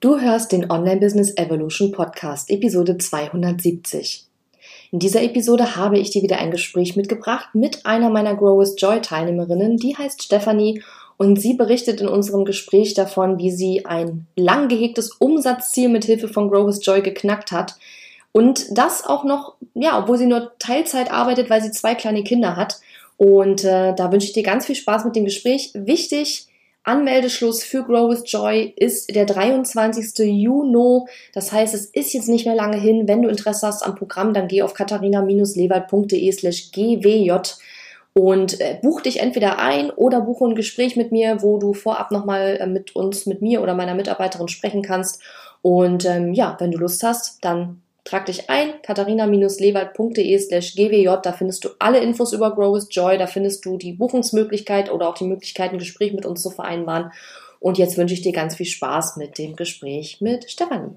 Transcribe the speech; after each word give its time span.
Du 0.00 0.20
hörst 0.20 0.52
den 0.52 0.70
Online 0.70 1.00
Business 1.00 1.36
Evolution 1.36 1.90
Podcast, 1.90 2.50
Episode 2.50 2.98
270. 2.98 4.26
In 4.92 5.00
dieser 5.00 5.24
Episode 5.24 5.74
habe 5.74 5.98
ich 5.98 6.10
dir 6.10 6.22
wieder 6.22 6.38
ein 6.38 6.52
Gespräch 6.52 6.94
mitgebracht 6.94 7.48
mit 7.52 7.84
einer 7.84 8.08
meiner 8.08 8.36
Grow 8.36 8.60
with 8.60 8.76
Joy 8.78 9.00
Teilnehmerinnen, 9.00 9.76
die 9.76 9.96
heißt 9.96 10.22
Stefanie 10.22 10.84
und 11.16 11.40
sie 11.40 11.54
berichtet 11.54 12.00
in 12.00 12.06
unserem 12.06 12.44
Gespräch 12.44 12.94
davon, 12.94 13.38
wie 13.38 13.50
sie 13.50 13.86
ein 13.86 14.28
lang 14.36 14.68
gehegtes 14.68 15.10
Umsatzziel 15.18 15.88
mit 15.88 16.04
Hilfe 16.04 16.28
von 16.28 16.48
Grow 16.48 16.68
with 16.68 16.86
Joy 16.86 17.02
geknackt 17.02 17.50
hat 17.50 17.74
und 18.30 18.78
das 18.78 19.04
auch 19.04 19.24
noch, 19.24 19.56
ja, 19.74 19.98
obwohl 19.98 20.16
sie 20.16 20.26
nur 20.26 20.52
Teilzeit 20.60 21.10
arbeitet, 21.10 21.50
weil 21.50 21.60
sie 21.60 21.72
zwei 21.72 21.96
kleine 21.96 22.22
Kinder 22.22 22.54
hat. 22.54 22.78
Und 23.16 23.64
äh, 23.64 23.96
da 23.96 24.12
wünsche 24.12 24.28
ich 24.28 24.32
dir 24.32 24.44
ganz 24.44 24.66
viel 24.66 24.76
Spaß 24.76 25.04
mit 25.06 25.16
dem 25.16 25.24
Gespräch. 25.24 25.72
Wichtig, 25.74 26.47
Anmeldeschluss 26.88 27.62
für 27.62 27.82
Grow 27.82 28.10
with 28.10 28.22
Joy 28.26 28.72
ist 28.74 29.14
der 29.14 29.26
23. 29.26 30.26
Juni. 30.26 31.04
Das 31.34 31.52
heißt, 31.52 31.74
es 31.74 31.84
ist 31.86 32.14
jetzt 32.14 32.28
nicht 32.28 32.46
mehr 32.46 32.54
lange 32.54 32.78
hin. 32.78 33.06
Wenn 33.06 33.22
du 33.22 33.28
Interesse 33.28 33.66
hast 33.66 33.84
am 33.84 33.94
Programm, 33.94 34.32
dann 34.32 34.48
geh 34.48 34.62
auf 34.62 34.72
katharina-lewald.de 34.72 36.32
slash 36.32 36.72
gwj 36.72 37.32
und 38.14 38.60
äh, 38.60 38.78
buch 38.82 39.02
dich 39.02 39.20
entweder 39.20 39.58
ein 39.58 39.90
oder 39.90 40.22
buche 40.22 40.46
ein 40.46 40.54
Gespräch 40.54 40.96
mit 40.96 41.12
mir, 41.12 41.42
wo 41.42 41.58
du 41.58 41.74
vorab 41.74 42.10
nochmal 42.10 42.56
äh, 42.58 42.66
mit 42.66 42.96
uns, 42.96 43.26
mit 43.26 43.42
mir 43.42 43.62
oder 43.62 43.74
meiner 43.74 43.94
Mitarbeiterin 43.94 44.48
sprechen 44.48 44.82
kannst. 44.82 45.20
Und 45.60 46.04
ähm, 46.06 46.32
ja, 46.32 46.56
wenn 46.58 46.70
du 46.70 46.78
Lust 46.78 47.02
hast, 47.02 47.44
dann 47.44 47.82
Trag 48.04 48.26
dich 48.26 48.48
ein, 48.48 48.80
katharina-lewald.de 48.82 50.38
slash 50.38 50.74
gwj, 50.74 51.18
da 51.22 51.32
findest 51.32 51.64
du 51.64 51.70
alle 51.78 51.98
Infos 52.00 52.32
über 52.32 52.54
Grow 52.54 52.74
with 52.74 52.88
Joy, 52.90 53.18
da 53.18 53.26
findest 53.26 53.64
du 53.66 53.76
die 53.76 53.92
Buchungsmöglichkeit 53.92 54.90
oder 54.90 55.08
auch 55.08 55.14
die 55.14 55.24
Möglichkeit, 55.24 55.72
ein 55.72 55.78
Gespräch 55.78 56.12
mit 56.12 56.24
uns 56.24 56.42
zu 56.42 56.50
vereinbaren. 56.50 57.12
Und 57.60 57.76
jetzt 57.76 57.98
wünsche 57.98 58.14
ich 58.14 58.22
dir 58.22 58.32
ganz 58.32 58.54
viel 58.54 58.66
Spaß 58.66 59.16
mit 59.16 59.36
dem 59.36 59.56
Gespräch 59.56 60.20
mit 60.20 60.50
Stefanie. 60.50 60.96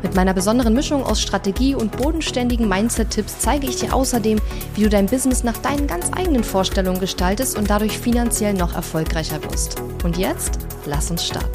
Mit 0.00 0.14
meiner 0.14 0.32
besonderen 0.32 0.74
Mischung 0.74 1.02
aus 1.02 1.20
Strategie 1.20 1.74
und 1.74 1.96
bodenständigen 1.96 2.68
Mindset-Tipps 2.68 3.40
zeige 3.40 3.66
ich 3.66 3.76
dir 3.76 3.92
außerdem, 3.92 4.40
wie 4.74 4.82
du 4.82 4.88
dein 4.88 5.06
Business 5.06 5.42
nach 5.42 5.58
deinen 5.58 5.88
ganz 5.88 6.12
eigenen 6.12 6.44
Vorstellungen 6.44 7.00
gestaltest 7.00 7.58
und 7.58 7.68
dadurch 7.68 7.98
finanziell 7.98 8.54
noch 8.54 8.74
erfolgreicher 8.74 9.42
wirst. 9.42 9.80
Und 10.04 10.16
jetzt, 10.16 10.58
lass 10.86 11.10
uns 11.10 11.26
starten. 11.26 11.50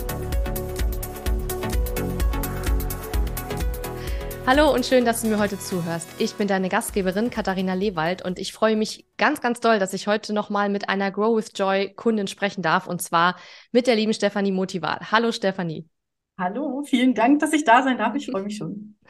Hallo 4.45 4.73
und 4.73 4.85
schön, 4.85 5.05
dass 5.05 5.21
du 5.21 5.29
mir 5.29 5.39
heute 5.39 5.57
zuhörst. 5.57 6.09
Ich 6.17 6.33
bin 6.33 6.49
deine 6.49 6.67
Gastgeberin 6.67 7.29
Katharina 7.29 7.75
Lewald 7.75 8.25
und 8.25 8.37
ich 8.39 8.51
freue 8.51 8.75
mich 8.75 9.05
ganz, 9.17 9.39
ganz 9.39 9.61
doll, 9.61 9.79
dass 9.79 9.93
ich 9.93 10.07
heute 10.07 10.33
nochmal 10.33 10.67
mit 10.67 10.89
einer 10.89 11.11
Grow 11.11 11.37
with 11.37 11.51
Joy 11.55 11.93
Kundin 11.95 12.27
sprechen 12.27 12.61
darf 12.61 12.87
und 12.87 13.01
zwar 13.01 13.37
mit 13.71 13.87
der 13.87 13.95
lieben 13.95 14.13
Stefanie 14.13 14.51
Motival. 14.51 14.99
Hallo 15.11 15.31
Stefanie. 15.31 15.87
Hallo, 16.35 16.81
vielen 16.83 17.13
Dank, 17.13 17.39
dass 17.39 17.53
ich 17.53 17.63
da 17.63 17.83
sein 17.83 17.99
darf. 17.99 18.15
Ich 18.15 18.27
freue 18.27 18.43
mich 18.43 18.57
schon. 18.57 18.95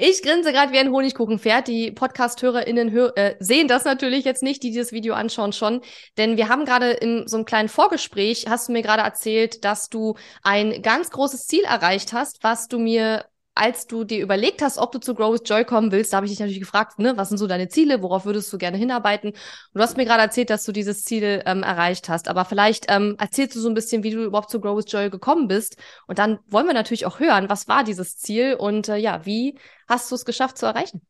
Ich 0.00 0.22
grinse 0.22 0.52
gerade 0.52 0.72
wie 0.72 0.78
ein 0.78 0.92
Honigkuchenpferd. 0.92 1.66
Die 1.66 1.90
Podcast-HörerInnen 1.90 2.92
hör 2.92 3.16
äh, 3.16 3.34
sehen 3.40 3.66
das 3.66 3.84
natürlich 3.84 4.24
jetzt 4.24 4.42
nicht, 4.42 4.62
die 4.62 4.68
dieses 4.68 4.92
Video 4.92 5.14
anschauen 5.14 5.52
schon. 5.52 5.80
Denn 6.18 6.36
wir 6.36 6.48
haben 6.48 6.66
gerade 6.66 6.90
in 6.90 7.26
so 7.26 7.36
einem 7.36 7.46
kleinen 7.46 7.68
Vorgespräch, 7.68 8.46
hast 8.48 8.68
du 8.68 8.72
mir 8.72 8.82
gerade 8.82 9.02
erzählt, 9.02 9.64
dass 9.64 9.88
du 9.88 10.14
ein 10.42 10.82
ganz 10.82 11.10
großes 11.10 11.46
Ziel 11.46 11.64
erreicht 11.64 12.12
hast, 12.12 12.44
was 12.44 12.68
du 12.68 12.78
mir 12.78 13.24
als 13.58 13.86
du 13.86 14.04
dir 14.04 14.22
überlegt 14.22 14.62
hast, 14.62 14.78
ob 14.78 14.92
du 14.92 14.98
zu 14.98 15.14
Grow 15.14 15.32
with 15.32 15.42
Joy 15.44 15.64
kommen 15.64 15.92
willst, 15.92 16.12
da 16.12 16.18
habe 16.18 16.26
ich 16.26 16.32
dich 16.32 16.40
natürlich 16.40 16.60
gefragt, 16.60 16.98
ne, 16.98 17.16
was 17.16 17.28
sind 17.28 17.38
so 17.38 17.46
deine 17.46 17.68
Ziele, 17.68 18.02
worauf 18.02 18.24
würdest 18.24 18.52
du 18.52 18.58
gerne 18.58 18.76
hinarbeiten? 18.76 19.30
Und 19.30 19.38
du 19.74 19.80
hast 19.80 19.96
mir 19.96 20.04
gerade 20.04 20.22
erzählt, 20.22 20.50
dass 20.50 20.64
du 20.64 20.72
dieses 20.72 21.04
Ziel 21.04 21.42
ähm, 21.46 21.62
erreicht 21.62 22.08
hast. 22.08 22.28
Aber 22.28 22.44
vielleicht 22.44 22.86
ähm, 22.88 23.16
erzählst 23.18 23.56
du 23.56 23.60
so 23.60 23.68
ein 23.68 23.74
bisschen, 23.74 24.02
wie 24.02 24.10
du 24.10 24.24
überhaupt 24.24 24.50
zu 24.50 24.60
Grow 24.60 24.76
with 24.76 24.90
Joy 24.90 25.10
gekommen 25.10 25.48
bist. 25.48 25.76
Und 26.06 26.18
dann 26.18 26.38
wollen 26.46 26.66
wir 26.66 26.74
natürlich 26.74 27.06
auch 27.06 27.20
hören, 27.20 27.48
was 27.48 27.68
war 27.68 27.84
dieses 27.84 28.16
Ziel 28.18 28.54
und 28.54 28.88
äh, 28.88 28.96
ja, 28.96 29.26
wie 29.26 29.58
hast 29.88 30.10
du 30.10 30.14
es 30.14 30.24
geschafft 30.24 30.58
zu 30.58 30.66
erreichen? 30.66 31.07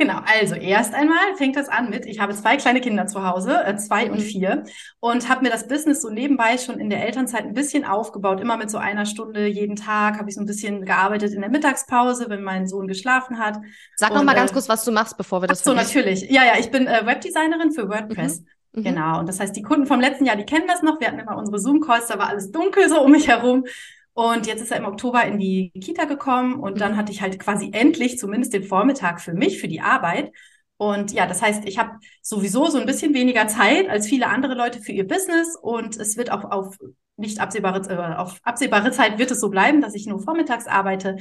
Genau, 0.00 0.20
also 0.24 0.54
erst 0.54 0.94
einmal 0.94 1.36
fängt 1.36 1.56
das 1.56 1.68
an 1.68 1.90
mit, 1.90 2.06
ich 2.06 2.20
habe 2.20 2.34
zwei 2.34 2.56
kleine 2.56 2.80
Kinder 2.80 3.06
zu 3.06 3.22
Hause, 3.22 3.62
äh, 3.66 3.76
zwei 3.76 4.06
mhm. 4.06 4.12
und 4.12 4.20
vier, 4.22 4.64
und 4.98 5.28
habe 5.28 5.42
mir 5.42 5.50
das 5.50 5.68
Business 5.68 6.00
so 6.00 6.08
nebenbei 6.08 6.56
schon 6.56 6.80
in 6.80 6.88
der 6.88 7.04
Elternzeit 7.04 7.42
ein 7.44 7.52
bisschen 7.52 7.84
aufgebaut, 7.84 8.40
immer 8.40 8.56
mit 8.56 8.70
so 8.70 8.78
einer 8.78 9.04
Stunde 9.04 9.46
jeden 9.46 9.76
Tag 9.76 10.18
habe 10.18 10.30
ich 10.30 10.36
so 10.36 10.40
ein 10.40 10.46
bisschen 10.46 10.86
gearbeitet 10.86 11.34
in 11.34 11.42
der 11.42 11.50
Mittagspause, 11.50 12.30
wenn 12.30 12.42
mein 12.42 12.66
Sohn 12.66 12.88
geschlafen 12.88 13.38
hat. 13.38 13.58
Sag 13.96 14.14
noch 14.14 14.24
mal 14.24 14.34
ganz 14.34 14.52
äh, 14.52 14.54
kurz, 14.54 14.70
was 14.70 14.86
du 14.86 14.90
machst, 14.90 15.18
bevor 15.18 15.42
wir 15.42 15.48
das 15.48 15.62
So, 15.62 15.74
natürlich. 15.74 16.30
Ja, 16.30 16.46
ja, 16.46 16.54
ich 16.58 16.70
bin 16.70 16.86
äh, 16.86 17.04
Webdesignerin 17.04 17.70
für 17.70 17.90
WordPress. 17.90 18.40
Mhm. 18.40 18.46
Mhm. 18.72 18.84
Genau. 18.84 19.18
Und 19.18 19.28
das 19.28 19.38
heißt, 19.38 19.54
die 19.54 19.62
Kunden 19.62 19.84
vom 19.84 20.00
letzten 20.00 20.24
Jahr, 20.24 20.36
die 20.36 20.46
kennen 20.46 20.66
das 20.66 20.80
noch. 20.80 20.98
Wir 20.98 21.08
hatten 21.08 21.18
immer 21.18 21.36
unsere 21.36 21.58
Zoom-Calls, 21.58 22.06
da 22.06 22.18
war 22.18 22.28
alles 22.28 22.50
dunkel 22.52 22.88
so 22.88 23.02
um 23.02 23.10
mich 23.10 23.28
herum. 23.28 23.64
Und 24.12 24.46
jetzt 24.46 24.60
ist 24.60 24.70
er 24.70 24.78
im 24.78 24.84
Oktober 24.84 25.24
in 25.24 25.38
die 25.38 25.70
Kita 25.80 26.04
gekommen 26.04 26.60
und 26.60 26.80
dann 26.80 26.96
hatte 26.96 27.12
ich 27.12 27.22
halt 27.22 27.38
quasi 27.38 27.70
endlich 27.72 28.18
zumindest 28.18 28.52
den 28.52 28.64
Vormittag 28.64 29.20
für 29.20 29.32
mich, 29.34 29.60
für 29.60 29.68
die 29.68 29.80
Arbeit. 29.80 30.32
Und 30.76 31.12
ja, 31.12 31.26
das 31.26 31.42
heißt, 31.42 31.66
ich 31.66 31.78
habe 31.78 31.98
sowieso 32.22 32.66
so 32.66 32.78
ein 32.78 32.86
bisschen 32.86 33.14
weniger 33.14 33.46
Zeit 33.48 33.88
als 33.88 34.08
viele 34.08 34.28
andere 34.28 34.54
Leute 34.54 34.80
für 34.80 34.92
ihr 34.92 35.06
Business 35.06 35.56
und 35.60 35.96
es 35.96 36.16
wird 36.16 36.32
auch 36.32 36.44
auf 36.44 36.76
nicht 37.16 37.38
absehbare, 37.38 37.80
äh, 37.90 38.16
auf 38.16 38.40
absehbare 38.42 38.90
Zeit 38.90 39.18
wird 39.18 39.30
es 39.30 39.40
so 39.40 39.50
bleiben, 39.50 39.80
dass 39.80 39.94
ich 39.94 40.06
nur 40.06 40.20
vormittags 40.20 40.66
arbeite. 40.66 41.16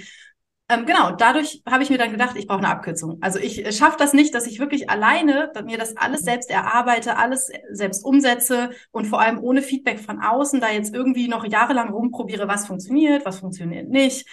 Ähm, 0.72 0.86
genau, 0.86 1.12
dadurch 1.12 1.64
habe 1.68 1.82
ich 1.82 1.90
mir 1.90 1.98
dann 1.98 2.12
gedacht, 2.12 2.36
ich 2.38 2.46
brauche 2.46 2.60
eine 2.60 2.70
Abkürzung. 2.70 3.18
Also 3.22 3.40
ich 3.40 3.66
äh, 3.66 3.72
schaffe 3.72 3.98
das 3.98 4.14
nicht, 4.14 4.36
dass 4.36 4.46
ich 4.46 4.60
wirklich 4.60 4.88
alleine 4.90 5.52
mir 5.66 5.80
das 5.80 5.98
alles 5.98 6.22
selbst 6.22 6.52
erarbeite, 6.52 7.18
alles 7.18 7.52
selbst 7.72 8.06
umsetze 8.06 8.70
und 8.92 9.06
vor 9.08 9.20
allem 9.20 9.40
ohne 9.40 9.64
Feedback 9.64 10.00
von 10.00 10.22
außen 10.22 10.62
da 10.62 10.70
jetzt 10.70 10.94
irgendwie 10.94 11.28
noch 11.28 11.44
jahrelang 11.46 11.90
rumprobiere, 11.90 12.48
was 12.48 12.68
funktioniert, 12.68 13.26
was 13.26 13.40
funktioniert 13.40 13.90
nicht. 13.90 14.28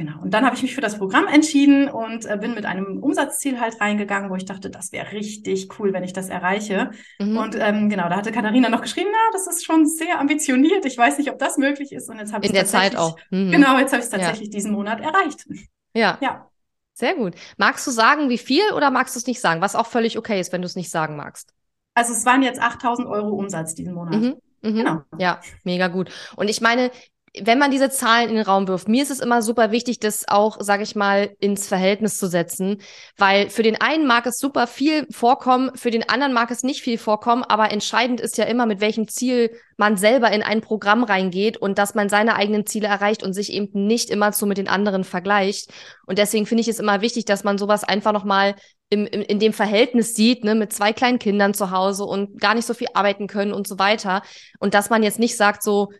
Genau. 0.00 0.18
Und 0.22 0.32
dann 0.32 0.46
habe 0.46 0.56
ich 0.56 0.62
mich 0.62 0.74
für 0.74 0.80
das 0.80 0.96
Programm 0.96 1.26
entschieden 1.26 1.90
und 1.90 2.24
äh, 2.24 2.38
bin 2.40 2.54
mit 2.54 2.64
einem 2.64 3.02
Umsatzziel 3.02 3.60
halt 3.60 3.82
reingegangen, 3.82 4.30
wo 4.30 4.34
ich 4.34 4.46
dachte, 4.46 4.70
das 4.70 4.92
wäre 4.92 5.12
richtig 5.12 5.78
cool, 5.78 5.92
wenn 5.92 6.02
ich 6.02 6.14
das 6.14 6.30
erreiche. 6.30 6.92
Mhm. 7.18 7.36
Und 7.36 7.54
ähm, 7.58 7.90
genau, 7.90 8.08
da 8.08 8.16
hatte 8.16 8.32
Katharina 8.32 8.70
noch 8.70 8.80
geschrieben, 8.80 9.10
na, 9.12 9.18
das 9.34 9.46
ist 9.46 9.62
schon 9.62 9.84
sehr 9.84 10.18
ambitioniert. 10.18 10.86
Ich 10.86 10.96
weiß 10.96 11.18
nicht, 11.18 11.30
ob 11.30 11.38
das 11.38 11.58
möglich 11.58 11.92
ist. 11.92 12.08
Und 12.08 12.16
jetzt 12.16 12.32
habe 12.32 12.46
ich 12.46 12.50
in 12.50 12.54
der 12.54 12.64
Zeit 12.64 12.96
auch. 12.96 13.18
Mhm. 13.28 13.50
Genau, 13.50 13.78
jetzt 13.78 13.92
habe 13.92 14.00
ich 14.00 14.04
es 14.06 14.08
tatsächlich 14.08 14.48
ja. 14.48 14.52
diesen 14.52 14.72
Monat 14.72 15.02
erreicht. 15.02 15.44
Ja. 15.92 16.16
Ja. 16.22 16.48
Sehr 16.94 17.14
gut. 17.14 17.34
Magst 17.58 17.86
du 17.86 17.90
sagen, 17.90 18.30
wie 18.30 18.38
viel 18.38 18.72
oder 18.74 18.90
magst 18.90 19.14
du 19.16 19.18
es 19.18 19.26
nicht 19.26 19.42
sagen? 19.42 19.60
Was 19.60 19.76
auch 19.76 19.86
völlig 19.86 20.16
okay 20.16 20.40
ist, 20.40 20.50
wenn 20.50 20.62
du 20.62 20.66
es 20.66 20.76
nicht 20.76 20.88
sagen 20.88 21.16
magst. 21.16 21.52
Also 21.92 22.14
es 22.14 22.24
waren 22.24 22.42
jetzt 22.42 22.62
8000 22.62 23.06
Euro 23.06 23.34
Umsatz 23.34 23.74
diesen 23.74 23.92
Monat. 23.92 24.14
Mhm. 24.14 24.36
Mhm. 24.62 24.74
Genau. 24.76 25.02
Ja, 25.18 25.40
mega 25.64 25.88
gut. 25.88 26.10
Und 26.36 26.48
ich 26.48 26.62
meine, 26.62 26.90
wenn 27.38 27.60
man 27.60 27.70
diese 27.70 27.90
Zahlen 27.90 28.28
in 28.28 28.34
den 28.34 28.44
Raum 28.44 28.66
wirft, 28.66 28.88
mir 28.88 29.02
ist 29.02 29.10
es 29.10 29.20
immer 29.20 29.40
super 29.40 29.70
wichtig, 29.70 30.00
das 30.00 30.26
auch, 30.26 30.56
sage 30.60 30.82
ich 30.82 30.96
mal, 30.96 31.30
ins 31.38 31.68
Verhältnis 31.68 32.18
zu 32.18 32.26
setzen, 32.26 32.80
weil 33.16 33.48
für 33.50 33.62
den 33.62 33.80
einen 33.80 34.06
mag 34.06 34.26
es 34.26 34.38
super 34.40 34.66
viel 34.66 35.06
vorkommen, 35.12 35.70
für 35.76 35.92
den 35.92 36.08
anderen 36.08 36.32
mag 36.32 36.50
es 36.50 36.64
nicht 36.64 36.82
viel 36.82 36.98
vorkommen, 36.98 37.44
aber 37.44 37.70
entscheidend 37.70 38.20
ist 38.20 38.36
ja 38.36 38.46
immer, 38.46 38.66
mit 38.66 38.80
welchem 38.80 39.06
Ziel 39.06 39.52
man 39.76 39.96
selber 39.96 40.32
in 40.32 40.42
ein 40.42 40.60
Programm 40.60 41.04
reingeht 41.04 41.56
und 41.56 41.78
dass 41.78 41.94
man 41.94 42.08
seine 42.08 42.34
eigenen 42.34 42.66
Ziele 42.66 42.88
erreicht 42.88 43.22
und 43.22 43.32
sich 43.32 43.52
eben 43.52 43.86
nicht 43.86 44.10
immer 44.10 44.32
so 44.32 44.44
mit 44.44 44.58
den 44.58 44.68
anderen 44.68 45.04
vergleicht. 45.04 45.70
Und 46.06 46.18
deswegen 46.18 46.46
finde 46.46 46.62
ich 46.62 46.68
es 46.68 46.80
immer 46.80 47.00
wichtig, 47.00 47.26
dass 47.26 47.44
man 47.44 47.58
sowas 47.58 47.84
einfach 47.84 48.12
nochmal 48.12 48.56
im, 48.90 49.06
im, 49.06 49.22
in 49.22 49.38
dem 49.38 49.52
Verhältnis 49.52 50.16
sieht, 50.16 50.42
ne, 50.42 50.56
mit 50.56 50.72
zwei 50.72 50.92
kleinen 50.92 51.20
Kindern 51.20 51.54
zu 51.54 51.70
Hause 51.70 52.04
und 52.04 52.40
gar 52.40 52.54
nicht 52.54 52.66
so 52.66 52.74
viel 52.74 52.88
arbeiten 52.92 53.28
können 53.28 53.52
und 53.52 53.68
so 53.68 53.78
weiter. 53.78 54.22
Und 54.58 54.74
dass 54.74 54.90
man 54.90 55.04
jetzt 55.04 55.20
nicht 55.20 55.36
sagt 55.36 55.62
so, 55.62 55.90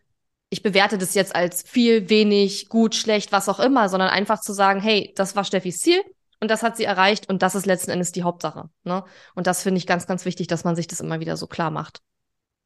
ich 0.50 0.62
bewerte 0.62 0.99
das 0.99 1.14
jetzt 1.14 1.35
als 1.35 1.62
viel, 1.62 2.08
wenig, 2.11 2.69
gut, 2.69 2.94
schlecht, 2.97 3.32
was 3.32 3.49
auch 3.49 3.61
immer, 3.61 3.88
sondern 3.88 4.11
einfach 4.11 4.41
zu 4.41 4.52
sagen, 4.52 4.81
hey, 4.81 5.12
das 5.17 5.37
war 5.37 5.44
Steffis 5.44 5.79
Ziel 5.79 6.00
und 6.41 6.50
das 6.50 6.62
hat 6.62 6.76
sie 6.76 6.85
erreicht 6.85 7.29
und 7.29 7.43
das 7.43 7.55
ist 7.55 7.67
letzten 7.67 7.93
Endes 7.93 8.12
die 8.12 8.25
Hauptsache. 8.25 8.69
Ne? 8.82 9.05
Und 9.35 9.47
das 9.47 9.62
finde 9.62 9.79
ich 9.79 9.87
ganz, 9.87 10.06
ganz 10.06 10.25
wichtig, 10.25 10.49
dass 10.49 10.64
man 10.64 10.75
sich 10.75 10.88
das 10.88 11.00
immer 11.00 11.20
wieder 11.20 11.37
so 11.37 11.47
klar 11.47 11.70
macht. 11.70 12.02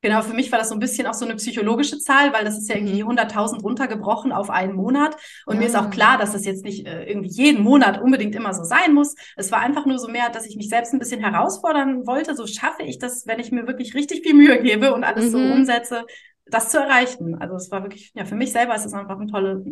Genau, 0.00 0.20
für 0.20 0.34
mich 0.34 0.52
war 0.52 0.58
das 0.58 0.68
so 0.68 0.74
ein 0.74 0.80
bisschen 0.80 1.06
auch 1.06 1.14
so 1.14 1.24
eine 1.24 1.36
psychologische 1.36 1.98
Zahl, 1.98 2.34
weil 2.34 2.44
das 2.44 2.58
ist 2.58 2.68
ja 2.68 2.76
irgendwie 2.76 3.02
100.000 3.02 3.54
mhm. 3.54 3.60
runtergebrochen 3.60 4.32
auf 4.32 4.50
einen 4.50 4.74
Monat. 4.74 5.16
Und 5.46 5.54
ja. 5.54 5.60
mir 5.60 5.66
ist 5.66 5.76
auch 5.76 5.88
klar, 5.88 6.18
dass 6.18 6.32
das 6.32 6.44
jetzt 6.44 6.62
nicht 6.62 6.86
äh, 6.86 7.04
irgendwie 7.04 7.30
jeden 7.30 7.62
Monat 7.62 8.02
unbedingt 8.02 8.34
immer 8.34 8.52
so 8.52 8.64
sein 8.64 8.92
muss. 8.92 9.14
Es 9.34 9.50
war 9.50 9.60
einfach 9.60 9.86
nur 9.86 9.98
so 9.98 10.08
mehr, 10.08 10.28
dass 10.28 10.44
ich 10.44 10.56
mich 10.56 10.68
selbst 10.68 10.92
ein 10.92 10.98
bisschen 10.98 11.22
herausfordern 11.22 12.06
wollte. 12.06 12.36
So 12.36 12.46
schaffe 12.46 12.82
ich 12.82 12.98
das, 12.98 13.26
wenn 13.26 13.40
ich 13.40 13.50
mir 13.50 13.66
wirklich 13.66 13.94
richtig 13.94 14.22
viel 14.22 14.34
Mühe 14.34 14.60
gebe 14.60 14.92
und 14.92 15.04
alles 15.04 15.26
mhm. 15.26 15.30
so 15.30 15.38
umsetze, 15.38 16.04
das 16.46 16.70
zu 16.70 16.78
erreichen. 16.78 17.36
Also 17.40 17.56
es 17.56 17.70
war 17.70 17.82
wirklich, 17.82 18.12
ja, 18.14 18.24
für 18.24 18.34
mich 18.34 18.52
selber 18.52 18.74
ist 18.74 18.84
es 18.84 18.92
einfach 18.92 19.18
ein 19.18 19.28
tolle, 19.28 19.64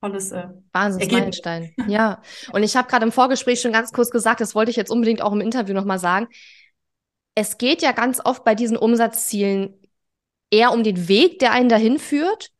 tolles 0.00 0.32
äh, 0.32 0.48
Wahnsinnsmeilenstein. 0.72 1.74
ja. 1.86 2.22
Und 2.52 2.62
ich 2.62 2.76
habe 2.76 2.88
gerade 2.88 3.04
im 3.04 3.12
Vorgespräch 3.12 3.60
schon 3.60 3.72
ganz 3.72 3.92
kurz 3.92 4.10
gesagt, 4.10 4.40
das 4.40 4.54
wollte 4.54 4.70
ich 4.70 4.76
jetzt 4.76 4.90
unbedingt 4.90 5.22
auch 5.22 5.32
im 5.32 5.40
Interview 5.40 5.74
nochmal 5.74 5.98
sagen. 5.98 6.28
Es 7.34 7.58
geht 7.58 7.82
ja 7.82 7.92
ganz 7.92 8.20
oft 8.24 8.44
bei 8.44 8.54
diesen 8.54 8.76
Umsatzzielen 8.76 9.74
eher 10.50 10.72
um 10.72 10.82
den 10.82 11.08
Weg, 11.08 11.38
der 11.38 11.52
einen 11.52 11.68
dahin 11.68 11.98
führt. 11.98 12.50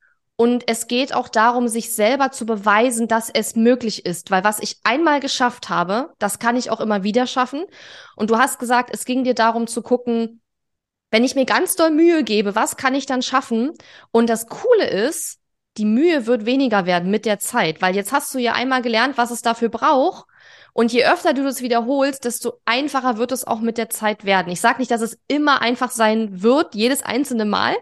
Und 0.40 0.68
es 0.68 0.86
geht 0.86 1.12
auch 1.12 1.28
darum, 1.28 1.66
sich 1.66 1.92
selber 1.92 2.30
zu 2.30 2.46
beweisen, 2.46 3.08
dass 3.08 3.28
es 3.28 3.56
möglich 3.56 4.06
ist. 4.06 4.30
Weil 4.30 4.44
was 4.44 4.60
ich 4.60 4.78
einmal 4.84 5.18
geschafft 5.18 5.68
habe, 5.68 6.12
das 6.20 6.38
kann 6.38 6.54
ich 6.54 6.70
auch 6.70 6.78
immer 6.80 7.02
wieder 7.02 7.26
schaffen. 7.26 7.64
Und 8.14 8.30
du 8.30 8.38
hast 8.38 8.60
gesagt, 8.60 8.90
es 8.92 9.04
ging 9.04 9.24
dir 9.24 9.34
darum 9.34 9.66
zu 9.66 9.82
gucken, 9.82 10.40
wenn 11.10 11.24
ich 11.24 11.34
mir 11.34 11.46
ganz 11.46 11.76
doll 11.76 11.90
Mühe 11.90 12.22
gebe, 12.22 12.54
was 12.54 12.76
kann 12.76 12.94
ich 12.94 13.06
dann 13.06 13.22
schaffen? 13.22 13.72
Und 14.10 14.28
das 14.28 14.46
Coole 14.46 14.88
ist, 14.88 15.38
die 15.76 15.84
Mühe 15.84 16.26
wird 16.26 16.44
weniger 16.44 16.86
werden 16.86 17.10
mit 17.10 17.24
der 17.24 17.38
Zeit, 17.38 17.80
weil 17.80 17.94
jetzt 17.94 18.12
hast 18.12 18.34
du 18.34 18.38
ja 18.38 18.52
einmal 18.52 18.82
gelernt, 18.82 19.16
was 19.16 19.30
es 19.30 19.42
dafür 19.42 19.68
braucht. 19.68 20.26
Und 20.72 20.92
je 20.92 21.04
öfter 21.06 21.34
du 21.34 21.44
das 21.44 21.60
wiederholst, 21.60 22.24
desto 22.24 22.60
einfacher 22.64 23.16
wird 23.16 23.32
es 23.32 23.46
auch 23.46 23.60
mit 23.60 23.78
der 23.78 23.88
Zeit 23.90 24.24
werden. 24.24 24.52
Ich 24.52 24.60
sage 24.60 24.78
nicht, 24.78 24.90
dass 24.90 25.00
es 25.00 25.18
immer 25.26 25.60
einfach 25.62 25.90
sein 25.90 26.42
wird, 26.42 26.74
jedes 26.74 27.02
einzelne 27.02 27.44
Mal, 27.44 27.74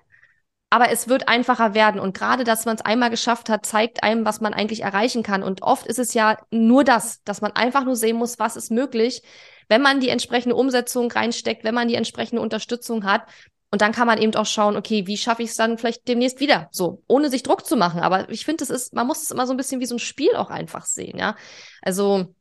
aber 0.70 0.90
es 0.90 1.08
wird 1.08 1.28
einfacher 1.28 1.74
werden. 1.74 2.00
Und 2.00 2.16
gerade, 2.16 2.44
dass 2.44 2.64
man 2.64 2.76
es 2.76 2.82
einmal 2.82 3.10
geschafft 3.10 3.48
hat, 3.48 3.66
zeigt 3.66 4.02
einem, 4.02 4.24
was 4.24 4.40
man 4.40 4.54
eigentlich 4.54 4.82
erreichen 4.82 5.22
kann. 5.22 5.42
Und 5.42 5.62
oft 5.62 5.86
ist 5.86 5.98
es 5.98 6.14
ja 6.14 6.38
nur 6.50 6.84
das, 6.84 7.22
dass 7.24 7.40
man 7.40 7.52
einfach 7.52 7.84
nur 7.84 7.96
sehen 7.96 8.16
muss, 8.16 8.38
was 8.38 8.56
ist 8.56 8.70
möglich, 8.70 9.22
wenn 9.68 9.82
man 9.82 10.00
die 10.00 10.08
entsprechende 10.08 10.56
Umsetzung 10.56 11.10
reinsteckt, 11.10 11.64
wenn 11.64 11.74
man 11.74 11.88
die 11.88 11.94
entsprechende 11.94 12.42
Unterstützung 12.42 13.04
hat. 13.04 13.22
Und 13.70 13.82
dann 13.82 13.92
kann 13.92 14.06
man 14.06 14.20
eben 14.20 14.34
auch 14.36 14.46
schauen, 14.46 14.76
okay, 14.76 15.06
wie 15.06 15.16
schaffe 15.16 15.42
ich 15.42 15.50
es 15.50 15.56
dann 15.56 15.76
vielleicht 15.76 16.06
demnächst 16.08 16.40
wieder? 16.40 16.68
So, 16.70 17.02
ohne 17.08 17.30
sich 17.30 17.42
Druck 17.42 17.66
zu 17.66 17.76
machen. 17.76 18.00
Aber 18.00 18.30
ich 18.30 18.44
finde, 18.44 18.64
es 18.64 18.70
ist, 18.70 18.94
man 18.94 19.06
muss 19.06 19.22
es 19.22 19.30
immer 19.30 19.46
so 19.46 19.52
ein 19.52 19.56
bisschen 19.56 19.80
wie 19.80 19.86
so 19.86 19.96
ein 19.96 20.00
Spiel 20.00 20.34
auch 20.36 20.50
einfach 20.50 20.86
sehen, 20.86 21.18
ja. 21.18 21.36
Also, 21.82 22.34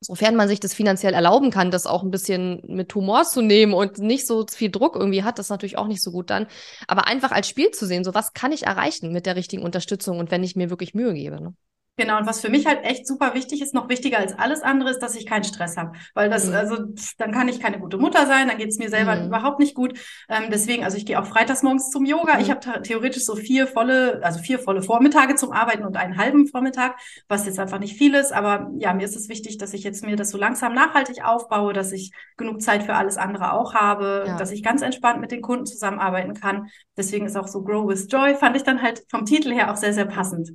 sofern 0.00 0.34
man 0.34 0.48
sich 0.48 0.60
das 0.60 0.72
finanziell 0.72 1.12
erlauben 1.12 1.50
kann, 1.50 1.70
das 1.70 1.86
auch 1.86 2.02
ein 2.02 2.10
bisschen 2.10 2.62
mit 2.66 2.94
Humor 2.94 3.24
zu 3.24 3.42
nehmen 3.42 3.74
und 3.74 3.98
nicht 3.98 4.26
so 4.26 4.46
viel 4.50 4.70
Druck 4.70 4.96
irgendwie 4.96 5.22
hat, 5.22 5.38
das 5.38 5.46
ist 5.46 5.50
natürlich 5.50 5.76
auch 5.76 5.86
nicht 5.86 6.02
so 6.02 6.10
gut 6.10 6.30
dann. 6.30 6.46
Aber 6.88 7.06
einfach 7.06 7.32
als 7.32 7.48
Spiel 7.48 7.70
zu 7.70 7.86
sehen, 7.86 8.02
so 8.02 8.14
was 8.14 8.32
kann 8.32 8.52
ich 8.52 8.66
erreichen 8.66 9.12
mit 9.12 9.26
der 9.26 9.36
richtigen 9.36 9.62
Unterstützung 9.62 10.18
und 10.18 10.30
wenn 10.30 10.42
ich 10.42 10.56
mir 10.56 10.70
wirklich 10.70 10.94
Mühe 10.94 11.12
gebe. 11.12 11.40
Ne? 11.40 11.54
Genau, 11.96 12.16
und 12.16 12.26
was 12.26 12.40
für 12.40 12.48
mich 12.48 12.66
halt 12.66 12.82
echt 12.82 13.06
super 13.06 13.34
wichtig 13.34 13.60
ist, 13.60 13.74
noch 13.74 13.90
wichtiger 13.90 14.18
als 14.18 14.38
alles 14.38 14.62
andere, 14.62 14.88
ist, 14.88 15.00
dass 15.00 15.16
ich 15.16 15.26
keinen 15.26 15.44
Stress 15.44 15.76
habe. 15.76 15.92
Weil 16.14 16.30
das, 16.30 16.46
mhm. 16.46 16.54
also, 16.54 16.76
dann 17.18 17.30
kann 17.30 17.46
ich 17.48 17.60
keine 17.60 17.78
gute 17.78 17.98
Mutter 17.98 18.26
sein, 18.26 18.48
dann 18.48 18.56
geht 18.56 18.70
es 18.70 18.78
mir 18.78 18.88
selber 18.88 19.16
mhm. 19.16 19.26
überhaupt 19.26 19.58
nicht 19.58 19.74
gut. 19.74 19.98
Ähm, 20.30 20.44
deswegen, 20.50 20.82
also 20.82 20.96
ich 20.96 21.04
gehe 21.04 21.20
auch 21.20 21.26
freitags 21.26 21.62
morgens 21.62 21.90
zum 21.90 22.06
Yoga. 22.06 22.36
Mhm. 22.36 22.40
Ich 22.40 22.50
habe 22.50 22.80
theoretisch 22.82 23.26
so 23.26 23.36
vier 23.36 23.66
volle, 23.66 24.20
also 24.22 24.38
vier 24.38 24.58
volle 24.58 24.82
Vormittage 24.82 25.34
zum 25.34 25.52
Arbeiten 25.52 25.84
und 25.84 25.98
einen 25.98 26.16
halben 26.16 26.46
Vormittag, 26.46 26.96
was 27.28 27.44
jetzt 27.44 27.58
einfach 27.58 27.78
nicht 27.78 27.98
viel 27.98 28.14
ist. 28.14 28.32
Aber 28.32 28.70
ja, 28.78 28.94
mir 28.94 29.04
ist 29.04 29.16
es 29.16 29.28
wichtig, 29.28 29.58
dass 29.58 29.74
ich 29.74 29.82
jetzt 29.84 30.02
mir 30.02 30.16
das 30.16 30.30
so 30.30 30.38
langsam 30.38 30.72
nachhaltig 30.72 31.22
aufbaue, 31.22 31.74
dass 31.74 31.92
ich 31.92 32.12
genug 32.38 32.62
Zeit 32.62 32.82
für 32.82 32.94
alles 32.94 33.18
andere 33.18 33.52
auch 33.52 33.74
habe, 33.74 34.24
ja. 34.26 34.38
dass 34.38 34.52
ich 34.52 34.62
ganz 34.62 34.80
entspannt 34.80 35.20
mit 35.20 35.32
den 35.32 35.42
Kunden 35.42 35.66
zusammenarbeiten 35.66 36.32
kann. 36.32 36.70
Deswegen 36.96 37.26
ist 37.26 37.36
auch 37.36 37.48
so 37.48 37.62
Grow 37.62 37.86
with 37.86 38.06
Joy, 38.10 38.36
fand 38.36 38.56
ich 38.56 38.62
dann 38.62 38.80
halt 38.80 39.02
vom 39.10 39.26
Titel 39.26 39.52
her 39.52 39.70
auch 39.70 39.76
sehr, 39.76 39.92
sehr 39.92 40.06
passend. 40.06 40.52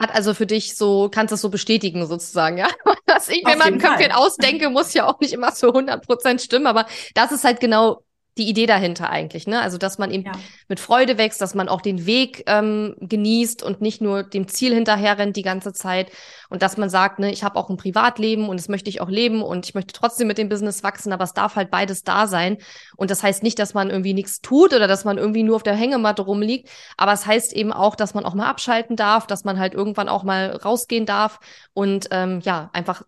Hat 0.00 0.14
also 0.14 0.32
für 0.32 0.46
dich 0.46 0.76
so, 0.76 1.08
kannst 1.12 1.32
du 1.32 1.34
das 1.34 1.40
so 1.40 1.50
bestätigen 1.50 2.06
sozusagen, 2.06 2.56
ja? 2.58 2.68
Was 3.06 3.28
ich 3.28 3.42
mir 3.44 3.56
mal 3.56 3.68
im 3.68 3.78
Köpfchen 3.78 4.12
ausdenke, 4.12 4.70
muss 4.70 4.94
ja 4.94 5.06
auch 5.06 5.18
nicht 5.18 5.32
immer 5.32 5.52
zu 5.52 5.68
100 5.68 6.06
Prozent 6.06 6.40
stimmen, 6.40 6.66
aber 6.66 6.86
das 7.14 7.32
ist 7.32 7.44
halt 7.44 7.58
genau 7.58 8.02
die 8.38 8.48
Idee 8.48 8.66
dahinter 8.66 9.10
eigentlich, 9.10 9.46
ne? 9.46 9.60
Also 9.60 9.76
dass 9.76 9.98
man 9.98 10.10
eben 10.10 10.24
ja. 10.24 10.32
mit 10.68 10.80
Freude 10.80 11.18
wächst, 11.18 11.40
dass 11.40 11.54
man 11.54 11.68
auch 11.68 11.80
den 11.80 12.06
Weg 12.06 12.44
ähm, 12.46 12.94
genießt 13.00 13.62
und 13.62 13.80
nicht 13.80 14.00
nur 14.00 14.22
dem 14.22 14.48
Ziel 14.48 14.72
hinterher 14.72 15.18
rennt 15.18 15.36
die 15.36 15.42
ganze 15.42 15.72
Zeit 15.72 16.10
und 16.48 16.62
dass 16.62 16.76
man 16.76 16.88
sagt, 16.88 17.18
ne, 17.18 17.30
ich 17.30 17.44
habe 17.44 17.56
auch 17.56 17.68
ein 17.68 17.76
Privatleben 17.76 18.48
und 18.48 18.58
das 18.58 18.68
möchte 18.68 18.88
ich 18.88 19.00
auch 19.00 19.08
leben 19.08 19.42
und 19.42 19.66
ich 19.66 19.74
möchte 19.74 19.92
trotzdem 19.92 20.28
mit 20.28 20.38
dem 20.38 20.48
Business 20.48 20.82
wachsen, 20.82 21.12
aber 21.12 21.24
es 21.24 21.34
darf 21.34 21.56
halt 21.56 21.70
beides 21.70 22.04
da 22.04 22.26
sein 22.26 22.58
und 22.96 23.10
das 23.10 23.22
heißt 23.22 23.42
nicht, 23.42 23.58
dass 23.58 23.74
man 23.74 23.90
irgendwie 23.90 24.14
nichts 24.14 24.40
tut 24.40 24.72
oder 24.72 24.86
dass 24.86 25.04
man 25.04 25.18
irgendwie 25.18 25.42
nur 25.42 25.56
auf 25.56 25.62
der 25.62 25.74
Hängematte 25.74 26.22
rumliegt, 26.22 26.70
aber 26.96 27.12
es 27.12 27.26
heißt 27.26 27.52
eben 27.52 27.72
auch, 27.72 27.96
dass 27.96 28.14
man 28.14 28.24
auch 28.24 28.34
mal 28.34 28.46
abschalten 28.46 28.96
darf, 28.96 29.26
dass 29.26 29.44
man 29.44 29.58
halt 29.58 29.74
irgendwann 29.74 30.08
auch 30.08 30.22
mal 30.22 30.52
rausgehen 30.56 31.06
darf 31.06 31.40
und 31.74 32.08
ähm, 32.12 32.40
ja 32.44 32.70
einfach 32.72 33.02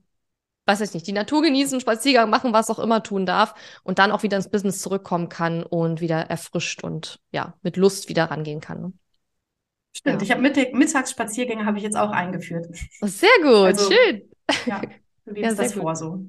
weiß 0.70 0.80
ich 0.88 0.94
nicht, 0.94 1.06
die 1.06 1.12
Natur 1.12 1.42
genießen, 1.42 1.80
Spaziergang 1.80 2.30
machen, 2.30 2.52
was 2.52 2.70
auch 2.70 2.78
immer 2.78 3.02
tun 3.02 3.26
darf 3.26 3.54
und 3.82 3.98
dann 3.98 4.12
auch 4.12 4.22
wieder 4.22 4.36
ins 4.36 4.50
Business 4.50 4.80
zurückkommen 4.80 5.28
kann 5.28 5.62
und 5.62 6.00
wieder 6.00 6.18
erfrischt 6.30 6.84
und 6.84 7.20
ja, 7.32 7.54
mit 7.62 7.76
Lust 7.76 8.08
wieder 8.08 8.24
rangehen 8.24 8.60
kann. 8.60 8.80
Ne? 8.80 8.92
Stimmt, 9.96 10.22
ja. 10.22 10.26
ich 10.26 10.30
habe 10.30 10.76
Mittagsspaziergänge 10.76 11.66
habe 11.66 11.78
ich 11.78 11.84
jetzt 11.84 11.96
auch 11.96 12.10
eingeführt. 12.10 12.66
Oh, 13.02 13.06
sehr 13.06 13.28
gut, 13.42 13.66
also, 13.66 13.90
schön. 13.90 14.22
Ja, 14.66 14.80
du 15.24 15.32
lebst 15.32 15.58
ja, 15.58 15.64
das 15.64 15.74
gut. 15.74 15.82
vor 15.82 15.96
so. 15.96 16.24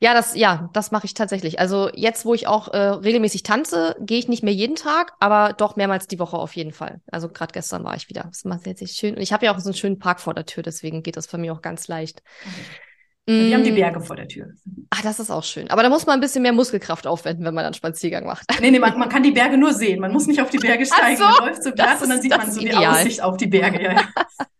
Ja, 0.00 0.12
das, 0.12 0.34
ja, 0.34 0.68
das 0.74 0.90
mache 0.90 1.06
ich 1.06 1.14
tatsächlich. 1.14 1.58
Also 1.60 1.88
jetzt, 1.94 2.26
wo 2.26 2.34
ich 2.34 2.46
auch 2.46 2.68
äh, 2.68 2.76
regelmäßig 2.76 3.42
tanze, 3.42 3.96
gehe 4.00 4.18
ich 4.18 4.28
nicht 4.28 4.42
mehr 4.42 4.52
jeden 4.52 4.76
Tag, 4.76 5.14
aber 5.18 5.54
doch 5.54 5.76
mehrmals 5.76 6.08
die 6.08 6.18
Woche 6.18 6.36
auf 6.36 6.54
jeden 6.54 6.72
Fall. 6.72 7.00
Also 7.10 7.30
gerade 7.30 7.52
gestern 7.52 7.84
war 7.84 7.96
ich 7.96 8.10
wieder. 8.10 8.24
Das 8.24 8.44
macht 8.44 8.66
jetzt 8.66 8.82
echt 8.82 8.98
schön. 8.98 9.14
Und 9.14 9.22
ich 9.22 9.32
habe 9.32 9.46
ja 9.46 9.54
auch 9.54 9.60
so 9.60 9.70
einen 9.70 9.76
schönen 9.76 9.98
Park 9.98 10.20
vor 10.20 10.34
der 10.34 10.44
Tür, 10.44 10.62
deswegen 10.62 11.02
geht 11.02 11.16
das 11.16 11.26
für 11.26 11.38
mich 11.38 11.50
auch 11.50 11.62
ganz 11.62 11.88
leicht. 11.88 12.22
Okay. 12.42 12.83
Wir 13.26 13.54
haben 13.54 13.64
die 13.64 13.72
mm. 13.72 13.76
Berge 13.76 14.00
vor 14.02 14.16
der 14.16 14.28
Tür. 14.28 14.48
Ach, 14.90 15.00
das 15.00 15.18
ist 15.18 15.30
auch 15.30 15.44
schön. 15.44 15.70
Aber 15.70 15.82
da 15.82 15.88
muss 15.88 16.04
man 16.04 16.18
ein 16.18 16.20
bisschen 16.20 16.42
mehr 16.42 16.52
Muskelkraft 16.52 17.06
aufwenden, 17.06 17.44
wenn 17.46 17.54
man 17.54 17.64
dann 17.64 17.72
Spaziergang 17.72 18.26
macht. 18.26 18.44
Nee, 18.60 18.70
nee, 18.70 18.78
man, 18.78 18.98
man 18.98 19.08
kann 19.08 19.22
die 19.22 19.30
Berge 19.30 19.56
nur 19.56 19.72
sehen. 19.72 20.00
Man 20.00 20.12
muss 20.12 20.26
nicht 20.26 20.42
auf 20.42 20.50
die 20.50 20.58
Berge 20.58 20.84
steigen. 20.84 21.16
So, 21.16 21.24
man 21.24 21.48
läuft 21.48 21.62
so 21.62 21.72
glatt 21.72 22.02
und 22.02 22.10
dann 22.10 22.20
sieht 22.20 22.36
man 22.36 22.52
so 22.52 22.60
ideal. 22.60 22.80
die 22.80 22.86
Aussicht 22.86 23.22
auf 23.22 23.38
die 23.38 23.46
Berge. 23.46 23.82
Ja, 23.82 23.92
ja. 23.94 24.02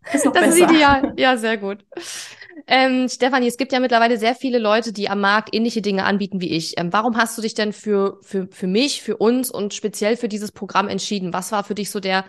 Das 0.04 0.14
ist, 0.14 0.24
noch 0.24 0.32
das 0.32 0.44
besser. 0.44 0.64
ist 0.64 0.70
ideal. 0.70 1.12
Ja, 1.18 1.36
sehr 1.36 1.58
gut. 1.58 1.84
Ähm, 2.66 3.08
Stefanie, 3.10 3.48
es 3.48 3.58
gibt 3.58 3.72
ja 3.72 3.80
mittlerweile 3.80 4.16
sehr 4.16 4.34
viele 4.34 4.58
Leute, 4.58 4.92
die 4.92 5.10
am 5.10 5.20
Markt 5.20 5.54
ähnliche 5.54 5.82
Dinge 5.82 6.04
anbieten 6.04 6.40
wie 6.40 6.50
ich. 6.50 6.78
Ähm, 6.78 6.90
warum 6.92 7.18
hast 7.18 7.36
du 7.36 7.42
dich 7.42 7.52
denn 7.52 7.74
für, 7.74 8.18
für, 8.22 8.48
für 8.50 8.66
mich, 8.66 9.02
für 9.02 9.18
uns 9.18 9.50
und 9.50 9.74
speziell 9.74 10.16
für 10.16 10.28
dieses 10.28 10.52
Programm 10.52 10.88
entschieden? 10.88 11.34
Was 11.34 11.52
war 11.52 11.64
für 11.64 11.74
dich 11.74 11.90
so 11.90 12.00
der 12.00 12.24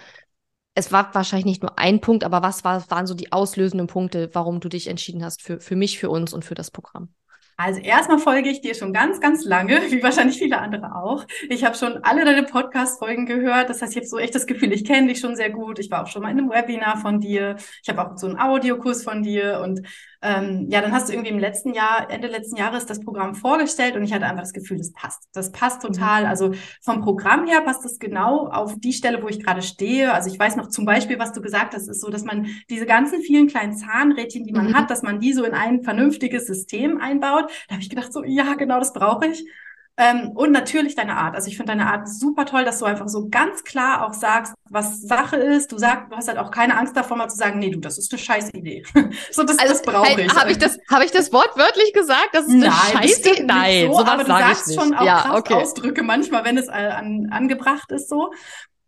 es 0.76 0.92
war 0.92 1.16
wahrscheinlich 1.16 1.46
nicht 1.46 1.62
nur 1.62 1.80
ein 1.80 2.02
Punkt, 2.02 2.24
aber 2.24 2.44
was 2.44 2.64
war, 2.64 2.84
waren 2.92 3.08
so 3.08 3.14
die 3.14 3.32
auslösenden 3.32 3.88
Punkte, 3.88 4.30
warum 4.34 4.60
du 4.60 4.70
dich 4.70 4.88
entschieden 4.88 5.24
hast 5.24 5.42
für, 5.42 5.60
für 5.62 5.76
mich, 5.76 5.98
für 5.98 6.10
uns 6.10 6.34
und 6.34 6.44
für 6.44 6.54
das 6.54 6.70
Programm? 6.70 7.10
Also 7.58 7.80
erstmal 7.80 8.20
folge 8.20 8.50
ich 8.50 8.60
dir 8.60 8.76
schon 8.76 8.92
ganz, 8.92 9.22
ganz 9.22 9.46
lange, 9.46 9.80
wie 9.90 10.04
wahrscheinlich 10.04 10.38
viele 10.38 10.60
andere 10.60 10.94
auch. 10.96 11.26
Ich 11.50 11.64
habe 11.64 11.78
schon 11.78 12.04
alle 12.04 12.26
deine 12.26 12.44
Podcast-Folgen 12.44 13.26
gehört. 13.26 13.70
Das 13.70 13.82
heißt, 13.82 13.94
ich 13.94 13.98
habe 13.98 14.08
so 14.08 14.18
echt 14.18 14.36
das 14.36 14.46
Gefühl, 14.46 14.74
ich 14.74 14.84
kenne 14.84 15.08
dich 15.08 15.22
schon 15.22 15.38
sehr 15.38 15.50
gut. 15.50 15.80
Ich 15.80 15.90
war 15.90 16.04
auch 16.04 16.08
schon 16.08 16.22
mal 16.22 16.32
in 16.32 16.40
einem 16.40 16.50
Webinar 16.50 16.98
von 16.98 17.22
dir. 17.22 17.56
Ich 17.82 17.88
habe 17.88 18.06
auch 18.06 18.18
so 18.18 18.28
einen 18.28 18.38
Audiokurs 18.38 19.04
von 19.04 19.24
dir 19.24 19.62
und 19.64 19.88
ähm, 20.22 20.68
ja, 20.70 20.82
dann 20.82 20.92
hast 20.92 21.10
du 21.10 21.14
irgendwie 21.14 21.32
im 21.32 21.40
letzten 21.40 21.74
Jahr, 21.74 22.10
Ende 22.10 22.28
letzten 22.28 22.58
Jahres 22.58 22.86
das 22.86 23.00
Programm 23.00 23.36
vorgestellt 23.36 23.96
und 23.96 24.04
ich 24.04 24.14
hatte 24.14 24.26
einfach 24.26 24.42
das 24.42 24.54
Gefühl, 24.54 24.78
das 24.78 24.92
passt. 24.92 25.30
Das 25.34 25.52
passt 25.52 25.84
mhm. 25.84 25.94
total. 25.94 26.26
Also 26.26 26.54
vom 26.82 27.02
Programm 27.02 27.48
her 27.48 27.62
passt 27.62 27.86
es 27.86 28.00
genau 28.00 28.48
auf 28.48 28.76
die 28.78 28.94
Stelle, 28.94 29.22
wo 29.22 29.28
ich 29.28 29.44
gerade 29.44 29.62
stehe. 29.62 30.14
Also 30.14 30.32
ich 30.32 30.40
weiß 30.40 30.56
noch 30.56 30.70
zum 30.70 30.86
Beispiel, 30.86 31.20
was 31.20 31.34
du 31.34 31.42
gesagt 31.42 31.74
hast, 31.74 31.88
ist 31.88 32.02
so, 32.02 32.10
dass 32.10 32.24
man 32.24 32.48
diese 32.70 32.86
ganzen 32.86 33.22
vielen 33.22 33.48
kleinen 33.48 33.76
Zahnrädchen, 33.76 34.44
die 34.44 34.54
man 34.54 34.70
mhm. 34.70 34.74
hat, 34.76 34.90
dass 34.90 35.04
man 35.04 35.20
die 35.20 35.34
so 35.34 35.44
in 35.44 35.54
ein 35.54 35.84
vernünftiges 35.84 36.48
System 36.48 37.00
einbaut. 37.00 37.52
Da 37.68 37.74
habe 37.74 37.82
ich 37.82 37.90
gedacht, 37.90 38.14
so, 38.14 38.24
ja, 38.24 38.54
genau, 38.56 38.80
das 38.80 38.94
brauche 38.94 39.28
ich. 39.28 39.46
Ähm, 39.98 40.32
und 40.36 40.52
natürlich 40.52 40.96
deine 40.96 41.16
Art. 41.16 41.36
Also 41.36 41.48
ich 41.48 41.56
finde 41.56 41.72
deine 41.72 41.88
Art 41.88 42.10
super 42.10 42.46
toll, 42.46 42.66
dass 42.66 42.80
du 42.80 42.86
einfach 42.86 43.08
so 43.08 43.30
ganz 43.30 43.64
klar 43.64 44.06
auch 44.06 44.14
sagst, 44.14 44.54
was 44.70 45.02
Sache 45.02 45.38
ist. 45.38 45.72
Du 45.72 45.78
sagst, 45.78 46.12
du 46.12 46.18
hast 46.18 46.28
halt 46.28 46.38
auch 46.38 46.52
keine 46.52 46.78
Angst 46.78 46.98
davor, 46.98 47.16
mal 47.16 47.30
zu 47.30 47.38
sagen, 47.38 47.60
nee, 47.60 47.70
du, 47.70 47.80
das 47.80 47.98
ist 47.98 48.12
eine 48.12 48.20
scheiß 48.20 48.54
Idee. 48.54 48.84
so, 49.32 49.44
das, 49.44 49.58
also, 49.58 49.74
das 49.74 49.82
brauche 49.84 50.10
halt, 50.10 50.20
ich. 50.20 50.36
Habe 50.36 50.52
ich 50.52 50.58
das, 50.58 50.78
habe 50.92 51.06
ich 51.06 51.12
das 51.12 51.32
wortwörtlich 51.32 51.94
gesagt? 51.94 52.30
Das 52.34 52.46
ist 52.46 52.52
eine 52.52 52.68
Nein, 52.68 52.74
scheiß 52.92 53.20
Idee? 53.20 53.44
Nein, 53.44 53.92
so, 53.94 54.00
aber 54.00 54.24
du 54.24 54.28
sagst 54.28 54.76
schon 54.76 54.94
auch 54.94 55.06
ja, 55.06 55.34
okay. 55.34 55.54
Ausdrücke 55.54 56.04
manchmal, 56.04 56.44
wenn 56.44 56.58
es 56.58 56.68
äh, 56.68 56.72
an, 56.72 57.30
angebracht 57.32 57.90
ist 57.92 58.10
so. 58.10 58.32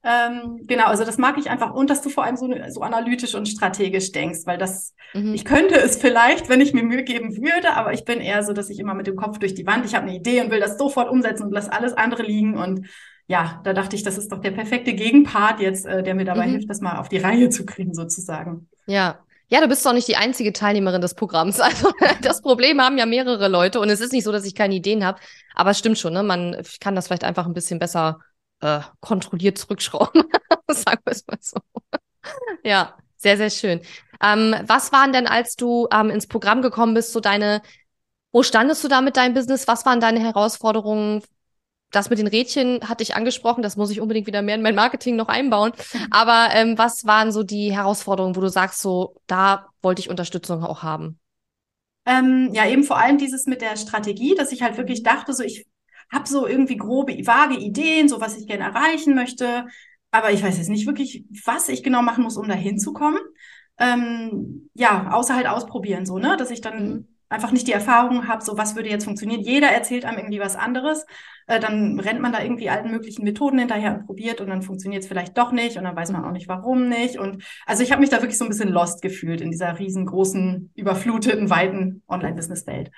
Ähm, 0.10 0.62
genau, 0.66 0.86
also 0.86 1.04
das 1.04 1.18
mag 1.18 1.38
ich 1.38 1.50
einfach 1.50 1.74
und 1.74 1.90
dass 1.90 2.02
du 2.02 2.10
vor 2.10 2.24
allem 2.24 2.38
so, 2.38 2.50
so 2.70 2.82
analytisch 2.82 3.36
und 3.36 3.46
strategisch 3.48 4.14
denkst, 4.14 4.42
weil 4.46 4.58
das, 4.58 4.94
mhm. 5.14 5.34
ich 5.34 5.44
könnte 5.44 5.76
es 5.76 5.98
vielleicht, 5.98 6.48
wenn 6.48 6.62
ich 6.62 6.74
mir 6.74 6.84
Mühe 6.84 7.04
geben 7.04 7.36
würde, 7.36 7.74
aber 7.74 7.92
ich 7.92 8.06
bin 8.06 8.22
eher 8.22 8.42
so, 8.44 8.54
dass 8.54 8.70
ich 8.70 8.80
immer 8.80 8.94
mit 8.94 9.08
dem 9.08 9.18
Kopf 9.18 9.38
durch 9.38 9.54
die 9.54 9.68
Wand, 9.68 9.86
ich 9.86 9.96
habe 9.96 10.08
eine 10.08 10.16
Idee 10.16 10.40
und 10.40 10.50
will 10.50 10.62
das 10.62 10.78
sofort 10.78 11.10
umsetzen 11.10 11.44
und 11.44 11.52
lass 11.52 11.68
alles 11.68 11.94
andere 11.94 12.24
liegen 12.24 12.58
und 12.58 12.88
ja, 13.28 13.60
da 13.66 13.74
dachte 13.74 13.98
ich, 13.98 14.04
das 14.04 14.18
ist 14.18 14.32
doch 14.32 14.40
der 14.40 14.52
perfekte 14.52 14.94
Gegenpart 14.94 15.60
jetzt, 15.60 15.86
äh, 15.86 16.02
der 16.02 16.16
mir 16.16 16.24
dabei 16.24 16.48
mhm. 16.48 16.52
hilft, 16.52 16.70
das 16.70 16.80
mal 16.80 17.00
auf 17.00 17.10
die 17.10 17.18
Reihe 17.18 17.50
zu 17.50 17.66
kriegen 17.66 17.94
sozusagen. 17.94 18.70
Ja, 18.86 19.20
ja, 19.50 19.60
du 19.60 19.68
bist 19.68 19.86
doch 19.86 19.94
nicht 19.94 20.08
die 20.08 20.16
einzige 20.16 20.54
Teilnehmerin 20.54 21.02
des 21.02 21.16
Programms. 21.16 21.60
Also 21.68 21.92
das 22.22 22.42
Problem 22.42 22.80
haben 22.80 22.98
ja 22.98 23.06
mehrere 23.06 23.50
Leute 23.50 23.82
und 23.82 23.90
es 23.90 24.00
ist 24.00 24.14
nicht 24.14 24.24
so, 24.24 24.32
dass 24.32 24.46
ich 24.46 24.56
keine 24.56 24.76
Ideen 24.76 25.04
habe, 25.04 25.20
aber 25.54 25.72
es 25.72 25.80
stimmt 25.80 25.98
schon, 25.98 26.14
ne? 26.14 26.24
Man 26.24 26.56
kann 26.80 26.96
das 26.96 27.08
vielleicht 27.08 27.26
einfach 27.26 27.46
ein 27.46 27.54
bisschen 27.54 27.80
besser 27.80 28.20
äh, 28.62 28.82
kontrolliert 29.00 29.58
zurückschrauben. 29.58 30.24
Sagen 30.70 31.02
wir 31.06 31.12
es 31.12 31.26
mal 31.28 31.38
so. 31.40 31.60
ja, 32.64 32.96
sehr, 33.16 33.38
sehr 33.38 33.50
schön. 33.50 33.82
Ähm, 34.22 34.56
was 34.66 34.92
waren 34.92 35.14
denn, 35.14 35.28
als 35.28 35.56
du 35.56 35.88
ähm, 35.92 36.10
ins 36.10 36.28
Programm 36.28 36.62
gekommen 36.62 36.94
bist, 36.94 37.14
so 37.14 37.20
deine, 37.20 37.62
wo 38.32 38.44
standest 38.44 38.84
du 38.84 38.88
da 38.88 39.02
mit 39.02 39.18
deinem 39.18 39.34
Business? 39.34 39.68
Was 39.68 39.86
waren 39.86 40.00
deine 40.00 40.20
Herausforderungen? 40.20 41.22
das 41.92 42.10
mit 42.10 42.20
den 42.20 42.28
Rädchen 42.28 42.88
hatte 42.88 43.04
ich 43.04 43.16
angesprochen, 43.16 43.62
das 43.62 43.78
muss 43.78 43.92
ich 43.92 44.02
unbedingt 44.02 44.28
wieder 44.28 44.42
mehr 44.42 44.56
in 44.56 44.62
mein 44.62 44.76
Marketing 44.76 45.16
noch 45.16 45.30
einbauen. 45.30 45.72
Aber 46.12 46.50
ähm, 46.54 46.78
was 46.78 47.06
waren 47.06 47.32
so 47.32 47.44
die 47.44 47.74
Herausforderungen, 47.74 48.36
wo 48.36 48.42
du 48.42 48.50
sagst, 48.50 48.82
so, 48.82 49.16
da 49.28 49.70
wollte 49.82 50.02
ich 50.02 50.10
Unterstützung 50.10 50.64
auch 50.64 50.84
haben? 50.84 51.20
Ähm, 52.06 52.50
ja, 52.54 52.66
eben 52.68 52.84
vor 52.84 52.98
allem 52.98 53.18
dieses 53.18 53.46
mit 53.48 53.62
der 53.62 53.76
Strategie, 53.76 54.36
dass 54.36 54.52
ich 54.52 54.62
halt 54.62 54.78
wirklich 54.78 55.04
dachte, 55.04 55.34
so 55.34 55.44
ich 55.44 55.66
habe 56.12 56.28
so 56.28 56.48
irgendwie 56.48 56.78
grobe, 56.78 57.14
vage 57.26 57.56
Ideen, 57.56 58.10
so 58.10 58.22
was 58.22 58.38
ich 58.38 58.48
gerne 58.48 58.64
erreichen 58.64 59.16
möchte, 59.16 59.68
aber 60.12 60.32
ich 60.32 60.44
weiß 60.44 60.58
jetzt 60.58 60.70
nicht 60.70 60.88
wirklich, 60.88 61.26
was 61.46 61.70
ich 61.70 61.84
genau 61.84 62.02
machen 62.02 62.24
muss, 62.24 62.38
um 62.38 62.48
da 62.48 62.56
hinzukommen. 62.56 63.20
Ähm, 63.80 64.70
ja, 64.74 65.12
außer 65.12 65.36
halt 65.36 65.48
ausprobieren, 65.48 66.06
so, 66.06 66.18
ne, 66.18 66.36
dass 66.38 66.52
ich 66.52 66.62
dann 66.62 66.90
mhm 66.90 67.08
einfach 67.30 67.52
nicht 67.52 67.68
die 67.68 67.74
Erfahrung 67.74 68.28
habe, 68.28 68.44
so 68.44 68.58
was 68.58 68.76
würde 68.76 68.90
jetzt 68.90 69.04
funktionieren. 69.04 69.42
Jeder 69.42 69.68
erzählt 69.68 70.06
einem 70.06 70.20
irgendwie 70.20 70.40
was 70.40 70.56
anderes. 70.56 71.06
Äh, 71.48 71.60
dann 71.60 72.00
rennt 72.00 72.22
man 72.22 72.32
da 72.32 72.42
irgendwie 72.42 72.70
allen 72.70 72.92
möglichen 72.92 73.24
Methoden 73.24 73.60
hinterher 73.60 73.96
und 73.96 74.06
probiert 74.06 74.40
und 74.40 74.48
dann 74.48 74.62
funktioniert 74.62 75.04
es 75.04 75.10
vielleicht 75.10 75.38
doch 75.38 75.52
nicht 75.52 75.78
und 75.78 75.84
dann 75.84 75.96
weiß 75.96 76.12
man 76.12 76.24
auch 76.24 76.32
nicht, 76.32 76.48
warum 76.48 76.88
nicht. 76.88 77.18
Und 77.18 77.44
also 77.66 77.84
ich 77.84 77.92
habe 77.92 78.02
mich 78.02 78.10
da 78.10 78.22
wirklich 78.22 78.38
so 78.38 78.46
ein 78.46 78.50
bisschen 78.50 78.70
lost 78.70 79.02
gefühlt 79.02 79.42
in 79.42 79.52
dieser 79.52 79.78
riesengroßen, 79.78 80.72
überfluteten, 80.76 81.50
weiten 81.50 82.04
Online-Business-Welt. 82.08 82.92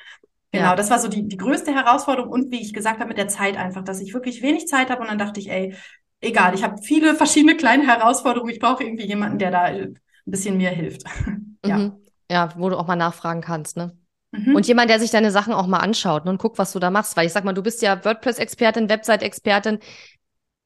Genau, 0.52 0.70
ja. 0.70 0.76
das 0.76 0.90
war 0.90 1.00
so 1.00 1.08
die, 1.08 1.28
die 1.28 1.38
größte 1.38 1.74
Herausforderung 1.74 2.32
und 2.32 2.52
wie 2.52 2.62
ich 2.62 2.74
gesagt 2.74 3.00
habe, 3.00 3.10
mit 3.10 3.18
der 3.18 3.28
Zeit 3.28 3.56
einfach, 3.56 3.84
dass 3.84 4.02
ich 4.02 4.14
wirklich 4.14 4.42
wenig 4.42 4.68
Zeit 4.68 4.90
habe 4.90 5.02
und 5.02 5.08
dann 5.08 5.20
dachte 5.20 5.40
ich, 5.40 5.50
ey, 5.50 5.76
egal, 6.22 6.56
ich 6.56 6.64
habe 6.64 6.82
viele 6.82 7.16
verschiedene 7.16 7.56
kleine 7.56 7.86
Herausforderungen, 7.86 8.52
ich 8.52 8.60
brauche 8.60 8.84
irgendwie 8.84 9.06
jemanden, 9.06 9.38
der 9.38 9.52
da 9.52 9.64
ein 9.64 10.00
bisschen 10.26 10.58
mir 10.58 10.70
hilft. 10.70 11.04
ja. 11.66 11.78
Mhm. 11.78 11.94
Ja, 12.32 12.50
wo 12.58 12.70
du 12.70 12.78
auch 12.78 12.86
mal 12.86 12.96
nachfragen 12.96 13.42
kannst, 13.42 13.76
ne? 13.76 13.98
Mhm. 14.32 14.56
Und 14.56 14.68
jemand, 14.68 14.90
der 14.92 15.00
sich 15.00 15.10
deine 15.10 15.32
Sachen 15.32 15.54
auch 15.54 15.66
mal 15.66 15.80
anschaut 15.80 16.26
ne, 16.26 16.32
und 16.32 16.40
guckt, 16.40 16.60
was 16.60 16.72
du 16.72 16.80
da 16.80 16.92
machst. 16.92 17.18
Weil 17.18 17.26
ich 17.26 17.34
sag 17.34 17.44
mal, 17.44 17.54
du 17.54 17.64
bist 17.64 17.82
ja 17.82 18.04
WordPress-Expertin, 18.06 18.88
Website-Expertin. 18.88 19.80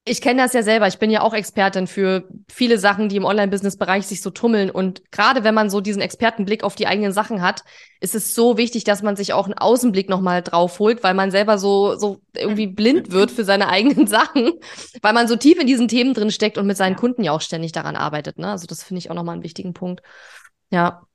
Ich 0.06 0.20
kenne 0.20 0.42
das 0.42 0.52
ja 0.52 0.62
selber. 0.62 0.86
Ich 0.86 0.98
bin 0.98 1.10
ja 1.10 1.22
auch 1.22 1.32
Expertin 1.32 1.86
für 1.86 2.28
viele 2.52 2.78
Sachen, 2.78 3.08
die 3.08 3.16
im 3.16 3.24
Online-Business-Bereich 3.24 4.06
sich 4.06 4.20
so 4.20 4.28
tummeln. 4.28 4.70
Und 4.70 5.10
gerade 5.10 5.44
wenn 5.44 5.54
man 5.54 5.70
so 5.70 5.80
diesen 5.80 6.02
Expertenblick 6.02 6.62
auf 6.62 6.74
die 6.74 6.86
eigenen 6.86 7.12
Sachen 7.12 7.40
hat, 7.40 7.64
ist 8.00 8.14
es 8.14 8.34
so 8.34 8.58
wichtig, 8.58 8.84
dass 8.84 9.02
man 9.02 9.16
sich 9.16 9.32
auch 9.32 9.46
einen 9.46 9.56
Außenblick 9.56 10.10
nochmal 10.10 10.42
drauf 10.42 10.78
holt, 10.78 11.02
weil 11.02 11.14
man 11.14 11.30
selber 11.30 11.56
so, 11.56 11.96
so 11.96 12.20
irgendwie 12.36 12.66
blind 12.66 13.12
wird 13.12 13.30
für 13.30 13.44
seine 13.44 13.70
eigenen 13.70 14.06
Sachen, 14.08 14.52
weil 15.00 15.14
man 15.14 15.26
so 15.26 15.36
tief 15.36 15.58
in 15.58 15.66
diesen 15.66 15.88
Themen 15.88 16.12
drin 16.12 16.30
steckt 16.30 16.58
und 16.58 16.66
mit 16.66 16.76
seinen 16.76 16.96
Kunden 16.96 17.24
ja 17.24 17.32
auch 17.32 17.40
ständig 17.40 17.72
daran 17.72 17.96
arbeitet. 17.96 18.38
Ne? 18.38 18.50
Also 18.50 18.66
das 18.66 18.82
finde 18.82 18.98
ich 18.98 19.10
auch 19.10 19.14
nochmal 19.14 19.34
einen 19.34 19.44
wichtigen 19.44 19.72
Punkt. 19.72 20.02
Ja. 20.70 21.06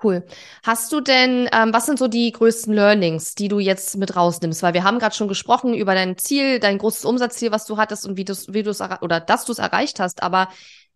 Cool. 0.00 0.24
Hast 0.62 0.92
du 0.92 1.00
denn, 1.00 1.48
ähm, 1.52 1.72
was 1.72 1.86
sind 1.86 1.98
so 1.98 2.08
die 2.08 2.32
größten 2.32 2.72
Learnings, 2.72 3.34
die 3.34 3.48
du 3.48 3.58
jetzt 3.58 3.96
mit 3.96 4.16
rausnimmst? 4.16 4.62
Weil 4.62 4.74
wir 4.74 4.84
haben 4.84 4.98
gerade 4.98 5.14
schon 5.14 5.28
gesprochen 5.28 5.74
über 5.74 5.94
dein 5.94 6.16
Ziel, 6.18 6.60
dein 6.60 6.78
großes 6.78 7.04
Umsatzziel, 7.04 7.52
was 7.52 7.66
du 7.66 7.76
hattest 7.76 8.06
und 8.06 8.16
wie 8.16 8.24
du 8.24 8.34
wie 8.48 8.62
du 8.62 8.70
es 8.70 8.80
oder 8.80 9.20
dass 9.20 9.44
du 9.44 9.52
es 9.52 9.58
erreicht 9.58 10.00
hast. 10.00 10.22
Aber 10.22 10.48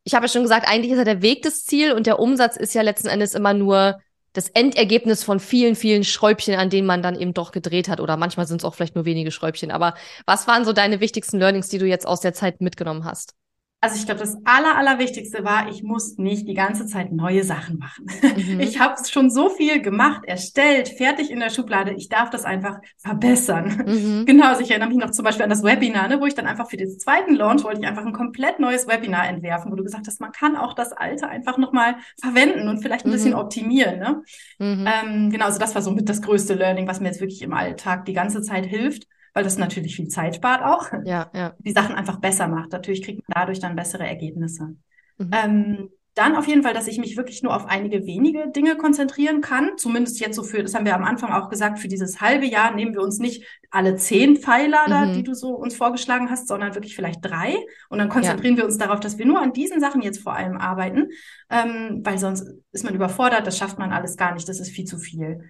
ich 0.04 0.14
habe 0.14 0.26
ja 0.26 0.32
schon 0.32 0.42
gesagt, 0.42 0.68
eigentlich 0.68 0.92
ist 0.92 0.98
ja 0.98 1.04
der 1.04 1.22
Weg 1.22 1.42
das 1.42 1.64
Ziel 1.64 1.92
und 1.92 2.06
der 2.06 2.18
Umsatz 2.18 2.56
ist 2.56 2.74
ja 2.74 2.82
letzten 2.82 3.08
Endes 3.08 3.34
immer 3.34 3.54
nur 3.54 4.00
das 4.32 4.48
Endergebnis 4.48 5.24
von 5.24 5.40
vielen, 5.40 5.76
vielen 5.76 6.04
Schräubchen, 6.04 6.54
an 6.54 6.70
denen 6.70 6.86
man 6.86 7.02
dann 7.02 7.18
eben 7.18 7.34
doch 7.34 7.52
gedreht 7.52 7.88
hat. 7.88 8.00
Oder 8.00 8.16
manchmal 8.16 8.46
sind 8.46 8.60
es 8.60 8.64
auch 8.64 8.74
vielleicht 8.74 8.94
nur 8.94 9.04
wenige 9.04 9.30
Schräubchen. 9.30 9.70
Aber 9.70 9.94
was 10.26 10.46
waren 10.46 10.64
so 10.64 10.72
deine 10.72 11.00
wichtigsten 11.00 11.38
Learnings, 11.38 11.68
die 11.68 11.78
du 11.78 11.86
jetzt 11.86 12.06
aus 12.06 12.20
der 12.20 12.34
Zeit 12.34 12.60
mitgenommen 12.60 13.04
hast? 13.04 13.34
Also 13.82 13.96
ich 13.96 14.06
glaube, 14.06 14.20
das 14.20 14.38
Aller, 14.44 14.76
Allerwichtigste 14.76 15.44
war, 15.44 15.68
ich 15.68 15.82
muss 15.82 16.16
nicht 16.16 16.48
die 16.48 16.54
ganze 16.54 16.86
Zeit 16.86 17.12
neue 17.12 17.44
Sachen 17.44 17.78
machen. 17.78 18.06
Mhm. 18.36 18.60
Ich 18.66 18.80
habe 18.80 18.96
schon 19.06 19.30
so 19.30 19.50
viel 19.50 19.82
gemacht, 19.82 20.22
erstellt, 20.24 20.88
fertig 20.88 21.30
in 21.30 21.40
der 21.40 21.50
Schublade. 21.50 21.92
Ich 21.92 22.08
darf 22.08 22.30
das 22.30 22.44
einfach 22.44 22.78
verbessern. 22.96 23.84
Mhm. 23.86 24.24
Genau, 24.26 24.46
also 24.46 24.62
ich 24.62 24.70
erinnere 24.70 24.88
mich 24.88 24.98
noch 24.98 25.10
zum 25.10 25.24
Beispiel 25.24 25.44
an 25.44 25.50
das 25.50 25.62
Webinar, 25.62 26.08
ne, 26.08 26.20
wo 26.20 26.26
ich 26.26 26.34
dann 26.34 26.46
einfach 26.46 26.68
für 26.68 26.76
den 26.76 26.98
zweiten 26.98 27.34
Launch 27.34 27.64
wollte 27.64 27.80
ich 27.80 27.86
einfach 27.86 28.04
ein 28.04 28.12
komplett 28.12 28.58
neues 28.58 28.88
Webinar 28.88 29.28
entwerfen, 29.28 29.70
wo 29.70 29.76
du 29.76 29.84
gesagt 29.84 30.06
hast, 30.06 30.20
man 30.20 30.32
kann 30.32 30.56
auch 30.56 30.72
das 30.72 30.92
alte 30.92 31.28
einfach 31.28 31.58
nochmal 31.58 31.96
verwenden 32.20 32.68
und 32.68 32.80
vielleicht 32.80 33.04
ein 33.04 33.10
mhm. 33.10 33.14
bisschen 33.14 33.34
optimieren. 33.34 33.98
Ne? 33.98 34.22
Mhm. 34.58 34.86
Ähm, 34.86 35.30
genau, 35.30 35.44
also 35.44 35.58
das 35.58 35.74
war 35.74 35.82
so 35.82 35.90
mit 35.90 36.08
das 36.08 36.22
größte 36.22 36.54
Learning, 36.54 36.88
was 36.88 37.00
mir 37.00 37.08
jetzt 37.08 37.20
wirklich 37.20 37.42
im 37.42 37.52
Alltag 37.52 38.06
die 38.06 38.14
ganze 38.14 38.42
Zeit 38.42 38.66
hilft 38.66 39.06
weil 39.36 39.44
das 39.44 39.58
natürlich 39.58 39.96
viel 39.96 40.08
Zeit 40.08 40.36
spart 40.36 40.62
auch. 40.64 40.90
Ja, 41.04 41.30
ja. 41.34 41.52
Die 41.58 41.72
Sachen 41.72 41.94
einfach 41.94 42.20
besser 42.20 42.48
macht. 42.48 42.72
Natürlich 42.72 43.02
kriegt 43.02 43.18
man 43.18 43.34
dadurch 43.34 43.60
dann 43.60 43.76
bessere 43.76 44.06
Ergebnisse. 44.06 44.76
Mhm. 45.18 45.30
Ähm, 45.30 45.88
dann 46.14 46.36
auf 46.36 46.46
jeden 46.46 46.62
Fall, 46.62 46.72
dass 46.72 46.86
ich 46.86 46.96
mich 46.96 47.18
wirklich 47.18 47.42
nur 47.42 47.54
auf 47.54 47.66
einige 47.66 48.06
wenige 48.06 48.50
Dinge 48.50 48.78
konzentrieren 48.78 49.42
kann. 49.42 49.72
Zumindest 49.76 50.20
jetzt 50.20 50.36
so 50.36 50.42
für, 50.42 50.62
das 50.62 50.74
haben 50.74 50.86
wir 50.86 50.94
am 50.94 51.04
Anfang 51.04 51.32
auch 51.32 51.50
gesagt, 51.50 51.78
für 51.78 51.88
dieses 51.88 52.22
halbe 52.22 52.46
Jahr 52.46 52.74
nehmen 52.74 52.94
wir 52.94 53.02
uns 53.02 53.18
nicht 53.18 53.44
alle 53.70 53.96
zehn 53.96 54.38
Pfeiler 54.38 54.86
da, 54.88 55.04
mhm. 55.04 55.12
die 55.12 55.22
du 55.22 55.34
so 55.34 55.50
uns 55.50 55.76
vorgeschlagen 55.76 56.30
hast, 56.30 56.48
sondern 56.48 56.74
wirklich 56.74 56.96
vielleicht 56.96 57.22
drei. 57.22 57.56
Und 57.90 57.98
dann 57.98 58.08
konzentrieren 58.08 58.54
ja. 58.54 58.62
wir 58.62 58.64
uns 58.64 58.78
darauf, 58.78 59.00
dass 59.00 59.18
wir 59.18 59.26
nur 59.26 59.42
an 59.42 59.52
diesen 59.52 59.80
Sachen 59.80 60.00
jetzt 60.00 60.22
vor 60.22 60.34
allem 60.34 60.56
arbeiten, 60.56 61.08
ähm, 61.50 62.00
weil 62.02 62.16
sonst 62.16 62.48
ist 62.72 62.84
man 62.84 62.94
überfordert, 62.94 63.46
das 63.46 63.58
schafft 63.58 63.78
man 63.78 63.92
alles 63.92 64.16
gar 64.16 64.32
nicht, 64.32 64.48
das 64.48 64.60
ist 64.60 64.70
viel 64.70 64.86
zu 64.86 64.96
viel. 64.96 65.42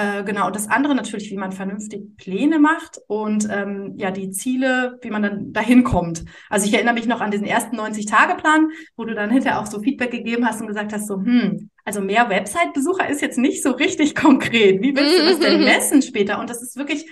Äh, 0.00 0.24
genau, 0.24 0.46
und 0.46 0.56
das 0.56 0.70
andere 0.70 0.94
natürlich, 0.94 1.30
wie 1.30 1.36
man 1.36 1.52
vernünftig 1.52 2.16
Pläne 2.16 2.58
macht 2.58 2.98
und 3.06 3.46
ähm, 3.50 3.92
ja, 3.98 4.10
die 4.10 4.30
Ziele, 4.30 4.98
wie 5.02 5.10
man 5.10 5.22
dann 5.22 5.52
dahin 5.52 5.84
kommt. 5.84 6.24
Also 6.48 6.66
ich 6.66 6.72
erinnere 6.72 6.94
mich 6.94 7.06
noch 7.06 7.20
an 7.20 7.30
diesen 7.30 7.46
ersten 7.46 7.78
90-Tage-Plan, 7.78 8.70
wo 8.96 9.04
du 9.04 9.14
dann 9.14 9.30
hinterher 9.30 9.60
auch 9.60 9.66
so 9.66 9.82
Feedback 9.82 10.10
gegeben 10.10 10.46
hast 10.46 10.62
und 10.62 10.68
gesagt 10.68 10.94
hast, 10.94 11.06
so, 11.06 11.16
hm, 11.16 11.68
also 11.84 12.00
mehr 12.00 12.30
Website-Besucher 12.30 13.10
ist 13.10 13.20
jetzt 13.20 13.36
nicht 13.36 13.62
so 13.62 13.72
richtig 13.72 14.14
konkret. 14.14 14.80
Wie 14.80 14.96
willst 14.96 15.18
du 15.18 15.22
das 15.22 15.38
denn 15.38 15.64
messen 15.64 16.00
später? 16.00 16.40
Und 16.40 16.48
das 16.48 16.62
ist 16.62 16.76
wirklich, 16.76 17.06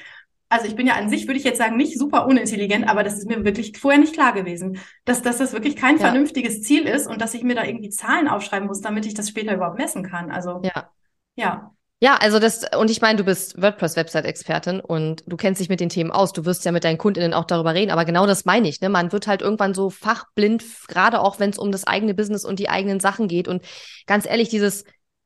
also 0.49 0.67
ich 0.67 0.75
bin 0.75 0.87
ja 0.87 0.95
an 0.95 1.11
sich, 1.11 1.27
würde 1.27 1.39
ich 1.39 1.45
jetzt 1.45 1.59
sagen, 1.59 1.77
nicht 1.77 1.99
super 1.99 2.27
unintelligent, 2.27 2.89
aber 2.89 3.03
das 3.03 3.19
ist 3.19 3.29
mir 3.29 3.45
wirklich 3.45 3.77
vorher 3.79 4.01
nicht 4.01 4.15
klar 4.15 4.33
gewesen, 4.33 4.79
dass, 5.05 5.21
dass 5.21 5.37
das 5.37 5.53
wirklich 5.53 5.77
kein 5.77 5.97
ja. 5.97 6.05
vernünftiges 6.05 6.63
Ziel 6.63 6.87
ist 6.87 7.07
und 7.07 7.21
dass 7.21 7.35
ich 7.35 7.43
mir 7.43 7.55
da 7.55 7.65
irgendwie 7.65 7.91
Zahlen 7.91 8.29
aufschreiben 8.29 8.67
muss, 8.67 8.81
damit 8.81 9.05
ich 9.05 9.13
das 9.13 9.29
später 9.29 9.55
überhaupt 9.55 9.77
messen 9.77 10.05
kann. 10.05 10.31
Also 10.31 10.63
ja. 10.65 10.91
ja. 11.37 11.75
Ja, 12.01 12.17
also 12.17 12.39
das, 12.39 12.63
und 12.77 12.91
ich 12.93 13.01
meine, 13.01 13.17
du 13.17 13.25
bist 13.25 13.61
WordPress-Website-Expertin 13.61 14.79
und 14.79 15.25
du 15.27 15.37
kennst 15.37 15.61
dich 15.61 15.69
mit 15.69 15.81
den 15.81 15.89
Themen 15.89 16.13
aus. 16.13 16.33
Du 16.33 16.45
wirst 16.45 16.65
ja 16.65 16.71
mit 16.71 16.85
deinen 16.85 16.97
KundInnen 16.97 17.35
auch 17.35 17.45
darüber 17.45 17.75
reden, 17.75 17.91
aber 17.91 18.05
genau 18.05 18.25
das 18.25 18.45
meine 18.45 18.69
ich. 18.69 18.81
Ne? 18.81 18.89
Man 18.89 19.11
wird 19.11 19.27
halt 19.27 19.43
irgendwann 19.43 19.75
so 19.75 19.91
fachblind, 19.91 20.63
gerade 20.87 21.21
auch 21.21 21.41
wenn 21.41 21.51
es 21.51 21.59
um 21.59 21.73
das 21.73 21.89
eigene 21.89 22.15
Business 22.15 22.45
und 22.45 22.61
die 22.61 22.69
eigenen 22.69 23.01
Sachen 23.01 23.27
geht. 23.27 23.49
Und 23.49 23.65
ganz 24.07 24.27
ehrlich, 24.27 24.49
dieses, 24.49 24.85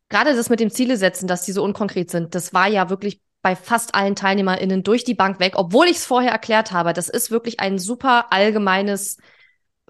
gerade 0.09 0.35
das 0.35 0.49
mit 0.49 0.61
dem 0.61 0.71
Ziele 0.71 0.97
setzen, 0.97 1.27
dass 1.27 1.45
die 1.45 1.53
so 1.53 1.63
unkonkret 1.63 2.11
sind, 2.11 2.35
das 2.35 2.55
war 2.55 2.69
ja 2.69 2.89
wirklich 2.89 3.21
bei 3.43 3.55
fast 3.55 3.95
allen 3.95 4.17
TeilnehmerInnen 4.17 4.83
durch 4.83 5.05
die 5.05 5.15
Bank 5.15 5.41
weg, 5.41 5.55
obwohl 5.57 5.87
ich 5.89 5.99
es 5.99 6.07
vorher 6.07 6.33
erklärt 6.33 6.73
habe. 6.73 6.95
Das 6.95 7.11
ist 7.11 7.31
wirklich 7.31 7.61
ein 7.61 7.79
super 7.79 8.33
allgemeines 8.33 9.19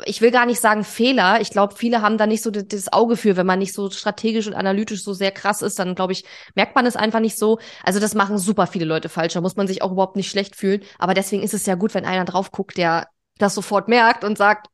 ich 0.05 0.21
will 0.21 0.31
gar 0.31 0.47
nicht 0.47 0.61
sagen 0.61 0.85
Fehler. 0.85 1.41
Ich 1.41 1.51
glaube, 1.51 1.75
viele 1.77 2.03
haben 2.03 2.19
da 2.19 2.27
nicht 2.27 2.43
so 2.43 2.51
das 2.51 2.93
Auge 2.93 3.17
für, 3.17 3.37
wenn 3.37 3.47
man 3.47 3.59
nicht 3.59 3.75
so 3.75 3.91
strategisch 3.91 4.47
und 4.47 4.55
analytisch 4.55 5.05
so 5.05 5.13
sehr 5.13 5.31
krass 5.31 5.63
ist, 5.63 5.79
dann 5.79 5.95
glaube 5.95 6.13
ich, 6.13 6.25
merkt 6.55 6.75
man 6.75 6.87
es 6.87 6.97
einfach 6.97 7.21
nicht 7.21 7.39
so. 7.39 7.59
Also 7.85 8.01
das 8.01 8.15
machen 8.15 8.39
super 8.39 8.67
viele 8.67 8.87
Leute 8.87 9.09
falsch. 9.09 9.35
Da 9.35 9.41
muss 9.41 9.57
man 9.57 9.67
sich 9.67 9.83
auch 9.83 9.93
überhaupt 9.93 10.17
nicht 10.17 10.31
schlecht 10.31 10.57
fühlen. 10.57 10.83
Aber 10.99 11.15
deswegen 11.15 11.43
ist 11.43 11.55
es 11.55 11.67
ja 11.67 11.75
gut, 11.75 11.95
wenn 11.95 12.07
einer 12.07 12.25
drauf 12.25 12.51
guckt, 12.51 12.79
der 12.79 13.09
das 13.39 13.55
sofort 13.55 13.89
merkt 13.89 14.25
und 14.25 14.39
sagt, 14.39 14.69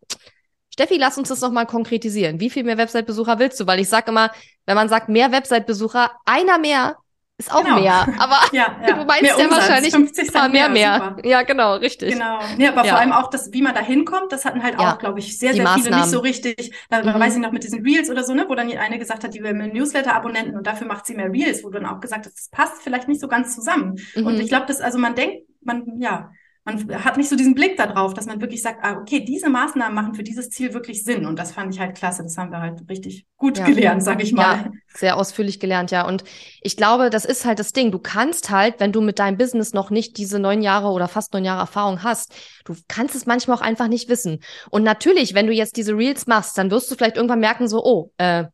Steffi, 0.73 0.97
lass 0.97 1.19
uns 1.19 1.29
das 1.29 1.41
nochmal 1.41 1.67
konkretisieren. 1.67 2.39
Wie 2.39 2.51
viel 2.51 2.63
mehr 2.63 2.79
Website-Besucher 2.79 3.41
willst 3.41 3.59
du? 3.59 3.67
Weil 3.67 3.81
ich 3.81 3.89
sage 3.89 4.11
immer, 4.11 4.31
wenn 4.67 4.77
man 4.77 4.89
sagt, 4.89 5.09
mehr 5.09 5.33
Website-Besucher, 5.33 6.13
einer 6.25 6.59
mehr, 6.59 6.97
ist 7.38 7.54
auch 7.54 7.62
genau. 7.62 7.80
mehr, 7.80 8.07
aber 8.18 8.40
ja, 8.52 8.76
ja. 8.85 8.97
du 8.97 9.04
meinst 9.04 9.23
mehr 9.23 9.38
ja 9.38 9.45
Umsatz, 9.45 9.61
wahrscheinlich 9.61 9.95
50 9.95 10.30
Cent 10.33 10.52
mehr, 10.52 10.68
mehr. 10.68 11.14
mehr. 11.14 11.16
Ja, 11.25 11.42
genau, 11.42 11.76
richtig. 11.76 12.12
Genau. 12.12 12.40
Ja, 12.59 12.73
aber 12.73 12.85
ja. 12.85 12.90
vor 12.90 12.99
allem 12.99 13.12
auch 13.12 13.30
das, 13.30 13.52
wie 13.52 13.62
man 13.62 13.76
da 13.76 13.80
hinkommt, 13.80 14.33
das 14.33 14.45
hatten 14.45 14.61
halt 14.62 14.76
auch, 14.76 14.99
glaube 14.99 15.21
ich, 15.21 15.38
sehr, 15.38 15.50
Die 15.50 15.57
sehr 15.57 15.64
Maßnahmen. 15.64 15.85
viele 15.85 15.97
nicht 15.97 16.11
so 16.11 16.18
richtig. 16.18 16.73
Da 16.90 17.00
mhm. 17.02 17.21
weiß 17.21 17.37
ich 17.37 17.40
noch 17.40 17.52
mit 17.52 17.62
diesen 17.62 17.83
Reels 17.83 18.11
oder 18.11 18.25
so, 18.25 18.35
ne, 18.35 18.47
wo 18.49 18.57
dann 18.57 18.68
eine 18.76 18.99
gesagt 18.99 19.23
hat, 19.23 19.35
die 19.35 19.42
will 19.42 19.54
mehr 19.54 19.68
Newsletter-Abonnenten 19.68 20.57
und 20.57 20.66
dafür 20.66 20.88
macht 20.88 21.07
sie 21.07 21.14
mehr 21.14 21.33
Reels, 21.33 21.62
wo 21.62 21.71
du 21.71 21.78
dann 21.78 21.87
auch 21.87 22.00
gesagt 22.00 22.26
hast, 22.26 22.37
das 22.37 22.49
passt 22.49 22.83
vielleicht 22.83 23.07
nicht 23.07 23.21
so 23.21 23.28
ganz 23.28 23.54
zusammen. 23.54 24.00
Mhm. 24.16 24.26
Und 24.26 24.40
ich 24.40 24.49
glaube, 24.49 24.66
dass, 24.66 24.80
also 24.80 24.99
man 24.99 25.14
denkt, 25.14 25.47
man, 25.62 25.85
ja, 26.00 26.33
man 26.69 27.05
hat 27.05 27.17
nicht 27.17 27.29
so 27.29 27.37
diesen 27.37 27.55
Blick 27.55 27.77
darauf, 27.77 28.13
dass 28.13 28.27
man 28.27 28.41
wirklich 28.41 28.63
sagt, 28.63 28.85
ah, 28.85 28.99
okay, 28.99 29.21
diese 29.21 29.49
Maßnahmen 29.49 29.95
machen 29.95 30.15
für 30.15 30.23
dieses 30.23 30.51
Ziel 30.51 30.75
wirklich 30.75 31.03
Sinn. 31.03 31.25
Und 31.25 31.39
das 31.39 31.53
fand 31.53 31.75
ich 31.75 31.81
halt 31.81 31.97
klasse. 31.97 32.23
Das 32.23 32.37
haben 32.37 32.51
wir 32.51 32.61
halt 32.61 32.81
richtig 32.89 33.27
gut 33.37 33.59
ja. 33.59 33.65
gelernt, 33.65 34.03
sag 34.03 34.23
ich 34.23 34.33
mal. 34.33 34.43
Ja, 34.43 34.71
sehr 34.95 35.17
ausführlich 35.17 35.61
gelernt, 35.61 35.91
ja. 35.91 36.07
Und 36.07 36.25
ich 36.61 36.77
glaube, 36.77 37.09
das 37.11 37.25
ist 37.25 37.47
halt 37.47 37.59
das 37.59 37.73
Ding. 37.73 37.91
Du 37.91 37.99
kannst 37.99 38.51
halt, 38.51 38.81
wenn 38.81 38.93
du 38.93 39.01
mit 39.01 39.19
deinem 39.19 39.39
Business 39.39 39.73
noch 39.73 39.91
nicht 39.91 40.19
diese 40.19 40.39
neun 40.39 40.61
Jahre 40.61 40.89
oder 40.89 41.09
fast 41.09 41.33
neun 41.33 41.45
Jahre 41.45 41.61
Erfahrung 41.61 42.03
hast, 42.03 42.35
du 42.65 42.75
kannst 42.87 43.15
es 43.15 43.27
manchmal 43.27 43.57
auch 43.57 43.63
einfach 43.63 43.89
nicht 43.89 44.09
wissen. 44.09 44.41
Und 44.71 44.83
natürlich, 44.83 45.35
wenn 45.35 45.47
du 45.47 45.53
jetzt 45.53 45.77
diese 45.77 45.97
Reels 45.97 46.27
machst, 46.27 46.59
dann 46.59 46.71
wirst 46.71 46.91
du 46.91 46.95
vielleicht 46.95 47.17
irgendwann 47.17 47.41
merken, 47.41 47.69
so, 47.69 47.83
oh, 47.83 48.13
äh, 48.19 48.45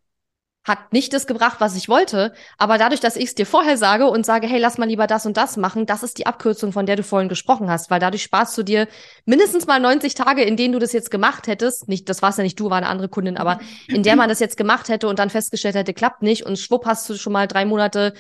hat 0.65 0.93
nicht 0.93 1.13
das 1.13 1.27
gebracht, 1.27 1.61
was 1.61 1.77
ich 1.77 1.89
wollte. 1.89 2.33
Aber 2.59 2.79
dadurch, 2.79 3.01
dass 3.01 3.17
ich 3.17 3.27
es 3.27 3.35
dir 3.35 3.47
vorher 3.47 3.77
sage 3.77 4.07
und 4.07 4.25
sage, 4.25 4.47
hey, 4.47 4.59
lass 4.59 4.79
mal 4.79 4.89
lieber 4.89 5.07
das 5.07 5.27
und 5.27 5.37
das 5.37 5.57
machen, 5.57 5.87
das 5.87 6.03
ist 6.03 6.19
die 6.19 6.27
Abkürzung, 6.27 6.73
von 6.73 6.87
der 6.87 6.97
du 6.97 7.03
vorhin 7.03 7.29
gesprochen 7.29 7.71
hast, 7.71 7.91
weil 7.91 8.01
dadurch 8.01 8.23
sparst 8.23 8.57
du 8.57 8.63
dir 8.63 8.89
mindestens 9.27 9.67
mal 9.67 9.79
90 9.79 10.15
Tage, 10.15 10.43
in 10.43 10.57
denen 10.57 10.73
du 10.73 10.79
das 10.79 10.93
jetzt 10.93 11.11
gemacht 11.11 11.47
hättest. 11.47 11.89
Nicht, 11.89 12.09
das 12.09 12.23
war 12.23 12.35
ja 12.35 12.43
nicht 12.43 12.59
du, 12.59 12.71
war 12.71 12.79
eine 12.79 12.89
andere 12.89 13.09
Kundin, 13.09 13.37
aber 13.37 13.61
in 13.87 14.03
der 14.03 14.17
man 14.17 14.29
das 14.29 14.41
jetzt 14.41 14.57
gemacht 14.57 14.89
hätte 14.89 15.07
und 15.07 15.19
dann 15.19 15.31
festgestellt 15.31 15.75
hätte, 15.75 15.93
klappt 15.93 16.23
nicht 16.23 16.45
und 16.47 16.59
schwupp 16.59 16.87
hast 16.87 17.09
du 17.09 17.15
schon 17.15 17.33
mal 17.33 17.47
drei 17.47 17.67
Monate 17.67 18.15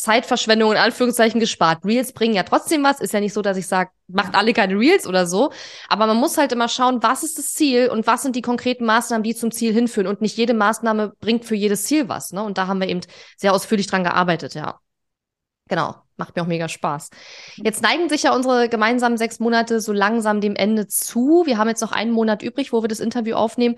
Zeitverschwendung 0.00 0.72
in 0.72 0.78
Anführungszeichen 0.78 1.40
gespart. 1.40 1.84
Reels 1.84 2.12
bringen 2.12 2.34
ja 2.34 2.42
trotzdem 2.42 2.82
was. 2.82 3.00
Ist 3.00 3.12
ja 3.12 3.20
nicht 3.20 3.32
so, 3.32 3.42
dass 3.42 3.56
ich 3.56 3.66
sage, 3.66 3.90
macht 4.08 4.34
alle 4.34 4.52
keine 4.52 4.78
Reels 4.78 5.06
oder 5.06 5.26
so. 5.26 5.52
Aber 5.88 6.06
man 6.06 6.16
muss 6.16 6.38
halt 6.38 6.52
immer 6.52 6.68
schauen, 6.68 7.02
was 7.02 7.22
ist 7.22 7.38
das 7.38 7.52
Ziel 7.52 7.88
und 7.88 8.06
was 8.06 8.22
sind 8.22 8.36
die 8.36 8.42
konkreten 8.42 8.84
Maßnahmen, 8.84 9.22
die 9.22 9.34
zum 9.34 9.50
Ziel 9.50 9.72
hinführen. 9.72 10.06
Und 10.06 10.20
nicht 10.20 10.36
jede 10.36 10.54
Maßnahme 10.54 11.12
bringt 11.20 11.44
für 11.44 11.54
jedes 11.54 11.84
Ziel 11.84 12.08
was. 12.08 12.32
Ne? 12.32 12.42
Und 12.42 12.58
da 12.58 12.66
haben 12.66 12.80
wir 12.80 12.88
eben 12.88 13.00
sehr 13.36 13.54
ausführlich 13.54 13.86
dran 13.86 14.04
gearbeitet, 14.04 14.54
ja. 14.54 14.80
Genau. 15.68 15.94
Macht 16.16 16.36
mir 16.36 16.42
auch 16.42 16.46
mega 16.46 16.68
Spaß. 16.68 17.08
Jetzt 17.56 17.82
neigen 17.82 18.10
sich 18.10 18.24
ja 18.24 18.34
unsere 18.34 18.68
gemeinsamen 18.68 19.16
sechs 19.16 19.40
Monate 19.40 19.80
so 19.80 19.92
langsam 19.92 20.42
dem 20.42 20.54
Ende 20.54 20.86
zu. 20.86 21.44
Wir 21.46 21.56
haben 21.56 21.68
jetzt 21.68 21.80
noch 21.80 21.92
einen 21.92 22.10
Monat 22.10 22.42
übrig, 22.42 22.74
wo 22.74 22.82
wir 22.82 22.88
das 22.88 23.00
Interview 23.00 23.36
aufnehmen. 23.36 23.76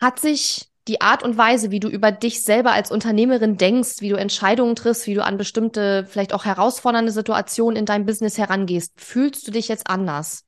Hat 0.00 0.18
sich 0.20 0.70
die 0.88 1.00
Art 1.00 1.22
und 1.22 1.38
Weise, 1.38 1.70
wie 1.70 1.80
du 1.80 1.88
über 1.88 2.12
dich 2.12 2.42
selber 2.42 2.72
als 2.72 2.90
Unternehmerin 2.90 3.56
denkst, 3.56 4.00
wie 4.00 4.10
du 4.10 4.16
Entscheidungen 4.16 4.76
triffst, 4.76 5.06
wie 5.06 5.14
du 5.14 5.24
an 5.24 5.38
bestimmte, 5.38 6.06
vielleicht 6.08 6.34
auch 6.34 6.44
herausfordernde 6.44 7.12
Situationen 7.12 7.76
in 7.76 7.86
deinem 7.86 8.06
Business 8.06 8.36
herangehst, 8.36 8.92
fühlst 8.96 9.46
du 9.46 9.52
dich 9.52 9.68
jetzt 9.68 9.88
anders? 9.88 10.44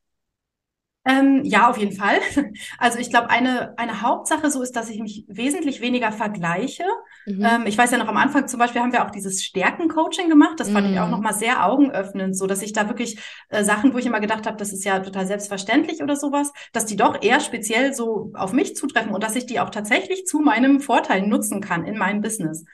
Ähm, 1.07 1.43
ja, 1.45 1.71
auf 1.71 1.79
jeden 1.79 1.97
Fall. 1.97 2.19
Also 2.79 2.99
ich 2.99 3.11
glaube, 3.11 3.31
eine, 3.31 3.79
eine 3.79 4.03
Hauptsache 4.03 4.51
so 4.51 4.61
ist, 4.61 4.73
dass 4.73 4.91
ich 4.91 5.01
mich 5.01 5.25
wesentlich 5.29 5.81
weniger 5.81 6.11
vergleiche. 6.11 6.83
Mhm. 7.27 7.45
Ähm, 7.45 7.67
ich 7.67 7.79
weiß 7.79 7.93
ja 7.93 7.99
noch 7.99 8.09
am 8.09 8.17
Anfang 8.17 8.49
zum 8.49 8.59
Beispiel 8.59 8.81
haben 8.81 8.93
wir 8.93 9.05
auch 9.05 9.11
dieses 9.11 9.45
Stärken-Coaching 9.45 10.29
gemacht. 10.29 10.59
Das 10.59 10.71
fand 10.71 10.87
mhm. 10.87 10.93
ich 10.95 11.01
auch 11.01 11.07
mhm. 11.07 11.13
nochmal 11.13 11.35
sehr 11.35 11.65
augenöffnend, 11.65 12.37
so 12.37 12.47
dass 12.47 12.63
ich 12.63 12.73
da 12.73 12.89
wirklich 12.89 13.19
äh, 13.51 13.63
Sachen, 13.63 13.95
wo 13.95 13.99
ich 13.99 14.07
immer 14.07 14.21
gedacht 14.21 14.47
habe, 14.47 14.57
das 14.57 14.73
ist 14.73 14.85
ja 14.85 14.99
total 14.99 15.27
selbstverständlich 15.27 16.03
oder 16.03 16.17
sowas, 16.17 16.53
dass 16.73 16.87
die 16.87 16.97
doch 16.97 17.23
eher 17.23 17.41
speziell 17.41 17.95
so 17.95 18.33
auf 18.35 18.53
mich 18.53 18.75
zutreffen 18.75 19.13
und 19.13 19.23
dass 19.23 19.37
ich 19.37 19.47
die 19.47 19.61
auch 19.61 19.71
tatsächlich 19.71 20.27
zu 20.27 20.41
meinem 20.41 20.81
Vorteil 20.81 21.27
nutzen 21.27 21.61
kann 21.61 21.85
in 21.85 21.97
meinem 21.99 22.21
Business. 22.21 22.65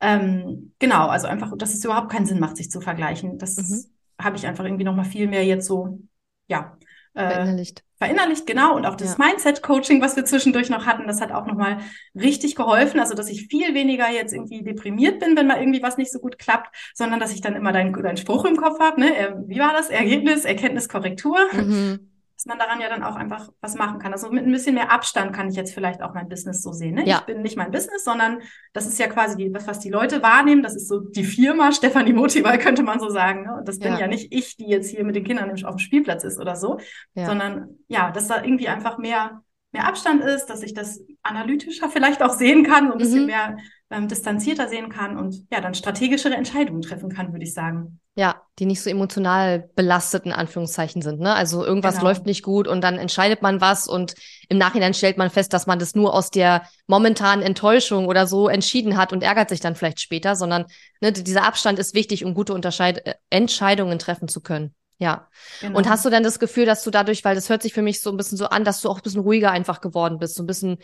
Ähm, 0.00 0.72
genau, 0.78 1.06
also 1.08 1.28
einfach, 1.28 1.56
dass 1.56 1.72
es 1.72 1.84
überhaupt 1.84 2.10
keinen 2.10 2.26
Sinn 2.26 2.40
macht, 2.40 2.56
sich 2.56 2.70
zu 2.70 2.80
vergleichen. 2.80 3.38
Das 3.38 3.56
mhm. 3.56 3.84
habe 4.20 4.36
ich 4.36 4.46
einfach 4.46 4.64
irgendwie 4.64 4.84
nochmal 4.84 5.04
viel 5.04 5.28
mehr 5.28 5.44
jetzt 5.44 5.66
so, 5.66 6.00
ja, 6.48 6.76
äh, 7.16 7.30
verinnerlicht. 7.30 7.82
Verinnerlicht, 7.98 8.46
genau. 8.46 8.76
Und 8.76 8.86
auch 8.86 8.94
das 8.94 9.16
ja. 9.16 9.24
Mindset-Coaching, 9.24 10.02
was 10.02 10.16
wir 10.16 10.24
zwischendurch 10.24 10.68
noch 10.68 10.86
hatten, 10.86 11.06
das 11.06 11.20
hat 11.20 11.32
auch 11.32 11.46
nochmal 11.46 11.78
richtig 12.14 12.54
geholfen. 12.54 13.00
Also, 13.00 13.14
dass 13.14 13.28
ich 13.28 13.46
viel 13.48 13.74
weniger 13.74 14.10
jetzt 14.10 14.34
irgendwie 14.34 14.62
deprimiert 14.62 15.18
bin, 15.18 15.36
wenn 15.36 15.46
mal 15.46 15.58
irgendwie 15.58 15.82
was 15.82 15.96
nicht 15.96 16.12
so 16.12 16.18
gut 16.18 16.38
klappt, 16.38 16.74
sondern 16.94 17.20
dass 17.20 17.32
ich 17.32 17.40
dann 17.40 17.56
immer 17.56 17.72
deinen 17.72 17.92
dein 17.92 18.16
Spruch 18.16 18.44
im 18.44 18.56
Kopf 18.56 18.78
habe. 18.80 19.00
Ne? 19.00 19.44
Wie 19.46 19.58
war 19.58 19.72
das? 19.72 19.88
Ergebnis, 19.88 20.44
Erkenntnis, 20.44 20.88
Korrektur. 20.88 21.38
Mhm 21.52 22.10
man 22.46 22.58
daran 22.58 22.80
ja 22.80 22.88
dann 22.88 23.02
auch 23.02 23.16
einfach 23.16 23.48
was 23.60 23.74
machen 23.74 23.98
kann. 23.98 24.12
Also 24.12 24.30
mit 24.30 24.44
ein 24.44 24.52
bisschen 24.52 24.74
mehr 24.74 24.92
Abstand 24.92 25.32
kann 25.34 25.48
ich 25.48 25.56
jetzt 25.56 25.74
vielleicht 25.74 26.02
auch 26.02 26.14
mein 26.14 26.28
Business 26.28 26.62
so 26.62 26.72
sehen. 26.72 26.94
Ne? 26.94 27.06
Ja. 27.06 27.18
Ich 27.18 27.24
bin 27.24 27.42
nicht 27.42 27.56
mein 27.56 27.70
Business, 27.70 28.04
sondern 28.04 28.40
das 28.72 28.86
ist 28.86 28.98
ja 28.98 29.08
quasi 29.08 29.36
die, 29.36 29.52
was, 29.52 29.66
was 29.66 29.80
die 29.80 29.90
Leute 29.90 30.22
wahrnehmen. 30.22 30.62
Das 30.62 30.76
ist 30.76 30.88
so 30.88 31.00
die 31.00 31.24
Firma 31.24 31.72
Stefanie 31.72 32.12
Motival, 32.12 32.58
könnte 32.60 32.82
man 32.82 33.00
so 33.00 33.08
sagen. 33.10 33.42
Ne? 33.42 33.56
Und 33.58 33.68
das 33.68 33.78
bin 33.78 33.92
ja. 33.92 34.00
ja 34.00 34.06
nicht 34.06 34.32
ich, 34.32 34.56
die 34.56 34.66
jetzt 34.66 34.90
hier 34.90 35.04
mit 35.04 35.16
den 35.16 35.24
Kindern 35.24 35.50
auf 35.50 35.76
dem 35.76 35.78
Spielplatz 35.78 36.24
ist 36.24 36.38
oder 36.38 36.56
so, 36.56 36.78
ja. 37.14 37.26
sondern 37.26 37.78
ja, 37.88 38.10
dass 38.10 38.28
da 38.28 38.42
irgendwie 38.42 38.68
einfach 38.68 38.98
mehr, 38.98 39.42
mehr 39.72 39.86
Abstand 39.86 40.22
ist, 40.22 40.46
dass 40.46 40.62
ich 40.62 40.72
das 40.72 41.00
analytischer 41.22 41.88
vielleicht 41.88 42.22
auch 42.22 42.32
sehen 42.32 42.64
kann, 42.64 42.86
so 42.86 42.92
ein 42.92 42.98
bisschen 42.98 43.22
mhm. 43.22 43.26
mehr 43.26 43.56
ähm, 43.90 44.08
distanzierter 44.08 44.68
sehen 44.68 44.88
kann 44.88 45.16
und 45.16 45.46
ja, 45.50 45.60
dann 45.60 45.74
strategischere 45.74 46.34
Entscheidungen 46.34 46.82
treffen 46.82 47.10
kann, 47.10 47.32
würde 47.32 47.44
ich 47.44 47.54
sagen. 47.54 48.00
Ja, 48.18 48.42
die 48.58 48.64
nicht 48.64 48.82
so 48.82 48.88
emotional 48.88 49.68
belasteten 49.76 50.32
Anführungszeichen 50.32 51.02
sind. 51.02 51.20
Ne? 51.20 51.34
Also 51.34 51.66
irgendwas 51.66 51.96
genau. 51.96 52.06
läuft 52.06 52.24
nicht 52.24 52.42
gut 52.42 52.66
und 52.66 52.80
dann 52.80 52.96
entscheidet 52.96 53.42
man 53.42 53.60
was 53.60 53.86
und 53.86 54.14
im 54.48 54.56
Nachhinein 54.56 54.94
stellt 54.94 55.18
man 55.18 55.28
fest, 55.28 55.52
dass 55.52 55.66
man 55.66 55.78
das 55.78 55.94
nur 55.94 56.14
aus 56.14 56.30
der 56.30 56.62
momentanen 56.86 57.44
Enttäuschung 57.44 58.06
oder 58.06 58.26
so 58.26 58.48
entschieden 58.48 58.96
hat 58.96 59.12
und 59.12 59.22
ärgert 59.22 59.50
sich 59.50 59.60
dann 59.60 59.74
vielleicht 59.74 60.00
später, 60.00 60.34
sondern 60.34 60.64
ne, 61.02 61.12
dieser 61.12 61.44
Abstand 61.44 61.78
ist 61.78 61.92
wichtig, 61.94 62.24
um 62.24 62.32
gute 62.32 62.54
Unterscheid 62.54 63.06
äh, 63.06 63.14
Entscheidungen 63.28 63.98
treffen 63.98 64.28
zu 64.28 64.40
können. 64.40 64.74
Ja. 64.98 65.28
Genau. 65.60 65.76
Und 65.76 65.86
hast 65.88 66.06
du 66.06 66.10
denn 66.10 66.22
das 66.22 66.38
Gefühl, 66.38 66.64
dass 66.64 66.82
du 66.82 66.90
dadurch, 66.90 67.22
weil 67.22 67.34
das 67.34 67.50
hört 67.50 67.62
sich 67.62 67.74
für 67.74 67.82
mich 67.82 68.00
so 68.00 68.10
ein 68.10 68.16
bisschen 68.16 68.38
so 68.38 68.46
an, 68.46 68.64
dass 68.64 68.80
du 68.80 68.88
auch 68.88 68.96
ein 68.96 69.02
bisschen 69.02 69.20
ruhiger 69.20 69.50
einfach 69.50 69.82
geworden 69.82 70.18
bist, 70.18 70.36
so 70.36 70.42
ein 70.42 70.46
bisschen 70.46 70.78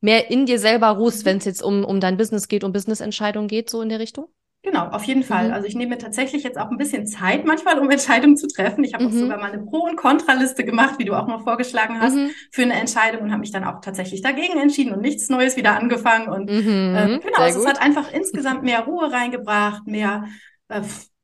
mehr 0.00 0.30
in 0.30 0.46
dir 0.46 0.58
selber 0.58 0.88
ruhst, 0.88 1.20
mhm. 1.20 1.24
wenn 1.26 1.38
es 1.38 1.44
jetzt 1.44 1.62
um, 1.62 1.84
um 1.84 2.00
dein 2.00 2.16
Business 2.16 2.48
geht, 2.48 2.64
um 2.64 2.72
Business-Entscheidungen 2.72 3.48
geht, 3.48 3.68
so 3.68 3.82
in 3.82 3.88
der 3.88 3.98
Richtung? 3.98 4.28
Genau, 4.62 4.88
auf 4.88 5.04
jeden 5.04 5.22
Fall. 5.22 5.48
Mhm. 5.48 5.54
Also 5.54 5.68
ich 5.68 5.76
nehme 5.76 5.90
mir 5.90 5.98
tatsächlich 5.98 6.42
jetzt 6.42 6.58
auch 6.58 6.70
ein 6.70 6.76
bisschen 6.76 7.06
Zeit 7.06 7.44
manchmal, 7.44 7.78
um 7.78 7.88
Entscheidungen 7.90 8.36
zu 8.36 8.48
treffen. 8.48 8.82
Ich 8.84 8.94
habe 8.94 9.04
mhm. 9.04 9.10
auch 9.10 9.14
sogar 9.14 9.38
mal 9.38 9.52
eine 9.52 9.62
Pro- 9.62 9.84
und 9.84 9.96
Kontraliste 9.96 10.64
gemacht, 10.64 10.98
wie 10.98 11.04
du 11.04 11.14
auch 11.14 11.26
mal 11.26 11.38
vorgeschlagen 11.38 12.00
hast, 12.00 12.14
mhm. 12.14 12.30
für 12.50 12.62
eine 12.62 12.74
Entscheidung 12.74 13.22
und 13.22 13.30
habe 13.30 13.40
mich 13.40 13.52
dann 13.52 13.64
auch 13.64 13.80
tatsächlich 13.80 14.20
dagegen 14.20 14.58
entschieden 14.58 14.92
und 14.92 15.00
nichts 15.00 15.28
Neues 15.28 15.56
wieder 15.56 15.76
angefangen. 15.76 16.28
Und 16.28 16.50
mhm. 16.50 16.94
äh, 16.96 17.18
genau, 17.22 17.38
also 17.38 17.60
es 17.60 17.66
hat 17.66 17.80
einfach 17.80 18.12
insgesamt 18.12 18.64
mehr 18.64 18.80
Ruhe 18.80 19.12
reingebracht, 19.12 19.86
mehr 19.86 20.24
äh, 20.68 20.82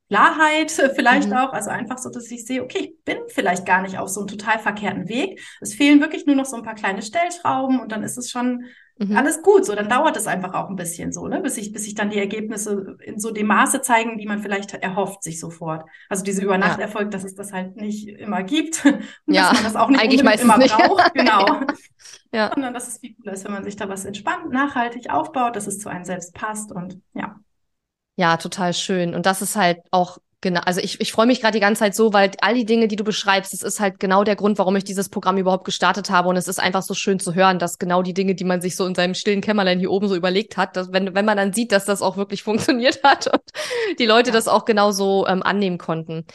Klarheit 0.08 0.70
vielleicht 0.94 1.28
mhm. 1.28 1.36
auch. 1.36 1.52
Also 1.52 1.70
einfach 1.70 1.98
so, 1.98 2.10
dass 2.10 2.30
ich 2.30 2.46
sehe, 2.46 2.62
okay, 2.62 2.78
ich 2.78 3.04
bin 3.04 3.18
vielleicht 3.28 3.66
gar 3.66 3.82
nicht 3.82 3.98
auf 3.98 4.08
so 4.08 4.20
einem 4.20 4.28
total 4.28 4.60
verkehrten 4.60 5.08
Weg. 5.08 5.40
Es 5.60 5.74
fehlen 5.74 6.00
wirklich 6.00 6.24
nur 6.26 6.36
noch 6.36 6.46
so 6.46 6.56
ein 6.56 6.62
paar 6.62 6.76
kleine 6.76 7.02
Stellschrauben 7.02 7.80
und 7.80 7.90
dann 7.90 8.04
ist 8.04 8.16
es 8.16 8.30
schon 8.30 8.64
Mhm. 8.96 9.16
Alles 9.16 9.42
gut, 9.42 9.66
so 9.66 9.74
dann 9.74 9.88
dauert 9.88 10.16
es 10.16 10.28
einfach 10.28 10.54
auch 10.54 10.68
ein 10.70 10.76
bisschen 10.76 11.12
so, 11.12 11.26
ne, 11.26 11.40
bis 11.40 11.56
sich 11.56 11.72
bis 11.72 11.82
sich 11.82 11.94
dann 11.94 12.10
die 12.10 12.18
Ergebnisse 12.18 12.96
in 13.00 13.18
so 13.18 13.32
dem 13.32 13.48
Maße 13.48 13.80
zeigen, 13.80 14.18
die 14.18 14.26
man 14.26 14.40
vielleicht 14.40 14.72
erhofft 14.72 15.24
sich 15.24 15.40
sofort. 15.40 15.84
Also 16.08 16.22
diese 16.22 16.42
Übernachterfolg, 16.42 17.06
ja. 17.06 17.10
dass 17.10 17.24
es 17.24 17.34
das 17.34 17.52
halt 17.52 17.74
nicht 17.74 18.08
immer 18.08 18.44
gibt 18.44 18.84
und 18.84 19.02
ja, 19.26 19.48
dass 19.48 19.54
man 19.54 19.64
das 19.64 19.76
auch 19.76 19.88
nicht 19.88 20.00
eigentlich 20.00 20.22
meistens 20.22 20.44
immer 20.44 20.58
nicht. 20.58 20.76
braucht, 20.76 21.12
genau. 21.12 21.60
ja. 22.32 22.50
Sondern 22.54 22.72
dass 22.72 22.86
es 22.86 22.98
viel 22.98 23.16
cooler 23.16 23.32
ist, 23.32 23.44
wenn 23.44 23.52
man 23.52 23.64
sich 23.64 23.74
da 23.74 23.88
was 23.88 24.04
entspannt, 24.04 24.52
nachhaltig 24.52 25.10
aufbaut, 25.10 25.56
dass 25.56 25.66
es 25.66 25.80
zu 25.80 25.88
einem 25.88 26.04
selbst 26.04 26.32
passt 26.32 26.70
und 26.70 27.00
ja. 27.14 27.40
Ja, 28.16 28.36
total 28.36 28.74
schön. 28.74 29.12
Und 29.12 29.26
das 29.26 29.42
ist 29.42 29.56
halt 29.56 29.80
auch 29.90 30.18
Genau, 30.44 30.60
also 30.60 30.78
ich, 30.82 31.00
ich 31.00 31.10
freue 31.10 31.24
mich 31.24 31.40
gerade 31.40 31.56
die 31.56 31.60
ganze 31.60 31.78
Zeit 31.78 31.94
so, 31.94 32.12
weil 32.12 32.30
all 32.42 32.52
die 32.52 32.66
Dinge, 32.66 32.86
die 32.86 32.96
du 32.96 33.02
beschreibst, 33.02 33.54
das 33.54 33.62
ist 33.62 33.80
halt 33.80 33.98
genau 33.98 34.24
der 34.24 34.36
Grund, 34.36 34.58
warum 34.58 34.76
ich 34.76 34.84
dieses 34.84 35.08
Programm 35.08 35.38
überhaupt 35.38 35.64
gestartet 35.64 36.10
habe. 36.10 36.28
Und 36.28 36.36
es 36.36 36.48
ist 36.48 36.60
einfach 36.60 36.82
so 36.82 36.92
schön 36.92 37.18
zu 37.18 37.34
hören, 37.34 37.58
dass 37.58 37.78
genau 37.78 38.02
die 38.02 38.12
Dinge, 38.12 38.34
die 38.34 38.44
man 38.44 38.60
sich 38.60 38.76
so 38.76 38.84
in 38.84 38.94
seinem 38.94 39.14
stillen 39.14 39.40
Kämmerlein 39.40 39.78
hier 39.78 39.90
oben 39.90 40.06
so 40.06 40.14
überlegt 40.14 40.58
hat, 40.58 40.76
dass 40.76 40.92
wenn, 40.92 41.14
wenn 41.14 41.24
man 41.24 41.38
dann 41.38 41.54
sieht, 41.54 41.72
dass 41.72 41.86
das 41.86 42.02
auch 42.02 42.18
wirklich 42.18 42.42
funktioniert 42.42 43.02
hat 43.02 43.26
und 43.26 43.40
die 43.98 44.04
Leute 44.04 44.32
das 44.32 44.46
auch 44.46 44.66
genauso 44.66 45.26
ähm, 45.26 45.42
annehmen 45.42 45.78
konnten. 45.78 46.26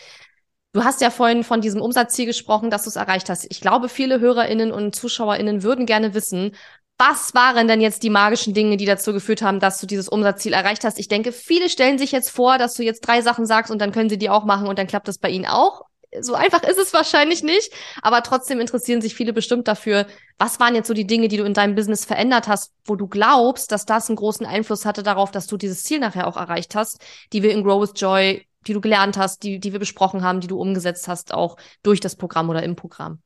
Du 0.73 0.83
hast 0.83 1.01
ja 1.01 1.11
vorhin 1.11 1.43
von 1.43 1.61
diesem 1.61 1.79
Umsatzziel 1.79 2.25
gesprochen, 2.25 2.71
dass 2.71 2.85
du 2.85 2.89
es 2.89 2.95
erreicht 2.95 3.29
hast. 3.29 3.45
Ich 3.51 3.61
glaube, 3.61 3.89
viele 3.89 4.19
HörerInnen 4.19 4.71
und 4.71 4.95
ZuschauerInnen 4.95 5.61
würden 5.61 5.85
gerne 5.85 6.15
wissen, 6.15 6.55
was 6.99 7.33
waren 7.33 7.69
denn 7.69 7.79
jetzt 7.79 8.03
die 8.03 8.09
magischen 8.09 8.53
Dinge, 8.53 8.75
die 8.75 8.85
dazu 8.85 9.13
geführt 9.13 9.41
haben, 9.41 9.61
dass 9.61 9.79
du 9.79 9.87
dieses 9.87 10.09
Umsatzziel 10.09 10.51
erreicht 10.51 10.83
hast? 10.83 10.99
Ich 10.99 11.07
denke, 11.07 11.31
viele 11.31 11.69
stellen 11.69 11.97
sich 11.97 12.11
jetzt 12.11 12.29
vor, 12.29 12.57
dass 12.57 12.73
du 12.73 12.83
jetzt 12.83 13.01
drei 13.01 13.21
Sachen 13.21 13.45
sagst 13.45 13.71
und 13.71 13.79
dann 13.79 13.93
können 13.93 14.09
sie 14.09 14.17
die 14.17 14.29
auch 14.29 14.43
machen 14.43 14.67
und 14.67 14.77
dann 14.77 14.85
klappt 14.85 15.07
das 15.07 15.17
bei 15.17 15.29
ihnen 15.29 15.45
auch. 15.45 15.85
So 16.19 16.33
einfach 16.33 16.63
ist 16.63 16.77
es 16.77 16.91
wahrscheinlich 16.91 17.41
nicht, 17.41 17.71
aber 18.01 18.21
trotzdem 18.21 18.59
interessieren 18.59 18.99
sich 19.01 19.15
viele 19.15 19.31
bestimmt 19.31 19.67
dafür, 19.67 20.07
was 20.37 20.59
waren 20.59 20.75
jetzt 20.75 20.87
so 20.87 20.93
die 20.93 21.07
Dinge, 21.07 21.29
die 21.29 21.37
du 21.37 21.45
in 21.45 21.53
deinem 21.53 21.75
Business 21.75 22.03
verändert 22.03 22.49
hast, 22.49 22.73
wo 22.83 22.95
du 22.95 23.07
glaubst, 23.07 23.71
dass 23.71 23.85
das 23.85 24.09
einen 24.09 24.17
großen 24.17 24.45
Einfluss 24.45 24.85
hatte 24.85 25.03
darauf, 25.03 25.31
dass 25.31 25.47
du 25.47 25.55
dieses 25.55 25.83
Ziel 25.83 25.99
nachher 25.99 26.27
auch 26.27 26.35
erreicht 26.35 26.75
hast, 26.75 26.99
die 27.31 27.43
wir 27.43 27.51
in 27.51 27.63
Grow 27.63 27.81
with 27.81 27.93
Joy, 27.95 28.45
die 28.67 28.73
du 28.73 28.81
gelernt 28.81 29.17
hast, 29.17 29.43
die, 29.43 29.59
die 29.59 29.71
wir 29.71 29.79
besprochen 29.79 30.23
haben, 30.23 30.41
die 30.41 30.47
du 30.47 30.59
umgesetzt 30.59 31.07
hast, 31.07 31.33
auch 31.33 31.55
durch 31.81 32.01
das 32.01 32.17
Programm 32.17 32.49
oder 32.49 32.63
im 32.63 32.75
Programm. 32.75 33.21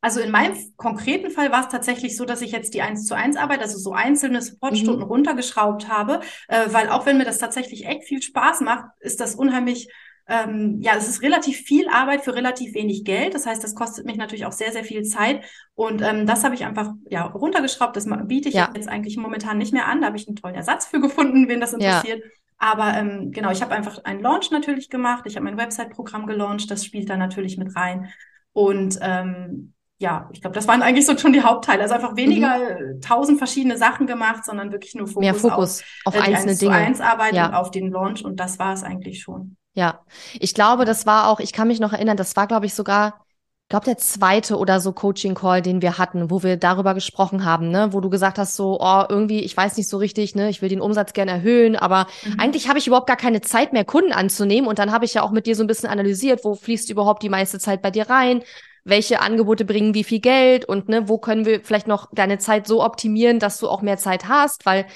Also 0.00 0.20
in 0.20 0.30
meinem 0.30 0.56
konkreten 0.76 1.30
Fall 1.30 1.52
war 1.52 1.60
es 1.60 1.68
tatsächlich 1.68 2.16
so, 2.16 2.24
dass 2.24 2.40
ich 2.40 2.52
jetzt 2.52 2.74
die 2.74 2.82
1 2.82 3.06
zu 3.06 3.14
1 3.14 3.36
Arbeit, 3.36 3.60
also 3.60 3.78
so 3.78 3.92
einzelne 3.92 4.40
Supportstunden 4.40 5.04
mhm. 5.04 5.10
runtergeschraubt 5.10 5.88
habe, 5.88 6.20
äh, 6.48 6.66
weil 6.68 6.88
auch 6.88 7.06
wenn 7.06 7.18
mir 7.18 7.24
das 7.24 7.38
tatsächlich 7.38 7.86
echt 7.86 8.04
viel 8.04 8.22
Spaß 8.22 8.62
macht, 8.62 8.86
ist 9.00 9.20
das 9.20 9.34
unheimlich 9.34 9.88
ähm, 10.30 10.78
ja, 10.80 10.94
es 10.96 11.08
ist 11.08 11.22
relativ 11.22 11.56
viel 11.56 11.88
Arbeit 11.88 12.22
für 12.22 12.34
relativ 12.34 12.72
wenig 12.74 13.04
Geld. 13.04 13.34
Das 13.34 13.46
heißt, 13.46 13.64
das 13.64 13.74
kostet 13.74 14.06
mich 14.06 14.16
natürlich 14.16 14.46
auch 14.46 14.52
sehr, 14.52 14.70
sehr 14.70 14.84
viel 14.84 15.02
Zeit. 15.02 15.44
Und 15.74 16.02
ähm, 16.02 16.24
das 16.24 16.44
habe 16.44 16.54
ich 16.54 16.64
einfach 16.64 16.92
ja 17.08 17.24
runtergeschraubt. 17.24 17.96
Das 17.96 18.06
biete 18.26 18.48
ich 18.48 18.54
ja. 18.54 18.70
jetzt 18.76 18.88
eigentlich 18.88 19.16
momentan 19.16 19.58
nicht 19.58 19.72
mehr 19.72 19.88
an. 19.88 20.00
Da 20.00 20.06
habe 20.06 20.16
ich 20.16 20.28
einen 20.28 20.36
tollen 20.36 20.54
Ersatz 20.54 20.86
für 20.86 21.00
gefunden, 21.00 21.48
wen 21.48 21.60
das 21.60 21.72
interessiert. 21.72 22.20
Ja. 22.20 22.30
Aber 22.58 22.94
ähm, 22.96 23.32
genau, 23.32 23.50
ich 23.50 23.60
habe 23.60 23.74
einfach 23.74 24.04
einen 24.04 24.20
Launch 24.20 24.52
natürlich 24.52 24.88
gemacht. 24.88 25.24
Ich 25.26 25.34
habe 25.34 25.44
mein 25.44 25.56
Website-Programm 25.56 26.26
gelauncht. 26.26 26.70
Das 26.70 26.84
spielt 26.84 27.10
da 27.10 27.16
natürlich 27.16 27.58
mit 27.58 27.74
rein. 27.74 28.10
Und 28.52 29.00
ähm, 29.02 29.72
ja, 30.00 30.30
ich 30.32 30.40
glaube, 30.40 30.54
das 30.54 30.66
waren 30.66 30.80
eigentlich 30.80 31.04
so 31.04 31.16
schon 31.16 31.34
die 31.34 31.42
Hauptteile. 31.42 31.82
Also 31.82 31.94
einfach 31.94 32.16
weniger 32.16 32.56
mhm. 32.56 33.02
tausend 33.02 33.36
verschiedene 33.36 33.76
Sachen 33.76 34.06
gemacht, 34.06 34.46
sondern 34.46 34.72
wirklich 34.72 34.94
nur 34.94 35.06
Fokus, 35.06 35.20
Mehr 35.20 35.34
Fokus 35.34 35.82
auf, 36.04 36.14
auf 36.14 36.26
äh, 36.26 36.32
einzelne 36.32 36.56
Dinge. 36.56 36.74
Eins 36.74 37.00
Arbeit 37.02 37.34
ja. 37.34 37.48
und 37.48 37.54
auf 37.54 37.70
den 37.70 37.90
Launch 37.90 38.24
und 38.24 38.40
das 38.40 38.58
war 38.58 38.72
es 38.72 38.82
eigentlich 38.82 39.20
schon. 39.20 39.56
Ja, 39.74 40.00
ich 40.38 40.54
glaube, 40.54 40.86
das 40.86 41.04
war 41.04 41.28
auch, 41.28 41.38
ich 41.38 41.52
kann 41.52 41.68
mich 41.68 41.80
noch 41.80 41.92
erinnern, 41.92 42.16
das 42.16 42.34
war, 42.34 42.46
glaube 42.46 42.64
ich, 42.64 42.72
sogar, 42.72 43.20
ich 43.64 43.68
glaube, 43.68 43.84
der 43.84 43.98
zweite 43.98 44.56
oder 44.56 44.80
so 44.80 44.92
Coaching-Call, 44.92 45.60
den 45.60 45.82
wir 45.82 45.98
hatten, 45.98 46.30
wo 46.30 46.42
wir 46.42 46.56
darüber 46.56 46.94
gesprochen 46.94 47.44
haben, 47.44 47.70
ne, 47.70 47.92
wo 47.92 48.00
du 48.00 48.08
gesagt 48.08 48.38
hast, 48.38 48.56
so, 48.56 48.80
oh, 48.80 49.04
irgendwie, 49.06 49.40
ich 49.40 49.54
weiß 49.54 49.76
nicht 49.76 49.88
so 49.88 49.98
richtig, 49.98 50.34
ne, 50.34 50.48
ich 50.48 50.62
will 50.62 50.70
den 50.70 50.80
Umsatz 50.80 51.12
gerne 51.12 51.32
erhöhen, 51.32 51.76
aber 51.76 52.06
mhm. 52.24 52.40
eigentlich 52.40 52.68
habe 52.68 52.78
ich 52.78 52.86
überhaupt 52.86 53.06
gar 53.06 53.18
keine 53.18 53.42
Zeit 53.42 53.74
mehr, 53.74 53.84
Kunden 53.84 54.12
anzunehmen. 54.12 54.68
Und 54.68 54.78
dann 54.78 54.92
habe 54.92 55.04
ich 55.04 55.12
ja 55.12 55.22
auch 55.22 55.30
mit 55.30 55.46
dir 55.46 55.54
so 55.54 55.62
ein 55.62 55.68
bisschen 55.68 55.90
analysiert, 55.90 56.42
wo 56.42 56.54
fließt 56.54 56.88
überhaupt 56.88 57.22
die 57.22 57.28
meiste 57.28 57.58
Zeit 57.58 57.82
bei 57.82 57.90
dir 57.90 58.08
rein? 58.08 58.42
Welche 58.90 59.20
Angebote 59.20 59.64
bringen 59.64 59.94
wie 59.94 60.04
viel 60.04 60.20
Geld 60.20 60.64
und 60.64 60.88
ne, 60.88 61.08
wo 61.08 61.18
können 61.18 61.46
wir 61.46 61.64
vielleicht 61.64 61.88
noch 61.88 62.08
deine 62.12 62.38
Zeit 62.38 62.66
so 62.66 62.84
optimieren, 62.84 63.38
dass 63.38 63.58
du 63.58 63.68
auch 63.68 63.82
mehr 63.82 63.96
Zeit 63.96 64.28
hast, 64.28 64.66
weil 64.66 64.86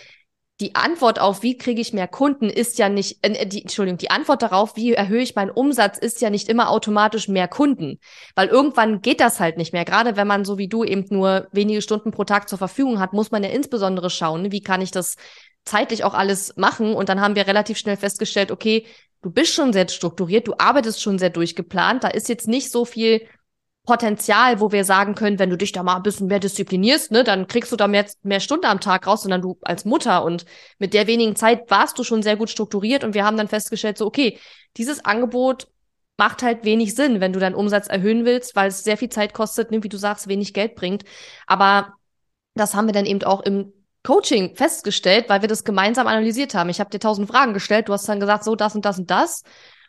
die 0.60 0.76
Antwort 0.76 1.20
auf, 1.20 1.42
wie 1.42 1.58
kriege 1.58 1.80
ich 1.80 1.92
mehr 1.92 2.06
Kunden, 2.06 2.48
ist 2.48 2.78
ja 2.78 2.88
nicht, 2.88 3.18
äh, 3.22 3.46
die, 3.46 3.62
Entschuldigung, 3.62 3.98
die 3.98 4.10
Antwort 4.10 4.42
darauf, 4.42 4.76
wie 4.76 4.92
erhöhe 4.92 5.22
ich 5.22 5.34
meinen 5.34 5.50
Umsatz, 5.50 5.98
ist 5.98 6.20
ja 6.20 6.30
nicht 6.30 6.48
immer 6.48 6.70
automatisch 6.70 7.26
mehr 7.26 7.48
Kunden. 7.48 7.98
Weil 8.36 8.48
irgendwann 8.48 9.00
geht 9.00 9.20
das 9.20 9.40
halt 9.40 9.56
nicht 9.56 9.72
mehr. 9.72 9.84
Gerade 9.84 10.16
wenn 10.16 10.28
man 10.28 10.44
so 10.44 10.56
wie 10.56 10.68
du 10.68 10.84
eben 10.84 11.06
nur 11.10 11.48
wenige 11.50 11.82
Stunden 11.82 12.12
pro 12.12 12.22
Tag 12.24 12.48
zur 12.48 12.58
Verfügung 12.58 13.00
hat, 13.00 13.12
muss 13.12 13.32
man 13.32 13.42
ja 13.42 13.50
insbesondere 13.50 14.10
schauen, 14.10 14.52
wie 14.52 14.62
kann 14.62 14.80
ich 14.80 14.92
das 14.92 15.16
zeitlich 15.64 16.04
auch 16.04 16.14
alles 16.14 16.56
machen. 16.56 16.94
Und 16.94 17.08
dann 17.08 17.20
haben 17.20 17.34
wir 17.34 17.48
relativ 17.48 17.76
schnell 17.78 17.96
festgestellt, 17.96 18.52
okay, 18.52 18.86
du 19.22 19.30
bist 19.30 19.54
schon 19.54 19.72
sehr 19.72 19.88
strukturiert, 19.88 20.46
du 20.46 20.54
arbeitest 20.58 21.02
schon 21.02 21.18
sehr 21.18 21.30
durchgeplant, 21.30 22.04
da 22.04 22.08
ist 22.08 22.28
jetzt 22.28 22.46
nicht 22.46 22.70
so 22.70 22.84
viel 22.84 23.26
Potenzial, 23.84 24.60
wo 24.60 24.72
wir 24.72 24.84
sagen 24.84 25.14
können, 25.14 25.38
wenn 25.38 25.50
du 25.50 25.58
dich 25.58 25.72
da 25.72 25.82
mal 25.82 25.96
ein 25.96 26.02
bisschen 26.02 26.26
mehr 26.28 26.40
disziplinierst, 26.40 27.10
ne, 27.10 27.22
dann 27.22 27.46
kriegst 27.46 27.70
du 27.70 27.76
da 27.76 27.86
mehr, 27.86 28.06
mehr 28.22 28.40
Stunden 28.40 28.64
am 28.64 28.80
Tag 28.80 29.06
raus, 29.06 29.22
sondern 29.22 29.42
du 29.42 29.58
als 29.62 29.84
Mutter 29.84 30.24
und 30.24 30.46
mit 30.78 30.94
der 30.94 31.06
wenigen 31.06 31.36
Zeit 31.36 31.70
warst 31.70 31.98
du 31.98 32.04
schon 32.04 32.22
sehr 32.22 32.36
gut 32.36 32.48
strukturiert 32.48 33.04
und 33.04 33.14
wir 33.14 33.24
haben 33.24 33.36
dann 33.36 33.48
festgestellt, 33.48 33.98
so, 33.98 34.06
okay, 34.06 34.38
dieses 34.78 35.04
Angebot 35.04 35.68
macht 36.16 36.42
halt 36.42 36.64
wenig 36.64 36.94
Sinn, 36.94 37.20
wenn 37.20 37.32
du 37.32 37.40
deinen 37.40 37.54
Umsatz 37.54 37.88
erhöhen 37.88 38.24
willst, 38.24 38.56
weil 38.56 38.68
es 38.68 38.84
sehr 38.84 38.96
viel 38.96 39.10
Zeit 39.10 39.34
kostet, 39.34 39.70
ne, 39.70 39.82
wie 39.82 39.88
du 39.88 39.98
sagst, 39.98 40.28
wenig 40.28 40.54
Geld 40.54 40.76
bringt. 40.76 41.04
Aber 41.46 41.94
das 42.54 42.74
haben 42.74 42.86
wir 42.86 42.94
dann 42.94 43.06
eben 43.06 43.22
auch 43.24 43.42
im 43.42 43.72
Coaching 44.02 44.54
festgestellt, 44.54 45.28
weil 45.28 45.40
wir 45.40 45.48
das 45.48 45.64
gemeinsam 45.64 46.06
analysiert 46.06 46.54
haben. 46.54 46.70
Ich 46.70 46.78
habe 46.80 46.90
dir 46.90 47.00
tausend 47.00 47.28
Fragen 47.28 47.54
gestellt, 47.54 47.88
du 47.88 47.92
hast 47.92 48.08
dann 48.08 48.20
gesagt, 48.20 48.44
so 48.44 48.54
das 48.54 48.74
und 48.74 48.84
das 48.84 48.98
und 48.98 49.10
das. 49.10 49.42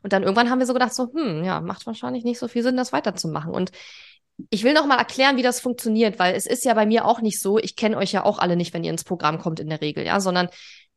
Und 0.05 0.13
dann 0.13 0.21
irgendwann 0.21 0.51
haben 0.51 0.59
wir 0.59 0.67
so 0.67 0.73
gedacht, 0.73 0.93
so, 0.93 1.11
hm, 1.11 1.43
ja, 1.43 1.61
macht 1.61 1.87
wahrscheinlich 1.87 2.23
nicht 2.23 2.37
so 2.37 2.47
viel 2.47 2.61
Sinn, 2.61 2.77
das 2.77 2.93
weiterzumachen. 2.93 3.51
Und 3.51 3.71
ich 4.51 4.63
will 4.63 4.75
noch 4.75 4.85
mal 4.85 4.99
erklären, 4.99 5.35
wie 5.35 5.41
das 5.41 5.59
funktioniert, 5.59 6.19
weil 6.19 6.35
es 6.35 6.45
ist 6.45 6.63
ja 6.63 6.75
bei 6.75 6.85
mir 6.85 7.05
auch 7.05 7.21
nicht 7.21 7.41
so, 7.41 7.57
ich 7.57 7.75
kenne 7.75 7.97
euch 7.97 8.11
ja 8.11 8.23
auch 8.23 8.37
alle 8.37 8.55
nicht, 8.55 8.71
wenn 8.75 8.83
ihr 8.83 8.91
ins 8.91 9.03
Programm 9.03 9.39
kommt 9.39 9.59
in 9.59 9.67
der 9.67 9.81
Regel, 9.81 10.05
ja, 10.05 10.19
sondern 10.19 10.49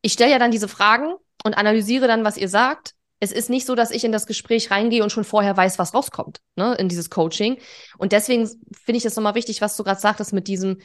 ich 0.03 0.13
stelle 0.13 0.31
ja 0.31 0.39
dann 0.39 0.51
diese 0.51 0.69
Fragen 0.69 1.15
und 1.43 1.57
analysiere 1.57 2.07
dann, 2.07 2.23
was 2.23 2.37
ihr 2.37 2.51
sagt. 2.51 2.93
Es 3.19 3.33
ist 3.33 3.49
nicht 3.49 3.65
so, 3.65 3.75
dass 3.75 3.93
ich 3.93 4.05
in 4.05 4.13
das 4.13 4.27
Gespräch 4.27 4.71
reingehe 4.71 5.03
und 5.03 5.11
schon 5.11 5.25
vorher 5.25 5.57
weiß, 5.57 5.79
was 5.79 5.95
rauskommt, 5.95 6.43
ne, 6.57 6.75
in 6.75 6.91
dieses 6.91 7.09
Coaching. 7.09 7.57
Und 7.97 8.13
deswegen 8.13 8.47
finde 8.47 8.99
ich 8.99 9.05
das 9.05 9.17
nochmal 9.17 9.37
wichtig, 9.37 9.63
was 9.63 9.75
du 9.75 9.85
gerade 9.85 10.03
sagtest 10.03 10.35
mit 10.35 10.49
diesem, 10.49 10.83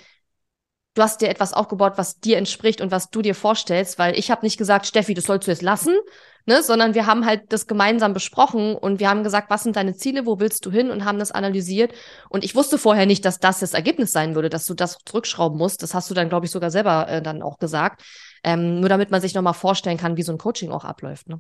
du 0.94 1.02
hast 1.02 1.20
dir 1.20 1.28
etwas 1.28 1.52
aufgebaut, 1.52 1.96
was 1.98 2.22
dir 2.22 2.38
entspricht 2.38 2.80
und 2.80 2.90
was 2.90 3.10
du 3.10 3.22
dir 3.22 3.36
vorstellst, 3.36 4.00
weil 4.00 4.18
ich 4.18 4.32
habe 4.32 4.46
nicht 4.46 4.58
gesagt, 4.58 4.88
Steffi, 4.88 5.14
das 5.14 5.26
sollst 5.26 5.46
du 5.46 5.52
jetzt 5.52 5.62
lassen, 5.62 5.98
ne, 6.46 6.64
sondern 6.64 6.94
wir 6.94 7.06
haben 7.06 7.26
halt 7.26 7.52
das 7.52 7.68
gemeinsam 7.68 8.14
besprochen 8.14 8.76
und 8.76 9.00
wir 9.00 9.10
haben 9.10 9.24
gesagt, 9.24 9.50
was 9.50 9.64
sind 9.64 9.76
deine 9.76 9.96
Ziele, 9.96 10.26
wo 10.26 10.40
willst 10.40 10.66
du 10.66 10.72
hin 10.72 10.90
und 10.90 11.06
haben 11.06 11.20
das 11.20 11.32
analysiert 11.32 11.94
und 12.30 12.44
ich 12.44 12.56
wusste 12.56 12.78
vorher 12.78 13.06
nicht, 13.06 13.26
dass 13.26 13.40
das 13.40 13.60
das 13.60 13.74
Ergebnis 13.74 14.12
sein 14.12 14.36
würde, 14.36 14.50
dass 14.50 14.66
du 14.66 14.74
das 14.74 14.98
zurückschrauben 15.06 15.58
musst. 15.58 15.84
Das 15.84 15.94
hast 15.94 16.10
du 16.10 16.14
dann, 16.14 16.30
glaube 16.30 16.46
ich, 16.46 16.52
sogar 16.52 16.72
selber 16.72 17.08
äh, 17.08 17.22
dann 17.22 17.42
auch 17.42 17.58
gesagt. 17.58 18.04
Ähm, 18.44 18.80
nur 18.80 18.90
damit 18.90 19.10
man 19.10 19.22
sich 19.22 19.34
nochmal 19.34 19.54
vorstellen 19.54 19.98
kann, 19.98 20.18
wie 20.18 20.24
so 20.24 20.32
ein 20.32 20.38
Coaching 20.38 20.72
auch 20.72 20.84
abläuft. 20.84 21.30
Ne? 21.30 21.40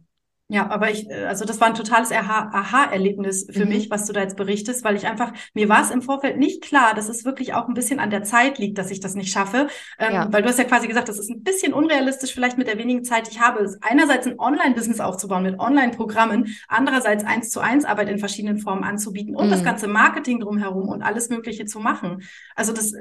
Ja, 0.54 0.70
aber 0.70 0.92
ich, 0.92 1.10
äh, 1.10 1.26
also 1.26 1.46
das 1.46 1.60
war 1.60 1.68
ein 1.68 1.74
totales 1.74 2.12
Aha-Erlebnis 2.12 3.48
für 3.50 3.66
mhm. 3.66 3.70
mich, 3.70 3.89
was 3.89 4.06
du 4.06 4.13
da 4.13 4.22
jetzt 4.22 4.38
berichtest, 4.38 4.84
weil 4.84 4.96
ich 4.96 5.08
einfach, 5.08 5.34
mir 5.56 5.68
war 5.68 5.82
es 5.82 5.89
im 5.89 6.04
Vorfeld 6.04 6.38
nicht 6.38 6.62
klar, 6.62 6.94
dass 6.94 7.10
es 7.10 7.26
wirklich 7.26 7.56
auch 7.56 7.68
ein 7.68 7.74
bisschen 7.74 8.00
an 8.00 8.12
der 8.12 8.22
Zeit 8.22 8.60
liegt, 8.60 8.78
dass 8.78 8.92
ich 8.92 9.00
das 9.00 9.16
nicht 9.16 9.34
schaffe. 9.34 9.66
Ähm, 9.98 10.13
ja. 10.13 10.28
Weil 10.32 10.44
du 10.44 10.50
hast 10.50 10.60
ja 10.60 10.66
quasi 10.66 10.88
gesagt, 10.88 11.10
das 11.10 11.18
ist 11.18 11.32
ein 11.32 11.42
bisschen 11.42 11.74
unrealistisch 11.74 12.36
vielleicht 12.36 12.60
mit 12.60 12.68
der 12.68 12.78
wenigen 12.78 13.04
Zeit, 13.04 13.26
die 13.26 13.32
ich 13.32 13.42
habe. 13.42 13.66
Einerseits 13.82 14.28
ein 14.28 14.39
Online-Business 14.39 15.00
aufzubauen 15.00 15.42
mit 15.42 15.60
Online-Programmen, 15.60 16.56
andererseits 16.68 17.24
eins 17.24 17.50
zu 17.50 17.60
eins 17.60 17.84
Arbeit 17.84 18.10
in 18.10 18.20
verschiedenen 18.20 18.60
Formen 18.60 18.84
anzubieten 18.84 19.36
und 19.36 19.48
mhm. 19.48 19.52
das 19.52 19.63
ganze 19.63 19.88
Marketing 19.88 20.39
drumherum 20.39 20.88
und 20.88 21.02
alles 21.02 21.30
Mögliche 21.30 21.66
zu 21.66 21.80
machen. 21.80 22.22
Also 22.56 22.74
das, 22.74 22.94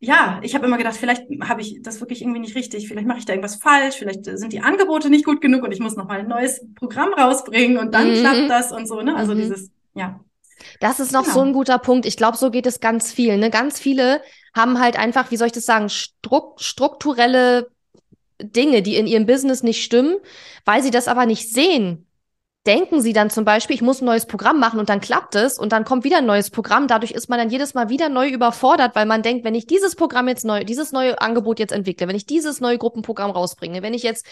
ja, 0.00 0.40
ich 0.42 0.54
habe 0.54 0.66
immer 0.66 0.78
gedacht, 0.78 0.96
vielleicht 0.96 1.26
habe 1.42 1.60
ich 1.60 1.82
das 1.82 2.00
wirklich 2.00 2.22
irgendwie 2.22 2.40
nicht 2.40 2.56
richtig, 2.56 2.88
vielleicht 2.88 3.06
mache 3.06 3.18
ich 3.18 3.26
da 3.26 3.34
irgendwas 3.34 3.56
falsch, 3.56 3.96
vielleicht 3.96 4.24
sind 4.24 4.52
die 4.52 4.62
Angebote 4.62 5.10
nicht 5.10 5.26
gut 5.26 5.42
genug 5.42 5.62
und 5.62 5.72
ich 5.72 5.80
muss 5.80 5.94
nochmal 5.94 6.20
ein 6.20 6.28
neues 6.28 6.64
Programm 6.74 7.12
rausbringen 7.12 7.76
und 7.76 7.92
dann 7.92 8.10
mhm. 8.10 8.20
klappt 8.20 8.50
das 8.50 8.72
und 8.72 8.88
so, 8.88 9.02
ne? 9.02 9.14
Also 9.14 9.34
mhm. 9.34 9.38
dieses, 9.38 9.70
ja. 9.94 10.18
Das 10.80 11.00
ist 11.00 11.12
noch 11.12 11.24
genau. 11.24 11.34
so 11.34 11.40
ein 11.42 11.52
guter 11.52 11.78
Punkt. 11.78 12.06
Ich 12.06 12.16
glaube, 12.16 12.38
so 12.38 12.50
geht 12.50 12.66
es 12.66 12.80
ganz 12.80 13.12
viel. 13.12 13.38
Ne? 13.38 13.50
Ganz 13.50 13.78
viele 13.78 14.20
haben 14.54 14.78
halt 14.78 14.98
einfach, 14.98 15.30
wie 15.30 15.36
soll 15.36 15.46
ich 15.46 15.54
das 15.54 15.64
sagen, 15.64 15.88
Struk 15.88 16.60
strukturelle 16.60 17.70
Dinge, 18.42 18.82
die 18.82 18.96
in 18.96 19.06
ihrem 19.06 19.26
Business 19.26 19.62
nicht 19.62 19.82
stimmen, 19.82 20.16
weil 20.64 20.82
sie 20.82 20.90
das 20.90 21.08
aber 21.08 21.24
nicht 21.24 21.52
sehen 21.52 22.06
denken 22.66 23.00
sie 23.00 23.12
dann 23.12 23.30
zum 23.30 23.44
Beispiel, 23.44 23.74
ich 23.74 23.82
muss 23.82 24.02
ein 24.02 24.04
neues 24.04 24.26
Programm 24.26 24.60
machen 24.60 24.78
und 24.78 24.88
dann 24.88 25.00
klappt 25.00 25.34
es 25.34 25.58
und 25.58 25.72
dann 25.72 25.84
kommt 25.84 26.04
wieder 26.04 26.18
ein 26.18 26.26
neues 26.26 26.50
Programm. 26.50 26.88
Dadurch 26.88 27.12
ist 27.12 27.28
man 27.28 27.38
dann 27.38 27.50
jedes 27.50 27.74
Mal 27.74 27.88
wieder 27.88 28.08
neu 28.08 28.28
überfordert, 28.28 28.94
weil 28.94 29.06
man 29.06 29.22
denkt, 29.22 29.44
wenn 29.44 29.54
ich 29.54 29.66
dieses 29.66 29.96
Programm 29.96 30.28
jetzt 30.28 30.44
neu, 30.44 30.64
dieses 30.64 30.92
neue 30.92 31.20
Angebot 31.20 31.58
jetzt 31.58 31.72
entwickle, 31.72 32.06
wenn 32.06 32.16
ich 32.16 32.26
dieses 32.26 32.60
neue 32.60 32.78
Gruppenprogramm 32.78 33.30
rausbringe, 33.30 33.82
wenn 33.82 33.94
ich 33.94 34.02
jetzt 34.02 34.26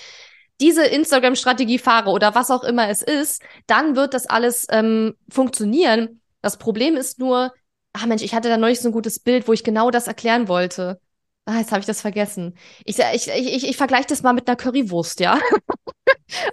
diese 0.61 0.85
Instagram-Strategie 0.85 1.79
fahre 1.79 2.11
oder 2.11 2.35
was 2.35 2.51
auch 2.51 2.64
immer 2.64 2.88
es 2.88 3.03
ist, 3.03 3.43
dann 3.67 3.97
wird 3.97 4.12
das 4.12 4.27
alles 4.27 4.67
ähm, 4.71 5.14
funktionieren. 5.31 6.21
Das 6.43 6.59
Problem 6.59 6.97
ist 6.97 7.19
nur, 7.19 7.53
ach 7.93 8.07
Mensch, 8.07 8.23
ich 8.23 8.35
hatte 8.35 8.49
da 8.49 8.57
neulich 8.57 8.81
so 8.81 8.88
ein 8.88 8.93
gutes 8.93 9.21
Bild, 9.21 9.49
wo 9.49 9.53
ich 9.53 9.64
genau 9.64 9.91
das 9.91 10.09
erklären 10.09 10.49
wollte. 10.49 11.01
Ah, 11.47 11.61
jetzt 11.61 11.71
habe 11.71 11.81
ich 11.81 11.87
das 11.87 12.03
vergessen. 12.03 12.59
Ich, 12.85 12.99
ich, 12.99 13.29
ich, 13.29 13.67
ich 13.67 13.77
vergleiche 13.77 14.09
das 14.09 14.23
mal 14.23 14.35
mit 14.35 14.47
einer 14.49 14.57
Currywurst, 14.57 15.21
ja. 15.21 15.38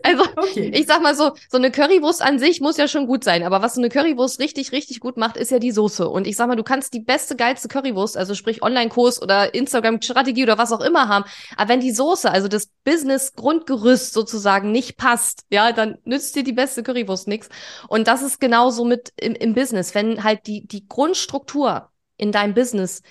also, 0.03 0.23
okay. 0.35 0.71
ich 0.73 0.87
sag 0.87 1.01
mal 1.01 1.15
so, 1.15 1.31
so 1.49 1.57
eine 1.57 1.71
Currywurst 1.71 2.21
an 2.21 2.39
sich 2.39 2.61
muss 2.61 2.77
ja 2.77 2.87
schon 2.87 3.07
gut 3.07 3.23
sein, 3.23 3.43
aber 3.43 3.61
was 3.61 3.75
so 3.75 3.81
eine 3.81 3.89
Currywurst 3.89 4.39
richtig, 4.39 4.71
richtig 4.71 4.99
gut 4.99 5.17
macht, 5.17 5.37
ist 5.37 5.51
ja 5.51 5.59
die 5.59 5.71
Soße. 5.71 6.07
Und 6.07 6.27
ich 6.27 6.35
sag 6.35 6.47
mal, 6.47 6.55
du 6.55 6.63
kannst 6.63 6.93
die 6.93 6.99
beste, 6.99 7.35
geilste 7.35 7.67
Currywurst, 7.67 8.17
also 8.17 8.35
sprich 8.35 8.61
Online-Kurs 8.61 9.21
oder 9.21 9.53
Instagram-Strategie 9.53 10.43
oder 10.43 10.57
was 10.57 10.71
auch 10.71 10.81
immer 10.81 11.07
haben, 11.07 11.25
aber 11.57 11.69
wenn 11.69 11.79
die 11.79 11.91
Soße, 11.91 12.29
also 12.29 12.47
das 12.47 12.67
Business-Grundgerüst 12.83 14.13
sozusagen 14.13 14.71
nicht 14.71 14.97
passt, 14.97 15.45
ja, 15.49 15.71
dann 15.71 15.97
nützt 16.05 16.35
dir 16.35 16.43
die 16.43 16.53
beste 16.53 16.83
Currywurst 16.83 17.27
nichts. 17.27 17.49
Und 17.87 18.07
das 18.07 18.21
ist 18.21 18.39
genauso 18.39 18.85
mit 18.85 19.13
im, 19.17 19.35
im 19.35 19.53
Business. 19.53 19.95
Wenn 19.95 20.23
halt 20.23 20.47
die, 20.47 20.65
die 20.67 20.87
Grundstruktur 20.87 21.89
in 22.17 22.31
deinem 22.31 22.53
Business 22.53 23.01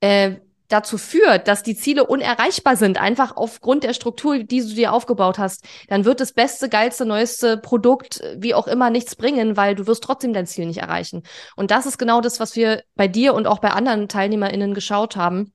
äh, 0.00 0.36
dazu 0.72 0.98
führt, 0.98 1.48
dass 1.48 1.62
die 1.62 1.76
Ziele 1.76 2.06
unerreichbar 2.06 2.76
sind, 2.76 3.00
einfach 3.00 3.36
aufgrund 3.36 3.84
der 3.84 3.94
Struktur, 3.94 4.38
die 4.38 4.60
du 4.60 4.74
dir 4.74 4.92
aufgebaut 4.92 5.38
hast, 5.38 5.64
dann 5.88 6.04
wird 6.04 6.20
das 6.20 6.32
beste, 6.32 6.68
geilste, 6.68 7.04
neueste 7.04 7.58
Produkt, 7.58 8.22
wie 8.36 8.54
auch 8.54 8.66
immer, 8.66 8.90
nichts 8.90 9.14
bringen, 9.16 9.56
weil 9.56 9.74
du 9.74 9.86
wirst 9.86 10.02
trotzdem 10.02 10.32
dein 10.32 10.46
Ziel 10.46 10.66
nicht 10.66 10.78
erreichen. 10.78 11.22
Und 11.56 11.70
das 11.70 11.86
ist 11.86 11.98
genau 11.98 12.20
das, 12.20 12.40
was 12.40 12.56
wir 12.56 12.82
bei 12.94 13.08
dir 13.08 13.34
und 13.34 13.46
auch 13.46 13.58
bei 13.58 13.70
anderen 13.70 14.08
TeilnehmerInnen 14.08 14.74
geschaut 14.74 15.16
haben. 15.16 15.52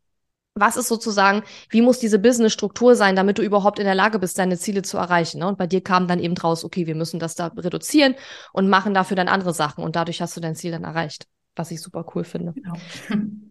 Was 0.53 0.75
ist 0.75 0.88
sozusagen, 0.88 1.43
wie 1.69 1.82
muss 1.82 1.99
diese 1.99 2.17
Business-Struktur 2.17 2.95
sein, 2.95 3.15
damit 3.15 3.38
du 3.38 3.43
überhaupt 3.43 3.77
in 3.77 3.86
der 3.86 3.93
Lage 3.93 4.17
bist, 4.17 4.39
deine 4.39 4.58
Ziele 4.58 4.82
zu 4.82 4.97
erreichen? 4.97 5.39
Ne? 5.39 5.47
Und 5.47 5.58
bei 5.58 5.67
dir 5.67 5.82
kam 5.82 6.08
dann 6.08 6.19
eben 6.19 6.34
draus, 6.34 6.63
okay, 6.63 6.88
wir 6.88 6.95
müssen 6.95 7.19
das 7.19 7.36
da 7.36 7.47
reduzieren 7.56 8.15
und 8.53 8.67
machen 8.67 8.95
dafür 8.95 9.15
dann 9.15 9.27
andere 9.27 9.53
Sachen. 9.53 9.84
Und 9.84 9.95
dadurch 9.95 10.19
hast 10.19 10.36
du 10.36 10.41
dein 10.41 10.56
Ziel 10.56 10.71
dann 10.71 10.84
erreicht, 10.84 11.27
was 11.56 11.69
ich 11.69 11.80
super 11.80 12.06
cool 12.15 12.23
finde. 12.23 12.53
Genau. 12.53 12.73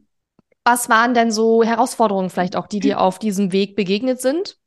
Was 0.66 0.88
waren 0.88 1.14
denn 1.14 1.30
so 1.30 1.62
Herausforderungen 1.62 2.28
vielleicht 2.28 2.56
auch, 2.56 2.66
die 2.66 2.80
dir 2.80 3.00
auf 3.00 3.20
diesem 3.20 3.52
Weg 3.52 3.76
begegnet 3.76 4.20
sind? 4.20 4.58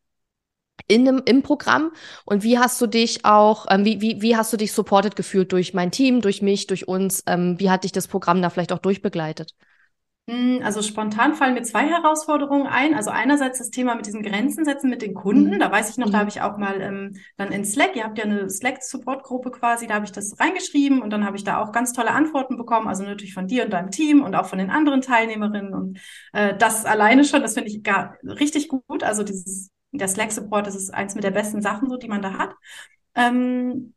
In 0.87 1.03
dem, 1.03 1.21
im 1.25 1.43
Programm 1.43 1.91
und 2.23 2.41
wie 2.43 2.57
hast 2.57 2.79
du 2.79 2.87
dich 2.87 3.25
auch, 3.25 3.65
ähm, 3.69 3.83
wie, 3.83 3.99
wie, 3.99 4.21
wie 4.21 4.37
hast 4.37 4.53
du 4.53 4.57
dich 4.57 4.71
supported 4.71 5.17
gefühlt 5.17 5.51
durch 5.51 5.73
mein 5.73 5.91
Team, 5.91 6.21
durch 6.21 6.41
mich, 6.41 6.67
durch 6.67 6.87
uns? 6.87 7.23
Ähm, 7.27 7.59
wie 7.59 7.69
hat 7.69 7.83
dich 7.83 7.91
das 7.91 8.07
Programm 8.07 8.41
da 8.41 8.49
vielleicht 8.49 8.71
auch 8.71 8.79
durchbegleitet? 8.79 9.55
Hm, 10.29 10.61
also 10.63 10.83
spontan 10.83 11.33
fallen 11.33 11.55
mir 11.55 11.63
zwei 11.63 11.87
Herausforderungen 11.87 12.67
ein. 12.67 12.93
Also 12.93 13.09
einerseits 13.09 13.57
das 13.57 13.71
Thema 13.71 13.95
mit 13.95 14.05
diesen 14.05 14.21
Grenzen 14.21 14.63
setzen 14.63 14.89
mit 14.89 15.01
den 15.01 15.15
Kunden. 15.15 15.55
Mhm. 15.55 15.59
Da 15.59 15.71
weiß 15.71 15.89
ich 15.89 15.97
noch, 15.97 16.09
da 16.09 16.17
mhm. 16.17 16.19
habe 16.19 16.29
ich 16.29 16.41
auch 16.41 16.57
mal 16.57 16.81
ähm, 16.81 17.15
dann 17.37 17.51
in 17.51 17.65
Slack, 17.65 17.95
ihr 17.95 18.03
habt 18.03 18.17
ja 18.19 18.25
eine 18.25 18.47
Slack-Support-Gruppe 18.47 19.49
quasi, 19.49 19.87
da 19.87 19.95
habe 19.95 20.05
ich 20.05 20.11
das 20.11 20.39
reingeschrieben 20.39 21.01
und 21.01 21.09
dann 21.09 21.25
habe 21.25 21.35
ich 21.35 21.43
da 21.43 21.59
auch 21.59 21.71
ganz 21.71 21.93
tolle 21.93 22.11
Antworten 22.11 22.57
bekommen. 22.57 22.87
Also 22.87 23.03
natürlich 23.03 23.33
von 23.33 23.47
dir 23.47 23.63
und 23.63 23.73
deinem 23.73 23.89
Team 23.89 24.21
und 24.21 24.35
auch 24.35 24.45
von 24.45 24.59
den 24.59 24.69
anderen 24.69 25.01
Teilnehmerinnen. 25.01 25.73
Und 25.73 25.99
äh, 26.33 26.55
das 26.55 26.85
alleine 26.85 27.23
schon, 27.23 27.41
das 27.41 27.55
finde 27.55 27.69
ich 27.69 27.81
gar 27.81 28.17
richtig 28.23 28.67
gut. 28.67 29.03
Also 29.03 29.23
dieses, 29.23 29.71
der 29.91 30.07
Slack-Support, 30.07 30.67
das 30.67 30.75
ist 30.75 30.93
eins 30.93 31.15
mit 31.15 31.23
der 31.23 31.31
besten 31.31 31.63
Sachen, 31.63 31.89
so 31.89 31.97
die 31.97 32.07
man 32.07 32.21
da 32.21 32.37
hat. 32.37 32.53
Ähm, 33.15 33.93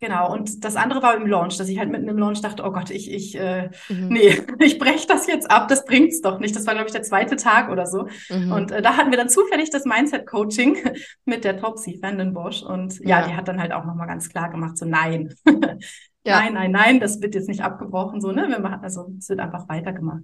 Genau, 0.00 0.32
und 0.32 0.64
das 0.64 0.76
andere 0.76 1.02
war 1.02 1.16
im 1.16 1.26
Launch, 1.26 1.56
dass 1.56 1.68
ich 1.68 1.78
halt 1.78 1.90
mitten 1.90 2.08
im 2.08 2.18
Launch 2.18 2.40
dachte, 2.40 2.62
oh 2.64 2.70
Gott, 2.70 2.90
ich, 2.90 3.12
ich, 3.12 3.38
äh, 3.38 3.70
mhm. 3.88 4.08
nee, 4.08 4.40
ich 4.60 4.78
breche 4.78 5.06
das 5.06 5.26
jetzt 5.26 5.50
ab, 5.50 5.68
das 5.68 5.84
bringt's 5.84 6.20
doch 6.20 6.38
nicht. 6.38 6.54
Das 6.54 6.66
war, 6.66 6.74
glaube 6.74 6.86
ich, 6.86 6.92
der 6.92 7.02
zweite 7.02 7.36
Tag 7.36 7.70
oder 7.70 7.86
so. 7.86 8.06
Mhm. 8.30 8.52
Und 8.52 8.70
äh, 8.70 8.82
da 8.82 8.96
hatten 8.96 9.10
wir 9.10 9.18
dann 9.18 9.28
zufällig 9.28 9.70
das 9.70 9.84
Mindset-Coaching 9.84 10.76
mit 11.24 11.44
der 11.44 11.58
Topsy 11.58 11.98
Vandenbosch. 12.00 12.62
Und 12.62 12.98
ja, 13.00 13.20
ja, 13.20 13.28
die 13.28 13.34
hat 13.34 13.48
dann 13.48 13.60
halt 13.60 13.72
auch 13.72 13.84
nochmal 13.84 14.06
ganz 14.06 14.28
klar 14.28 14.50
gemacht, 14.50 14.78
so 14.78 14.86
nein. 14.86 15.34
ja. 16.24 16.40
Nein, 16.40 16.54
nein, 16.54 16.70
nein, 16.70 17.00
das 17.00 17.20
wird 17.20 17.34
jetzt 17.34 17.48
nicht 17.48 17.62
abgebrochen, 17.62 18.20
so, 18.20 18.32
ne? 18.32 18.48
Wir 18.48 18.60
machen, 18.60 18.80
also 18.82 19.12
es 19.18 19.28
wird 19.28 19.40
einfach 19.40 19.68
weitergemacht. 19.68 20.22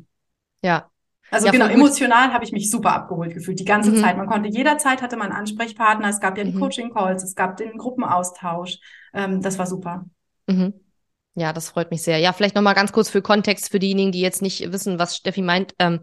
Ja, 0.62 0.88
also 1.30 1.46
ja, 1.46 1.52
genau, 1.52 1.66
emotional 1.66 2.32
habe 2.32 2.44
ich 2.44 2.52
mich 2.52 2.70
super 2.70 2.92
abgeholt 2.92 3.34
gefühlt, 3.34 3.58
die 3.58 3.64
ganze 3.64 3.90
mhm. 3.90 3.96
Zeit. 3.96 4.16
Man 4.16 4.26
konnte 4.26 4.48
jederzeit 4.48 5.02
hatte 5.02 5.16
man 5.16 5.32
Ansprechpartner, 5.32 6.08
es 6.08 6.20
gab 6.20 6.36
ja 6.38 6.44
die 6.44 6.52
mhm. 6.52 6.60
Coaching-Calls, 6.60 7.24
es 7.24 7.34
gab 7.34 7.56
den 7.56 7.76
Gruppenaustausch. 7.78 8.78
Ähm, 9.14 9.40
das 9.40 9.58
war 9.58 9.66
super. 9.66 10.04
Mhm. 10.46 10.74
Ja, 11.34 11.52
das 11.52 11.70
freut 11.70 11.90
mich 11.90 12.02
sehr. 12.02 12.18
Ja, 12.18 12.32
vielleicht 12.32 12.54
nochmal 12.54 12.74
ganz 12.74 12.92
kurz 12.92 13.08
für 13.08 13.22
Kontext 13.22 13.70
für 13.70 13.78
diejenigen, 13.78 14.12
die 14.12 14.20
jetzt 14.20 14.42
nicht 14.42 14.72
wissen, 14.72 14.98
was 14.98 15.16
Steffi 15.16 15.42
meint. 15.42 15.72
Ähm, 15.78 16.00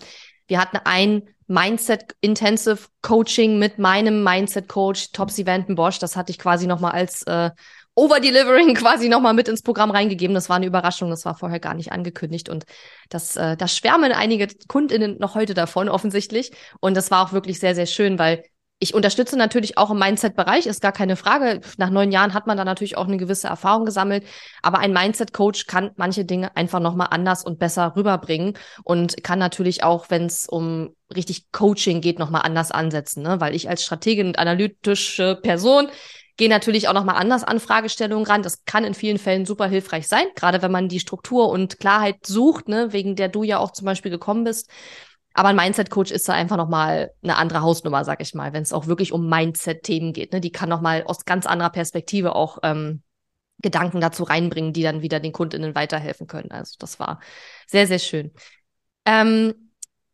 wir 0.48 0.60
hatten 0.60 0.78
ein 0.84 1.24
Mindset 1.48 2.16
Intensive 2.22 2.88
Coaching 3.02 3.60
mit 3.60 3.78
meinem 3.78 4.24
Mindset 4.24 4.68
Coach 4.68 5.12
Topsy 5.12 5.46
Vanton 5.46 5.76
Bosch. 5.76 6.00
Das 6.00 6.16
hatte 6.16 6.32
ich 6.32 6.40
quasi 6.40 6.68
nochmal 6.68 6.92
als 6.92 7.24
äh, 7.24 7.52
Overdelivering 7.96 8.74
quasi 8.76 9.10
nochmal 9.10 9.34
mit 9.34 9.48
ins 9.48 9.62
Programm 9.62 9.92
reingegeben. 9.92 10.34
Das 10.34 10.50
war 10.50 10.58
eine 10.58 10.66
Überraschung, 10.66 11.10
das 11.10 11.26
war 11.26 11.36
vorher 11.36 11.60
gar 11.60 11.74
nicht 11.74 11.92
angekündigt. 11.92 12.50
Und 12.50 12.66
das, 13.10 13.38
äh, 13.38 13.56
da 13.56 13.68
schwärmen 13.68 14.12
einige 14.12 14.48
KundInnen 14.68 15.18
noch 15.20 15.36
heute 15.36 15.54
davon, 15.54 15.88
offensichtlich. 15.88 16.52
Und 16.80 16.96
das 16.96 17.12
war 17.12 17.26
auch 17.26 17.34
wirklich 17.34 17.60
sehr, 17.60 17.76
sehr 17.76 17.86
schön, 17.86 18.20
weil 18.20 18.44
ich 18.84 18.96
unterstütze 18.96 19.38
natürlich 19.38 19.78
auch 19.78 19.92
im 19.92 20.00
Mindset-Bereich, 20.00 20.66
ist 20.66 20.82
gar 20.82 20.92
keine 20.92 21.16
Frage. 21.16 21.62
Nach 21.78 21.92
neun 21.92 22.12
Jahren 22.12 22.34
hat 22.34 22.48
man 22.48 22.58
da 22.58 22.66
natürlich 22.66 22.98
auch 22.98 23.08
eine 23.08 23.18
gewisse 23.18 23.48
Erfahrung 23.48 23.86
gesammelt. 23.86 24.26
Aber 24.64 24.80
ein 24.80 24.92
Mindset-Coach 24.92 25.68
kann 25.68 25.92
manche 25.98 26.26
Dinge 26.26 26.56
einfach 26.58 26.80
nochmal 26.80 27.10
anders 27.12 27.46
und 27.46 27.60
besser 27.60 27.94
rüberbringen 27.96 28.58
und 28.84 29.24
kann 29.24 29.38
natürlich 29.38 29.84
auch, 29.84 30.10
wenn 30.10 30.26
es 30.26 30.50
um 30.50 30.96
richtig 31.16 31.52
Coaching 31.52 32.02
geht, 32.02 32.18
nochmal 32.18 32.42
anders 32.42 32.72
ansetzen. 32.72 33.22
Ne? 33.22 33.40
Weil 33.40 33.54
ich 33.54 33.70
als 33.70 33.84
Strategin 33.84 34.26
und 34.26 34.40
analytische 34.40 35.38
Person 35.44 35.88
gehe 36.38 36.50
natürlich 36.50 36.88
auch 36.88 36.94
nochmal 36.94 37.18
anders 37.18 37.44
an 37.44 37.60
Fragestellungen 37.60 38.26
ran. 38.26 38.42
Das 38.42 38.66
kann 38.66 38.84
in 38.84 38.96
vielen 38.96 39.20
Fällen 39.20 39.46
super 39.46 39.68
hilfreich 39.68 40.08
sein, 40.08 40.26
gerade 40.36 40.64
wenn 40.64 40.72
man 40.72 40.88
die 40.88 41.00
Struktur 41.00 41.50
und 41.50 41.78
Klarheit 41.78 42.26
sucht, 42.26 42.68
ne, 42.68 42.94
wegen 42.94 43.16
der 43.16 43.30
du 43.30 43.44
ja 43.44 43.60
auch 43.60 43.74
zum 43.74 43.86
Beispiel 43.86 44.10
gekommen 44.10 44.44
bist. 44.44 44.72
Aber 45.34 45.50
ein 45.50 45.56
Mindset-Coach 45.56 46.12
ist 46.12 46.28
da 46.28 46.34
einfach 46.34 46.58
nochmal 46.58 47.12
eine 47.24 47.38
andere 47.38 47.62
Hausnummer, 47.62 48.04
sag 48.04 48.22
ich 48.22 48.34
mal, 48.34 48.54
wenn 48.54 48.64
es 48.64 48.74
auch 48.74 48.88
wirklich 48.88 49.14
um 49.14 49.30
Mindset-Themen 49.30 50.14
geht. 50.14 50.34
Ne? 50.34 50.42
Die 50.42 50.52
kann 50.52 50.70
nochmal 50.70 51.04
aus 51.06 51.26
ganz 51.26 51.46
anderer 51.46 51.70
Perspektive 51.70 52.36
auch 52.36 52.60
ähm, 52.64 53.02
Gedanken 53.62 54.02
dazu 54.02 54.24
reinbringen, 54.24 54.74
die 54.74 54.84
dann 54.84 55.02
wieder 55.02 55.20
den 55.20 55.32
KundInnen 55.32 55.76
weiterhelfen 55.76 56.28
können. 56.28 56.52
Also 56.52 56.76
das 56.80 57.00
war 57.00 57.20
sehr, 57.68 57.88
sehr 57.88 58.00
schön. 58.00 58.32
Ähm, 59.06 59.54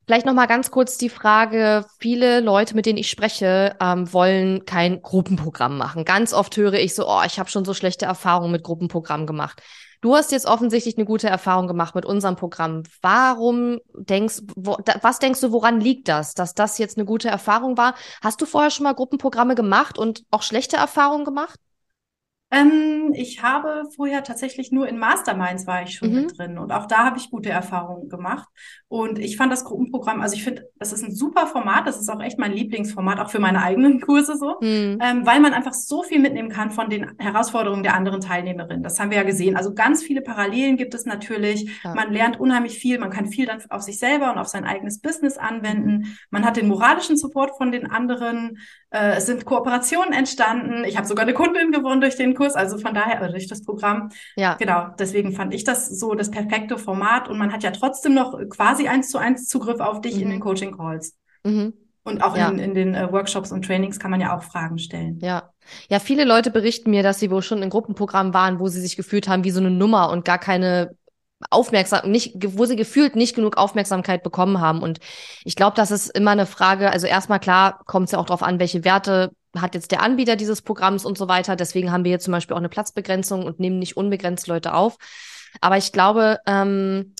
Vielleicht 0.08 0.26
noch 0.26 0.34
mal 0.34 0.46
ganz 0.46 0.72
kurz 0.72 0.98
die 0.98 1.10
Frage: 1.10 1.86
Viele 2.00 2.40
Leute, 2.40 2.76
mit 2.76 2.86
denen 2.86 2.98
ich 2.98 3.10
spreche, 3.10 3.76
ähm, 3.82 4.12
wollen 4.14 4.64
kein 4.64 5.02
Gruppenprogramm 5.02 5.78
machen. 5.78 6.06
Ganz 6.06 6.32
oft 6.32 6.56
höre 6.56 6.76
ich 6.76 6.96
so: 6.96 7.06
Oh, 7.10 7.22
ich 7.26 7.40
habe 7.40 7.50
schon 7.50 7.66
so 7.66 7.74
schlechte 7.74 8.06
Erfahrungen 8.06 8.54
mit 8.54 8.64
Gruppenprogrammen 8.64 9.28
gemacht. 9.28 9.62
Du 10.02 10.16
hast 10.16 10.32
jetzt 10.32 10.46
offensichtlich 10.46 10.98
eine 10.98 11.06
gute 11.06 11.28
Erfahrung 11.28 11.68
gemacht 11.68 11.96
mit 11.96 12.06
unserem 12.06 12.36
Programm. 12.36 12.84
Warum 13.02 13.80
denkst, 13.94 14.42
wo, 14.56 14.76
da, 14.76 14.96
was 15.02 15.20
denkst 15.20 15.42
du, 15.42 15.52
woran 15.52 15.82
liegt 15.82 16.08
das, 16.08 16.34
dass 16.36 16.54
das 16.54 16.78
jetzt 16.78 16.98
eine 16.98 17.06
gute 17.06 17.30
Erfahrung 17.30 17.78
war? 17.78 17.96
Hast 18.22 18.40
du 18.42 18.46
vorher 18.46 18.70
schon 18.70 18.84
mal 18.84 18.94
Gruppenprogramme 18.94 19.56
gemacht 19.56 19.98
und 19.98 20.24
auch 20.30 20.44
schlechte 20.44 20.78
Erfahrungen 20.78 21.26
gemacht? 21.26 21.60
Ähm, 22.50 23.12
ich 23.14 23.44
habe 23.44 23.84
vorher 23.94 24.24
tatsächlich 24.24 24.72
nur 24.72 24.88
in 24.88 24.98
Masterminds 24.98 25.68
war 25.68 25.84
ich 25.84 25.96
schon 25.96 26.10
mhm. 26.10 26.22
mit 26.22 26.38
drin 26.38 26.58
und 26.58 26.72
auch 26.72 26.86
da 26.86 27.00
habe 27.06 27.18
ich 27.18 27.30
gute 27.30 27.50
Erfahrungen 27.50 28.08
gemacht. 28.08 28.48
Und 28.88 29.20
ich 29.20 29.36
fand 29.36 29.52
das 29.52 29.66
Gruppenprogramm, 29.66 30.22
also 30.22 30.36
ich 30.36 30.46
finde, 30.46 30.70
das 30.80 30.94
ist 30.94 31.04
ein 31.04 31.14
super 31.14 31.48
Format, 31.48 31.88
das 31.88 32.00
ist 32.00 32.10
auch 32.10 32.22
echt 32.22 32.40
mein 32.40 32.54
Lieblingsformat, 32.54 33.20
auch 33.20 33.30
für 33.30 33.40
meine 33.40 33.62
eigenen 33.62 34.00
Kurse 34.08 34.38
so, 34.38 34.56
mhm. 34.62 34.98
ähm, 35.02 35.26
weil 35.26 35.42
man 35.42 35.54
einfach 35.54 35.74
so 35.74 36.04
viel 36.04 36.20
mitnehmen 36.20 36.50
kann 36.50 36.72
von 36.72 36.90
den 36.90 37.18
Herausforderungen 37.18 37.84
der 37.84 37.96
anderen 37.96 38.22
Teilnehmerinnen. 38.22 38.84
Das 38.84 38.98
haben 39.00 39.10
wir 39.10 39.18
ja 39.18 39.24
gesehen. 39.24 39.58
Also 39.58 39.74
ganz 39.74 40.02
viele 40.02 40.22
Parallelen 40.22 40.78
gibt 40.78 40.94
es 40.94 41.06
natürlich. 41.06 41.70
Ja. 41.84 41.94
Man 41.96 42.14
lernt 42.14 42.40
unheimlich 42.40 42.80
viel, 42.80 42.98
man 42.98 43.10
kann 43.10 43.28
viel 43.28 43.46
dann 43.46 43.62
auf 43.70 43.82
sich 43.82 44.00
selber 44.00 44.32
und 44.32 44.38
auf 44.38 44.48
sein 44.48 44.64
eigenes 44.64 45.02
Business 45.02 45.38
anwenden. 45.38 46.18
Man 46.30 46.46
hat 46.46 46.56
den 46.56 46.70
moralischen 46.70 47.18
Support 47.18 47.58
von 47.58 47.74
den 47.74 47.92
anderen. 47.92 48.58
Äh, 48.90 49.18
es 49.18 49.26
sind 49.26 49.46
Kooperationen 49.46 50.14
entstanden. 50.14 50.84
Ich 50.86 50.98
habe 50.98 51.08
sogar 51.08 51.24
eine 51.24 51.34
Kundin 51.34 51.72
gewonnen 51.72 52.02
durch 52.02 52.16
den 52.16 52.34
Kurs, 52.34 52.56
also 52.56 52.78
von 52.78 52.94
daher, 52.94 53.22
also 53.22 53.34
durch 53.34 53.48
das 53.48 53.64
Programm. 53.64 54.10
Ja. 54.36 54.56
Genau, 54.56 54.88
deswegen 54.98 55.34
fand 55.34 55.54
ich 55.54 55.64
das 55.64 55.88
so 55.88 56.14
das 56.14 56.32
perfekte 56.32 56.78
Format 56.78 57.28
und 57.28 57.38
man 57.38 57.52
hat 57.52 57.64
ja 57.64 57.72
trotzdem 57.72 58.14
noch 58.14 58.40
quasi 58.50 58.88
eins 58.88 59.10
zu 59.10 59.18
eins 59.18 59.48
Zugriff 59.48 59.80
auf 59.80 60.02
dich 60.02 60.16
mhm. 60.16 60.22
in 60.22 60.30
den 60.30 60.40
Coaching 60.40 60.76
Calls. 60.76 61.16
Mhm. 61.44 61.74
Und 62.04 62.24
auch 62.24 62.38
ja. 62.38 62.48
in, 62.48 62.60
in 62.60 62.74
den 62.74 62.96
äh, 62.96 63.12
Workshops 63.12 63.52
und 63.52 63.66
Trainings 63.66 64.00
kann 64.00 64.12
man 64.12 64.22
ja 64.22 64.36
auch 64.36 64.44
Fragen 64.44 64.78
stellen. 64.78 65.20
Ja. 65.22 65.52
Ja, 65.90 66.00
viele 66.00 66.24
Leute 66.24 66.50
berichten 66.52 66.90
mir, 66.90 67.04
dass 67.04 67.20
sie 67.20 67.30
wohl 67.30 67.42
schon 67.42 67.62
in 67.62 67.70
Gruppenprogrammen 67.70 68.34
waren, 68.34 68.60
wo 68.60 68.70
sie 68.70 68.80
sich 68.80 68.96
gefühlt 68.96 69.28
haben 69.28 69.44
wie 69.44 69.52
so 69.52 69.60
eine 69.60 69.72
Nummer 69.72 70.10
und 70.12 70.24
gar 70.24 70.38
keine 70.38 70.96
aufmerksam, 71.50 72.10
nicht, 72.10 72.34
wo 72.36 72.66
sie 72.66 72.76
gefühlt 72.76 73.16
nicht 73.16 73.36
genug 73.36 73.58
Aufmerksamkeit 73.58 74.24
bekommen 74.24 74.60
haben. 74.60 74.82
Und 74.82 75.00
ich 75.44 75.56
glaube, 75.56 75.76
das 75.76 75.92
ist 75.92 76.10
immer 76.10 76.32
eine 76.32 76.46
Frage, 76.46 76.92
also 76.92 77.08
erstmal 77.08 77.40
klar, 77.40 77.82
kommt 77.86 78.06
es 78.06 78.12
ja 78.12 78.20
auch 78.20 78.26
darauf 78.26 78.44
an, 78.44 78.60
welche 78.60 78.84
Werte 78.84 79.32
hat 79.56 79.76
jetzt 79.76 79.92
der 79.92 80.02
Anbieter 80.02 80.36
dieses 80.36 80.62
Programms 80.62 81.06
und 81.06 81.18
so 81.18 81.28
weiter. 81.28 81.56
Deswegen 81.56 81.92
haben 81.92 82.04
wir 82.04 82.12
jetzt 82.12 82.26
zum 82.26 82.32
Beispiel 82.32 82.54
auch 82.54 82.60
eine 82.60 82.70
Platzbegrenzung 82.70 83.46
und 83.46 83.60
nehmen 83.60 83.80
nicht 83.80 83.98
unbegrenzt 83.98 84.48
Leute 84.48 84.74
auf. 84.74 84.98
Aber 85.62 85.78
ich 85.78 85.92
glaube, 85.92 86.40
ähm, 86.46 87.16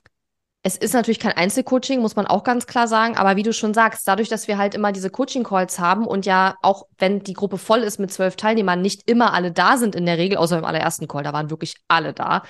es 0.68 0.76
ist 0.76 0.94
natürlich 0.94 1.20
kein 1.20 1.32
Einzelcoaching, 1.32 2.02
muss 2.02 2.18
man 2.18 2.28
auch 2.28 2.44
ganz 2.44 2.68
klar 2.68 2.90
sagen. 2.90 3.16
Aber 3.16 3.38
wie 3.38 3.44
du 3.44 3.54
schon 3.54 3.74
sagst, 3.74 4.06
dadurch, 4.06 4.28
dass 4.28 4.50
wir 4.50 4.58
halt 4.58 4.76
immer 4.76 4.92
diese 4.92 5.10
Coaching-Calls 5.10 5.80
haben 5.80 6.06
und 6.06 6.26
ja 6.26 6.56
auch, 6.62 6.88
wenn 6.98 7.24
die 7.24 7.32
Gruppe 7.32 7.58
voll 7.58 7.80
ist 7.80 8.00
mit 8.00 8.12
zwölf 8.12 8.36
Teilnehmern, 8.36 8.82
nicht 8.82 9.10
immer 9.10 9.34
alle 9.34 9.54
da 9.54 9.78
sind 9.78 9.96
in 9.96 10.06
der 10.06 10.18
Regel, 10.18 10.38
außer 10.38 10.58
im 10.58 10.66
allerersten 10.66 11.08
Call, 11.08 11.24
da 11.24 11.32
waren 11.32 11.50
wirklich 11.50 11.76
alle 11.88 12.12
da. 12.12 12.44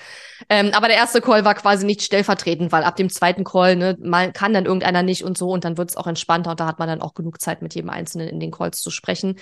Ähm, 0.48 0.72
aber 0.74 0.88
der 0.88 0.96
erste 0.96 1.20
Call 1.20 1.44
war 1.44 1.54
quasi 1.54 1.86
nicht 1.86 2.02
stellvertretend, 2.02 2.72
weil 2.72 2.82
ab 2.82 2.96
dem 2.96 3.08
zweiten 3.08 3.44
Call, 3.44 3.76
ne, 3.76 3.96
mal 4.00 4.32
kann 4.32 4.52
dann 4.52 4.66
irgendeiner 4.66 5.04
nicht 5.04 5.22
und 5.22 5.38
so 5.38 5.50
und 5.50 5.64
dann 5.64 5.78
wird 5.78 5.90
es 5.90 5.96
auch 5.96 6.08
entspannter 6.08 6.50
und 6.50 6.58
da 6.58 6.66
hat 6.66 6.80
man 6.80 6.88
dann 6.88 7.02
auch 7.02 7.14
genug 7.14 7.40
Zeit, 7.40 7.62
mit 7.62 7.76
jedem 7.76 7.90
Einzelnen 7.90 8.26
in 8.26 8.40
den 8.40 8.50
Calls 8.50 8.80
zu 8.80 8.90
sprechen. 8.90 9.38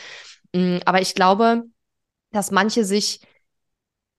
Mhm, 0.53 0.81
aber 0.85 1.01
ich 1.01 1.15
glaube, 1.15 1.63
dass 2.31 2.51
manche 2.51 2.85
sich 2.85 3.21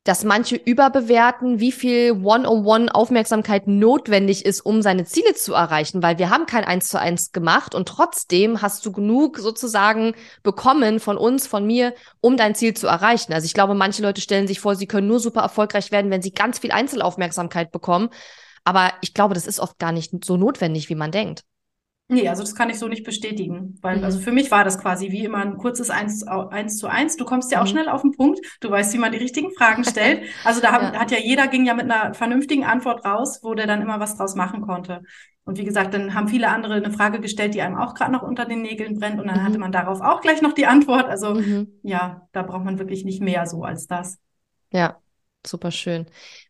dass 0.07 0.23
manche 0.23 0.55
überbewerten, 0.55 1.59
wie 1.59 1.73
viel 1.73 2.13
One-on-One-Aufmerksamkeit 2.23 3.67
notwendig 3.67 4.45
ist, 4.45 4.61
um 4.61 4.81
seine 4.81 5.03
Ziele 5.03 5.33
zu 5.33 5.53
erreichen, 5.53 6.01
weil 6.01 6.17
wir 6.17 6.29
haben 6.29 6.45
kein 6.45 6.63
Eins 6.63 6.87
zu 6.87 6.97
eins 6.97 7.33
gemacht 7.33 7.75
und 7.75 7.89
trotzdem 7.89 8.61
hast 8.61 8.85
du 8.85 8.93
genug 8.93 9.37
sozusagen 9.37 10.13
bekommen 10.43 11.01
von 11.01 11.17
uns, 11.17 11.45
von 11.45 11.67
mir, 11.67 11.93
um 12.21 12.37
dein 12.37 12.55
Ziel 12.55 12.73
zu 12.73 12.87
erreichen. 12.87 13.33
Also 13.33 13.45
ich 13.45 13.53
glaube, 13.53 13.73
manche 13.73 14.01
Leute 14.01 14.21
stellen 14.21 14.47
sich 14.47 14.61
vor, 14.61 14.75
sie 14.75 14.87
können 14.87 15.07
nur 15.07 15.19
super 15.19 15.41
erfolgreich 15.41 15.91
werden, 15.91 16.09
wenn 16.09 16.21
sie 16.21 16.31
ganz 16.31 16.59
viel 16.59 16.71
Einzelaufmerksamkeit 16.71 17.71
bekommen. 17.71 18.09
Aber 18.63 18.93
ich 19.01 19.13
glaube, 19.13 19.33
das 19.33 19.45
ist 19.45 19.59
oft 19.59 19.77
gar 19.77 19.91
nicht 19.91 20.13
so 20.23 20.37
notwendig, 20.37 20.87
wie 20.87 20.95
man 20.95 21.11
denkt. 21.11 21.43
Nee, 22.09 22.29
also 22.29 22.41
das 22.41 22.55
kann 22.55 22.69
ich 22.69 22.79
so 22.79 22.87
nicht 22.87 23.03
bestätigen, 23.03 23.77
weil 23.81 23.97
mhm. 23.97 24.05
also 24.05 24.19
für 24.19 24.31
mich 24.31 24.49
war 24.49 24.63
das 24.63 24.79
quasi 24.79 25.11
wie 25.11 25.25
immer 25.25 25.39
ein 25.39 25.57
kurzes 25.57 25.89
eins, 25.89 26.25
eins 26.25 26.77
zu 26.77 26.87
eins. 26.87 27.17
Du 27.17 27.25
kommst 27.25 27.51
ja 27.51 27.59
auch 27.59 27.65
mhm. 27.65 27.69
schnell 27.69 27.89
auf 27.89 28.01
den 28.01 28.13
Punkt, 28.13 28.39
du 28.61 28.71
weißt, 28.71 28.93
wie 28.93 28.97
man 28.97 29.11
die 29.11 29.17
richtigen 29.17 29.51
Fragen 29.51 29.83
stellt. 29.85 30.23
Also 30.45 30.61
da 30.61 30.71
ja. 30.71 30.93
hat 30.93 31.11
ja 31.11 31.17
jeder 31.17 31.47
ging 31.47 31.65
ja 31.65 31.73
mit 31.73 31.91
einer 31.91 32.13
vernünftigen 32.13 32.63
Antwort 32.63 33.03
raus, 33.03 33.41
wo 33.43 33.53
der 33.55 33.67
dann 33.67 33.81
immer 33.81 33.99
was 33.99 34.15
draus 34.15 34.35
machen 34.35 34.61
konnte. 34.61 35.01
Und 35.43 35.57
wie 35.57 35.65
gesagt, 35.65 35.93
dann 35.93 36.13
haben 36.13 36.29
viele 36.29 36.49
andere 36.49 36.75
eine 36.75 36.91
Frage 36.91 37.19
gestellt, 37.19 37.53
die 37.53 37.61
einem 37.61 37.77
auch 37.77 37.93
gerade 37.93 38.11
noch 38.11 38.21
unter 38.21 38.45
den 38.45 38.61
Nägeln 38.61 38.99
brennt 38.99 39.19
und 39.19 39.27
dann 39.27 39.39
mhm. 39.39 39.43
hatte 39.43 39.59
man 39.59 39.71
darauf 39.73 39.99
auch 39.99 40.21
gleich 40.21 40.41
noch 40.41 40.53
die 40.53 40.65
Antwort. 40.65 41.05
Also 41.05 41.35
mhm. 41.35 41.79
ja, 41.83 42.27
da 42.31 42.41
braucht 42.41 42.63
man 42.63 42.79
wirklich 42.79 43.03
nicht 43.03 43.21
mehr 43.21 43.47
so 43.47 43.63
als 43.63 43.87
das. 43.87 44.17
Ja, 44.71 44.97
super 45.45 45.71
schön. 45.71 46.05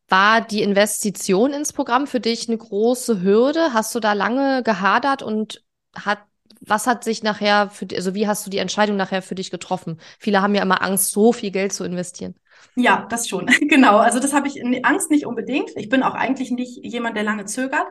War 0.09 0.41
die 0.41 0.61
Investition 0.61 1.51
ins 1.51 1.73
Programm 1.73 2.07
für 2.07 2.19
dich 2.19 2.47
eine 2.47 2.57
große 2.57 3.21
Hürde? 3.21 3.73
Hast 3.73 3.93
du 3.93 3.99
da 3.99 4.13
lange 4.13 4.63
gehadert 4.63 5.21
und 5.21 5.63
hat, 5.95 6.19
was 6.61 6.87
hat 6.87 7.03
sich 7.03 7.23
nachher 7.23 7.69
für, 7.69 7.87
also 7.93 8.15
wie 8.15 8.27
hast 8.27 8.45
du 8.45 8.49
die 8.49 8.59
Entscheidung 8.59 8.95
nachher 8.95 9.21
für 9.21 9.35
dich 9.35 9.51
getroffen? 9.51 9.99
Viele 10.17 10.41
haben 10.41 10.55
ja 10.55 10.61
immer 10.61 10.81
Angst, 10.81 11.11
so 11.11 11.33
viel 11.33 11.51
Geld 11.51 11.73
zu 11.73 11.83
investieren. 11.83 12.35
Ja, 12.75 13.05
das 13.09 13.27
schon. 13.27 13.45
genau. 13.67 13.97
Also 13.97 14.19
das 14.19 14.33
habe 14.33 14.47
ich 14.47 14.63
Angst 14.85 15.11
nicht 15.11 15.25
unbedingt. 15.25 15.71
Ich 15.75 15.89
bin 15.89 16.03
auch 16.03 16.13
eigentlich 16.13 16.51
nicht 16.51 16.83
jemand, 16.83 17.17
der 17.17 17.23
lange 17.23 17.45
zögert. 17.45 17.87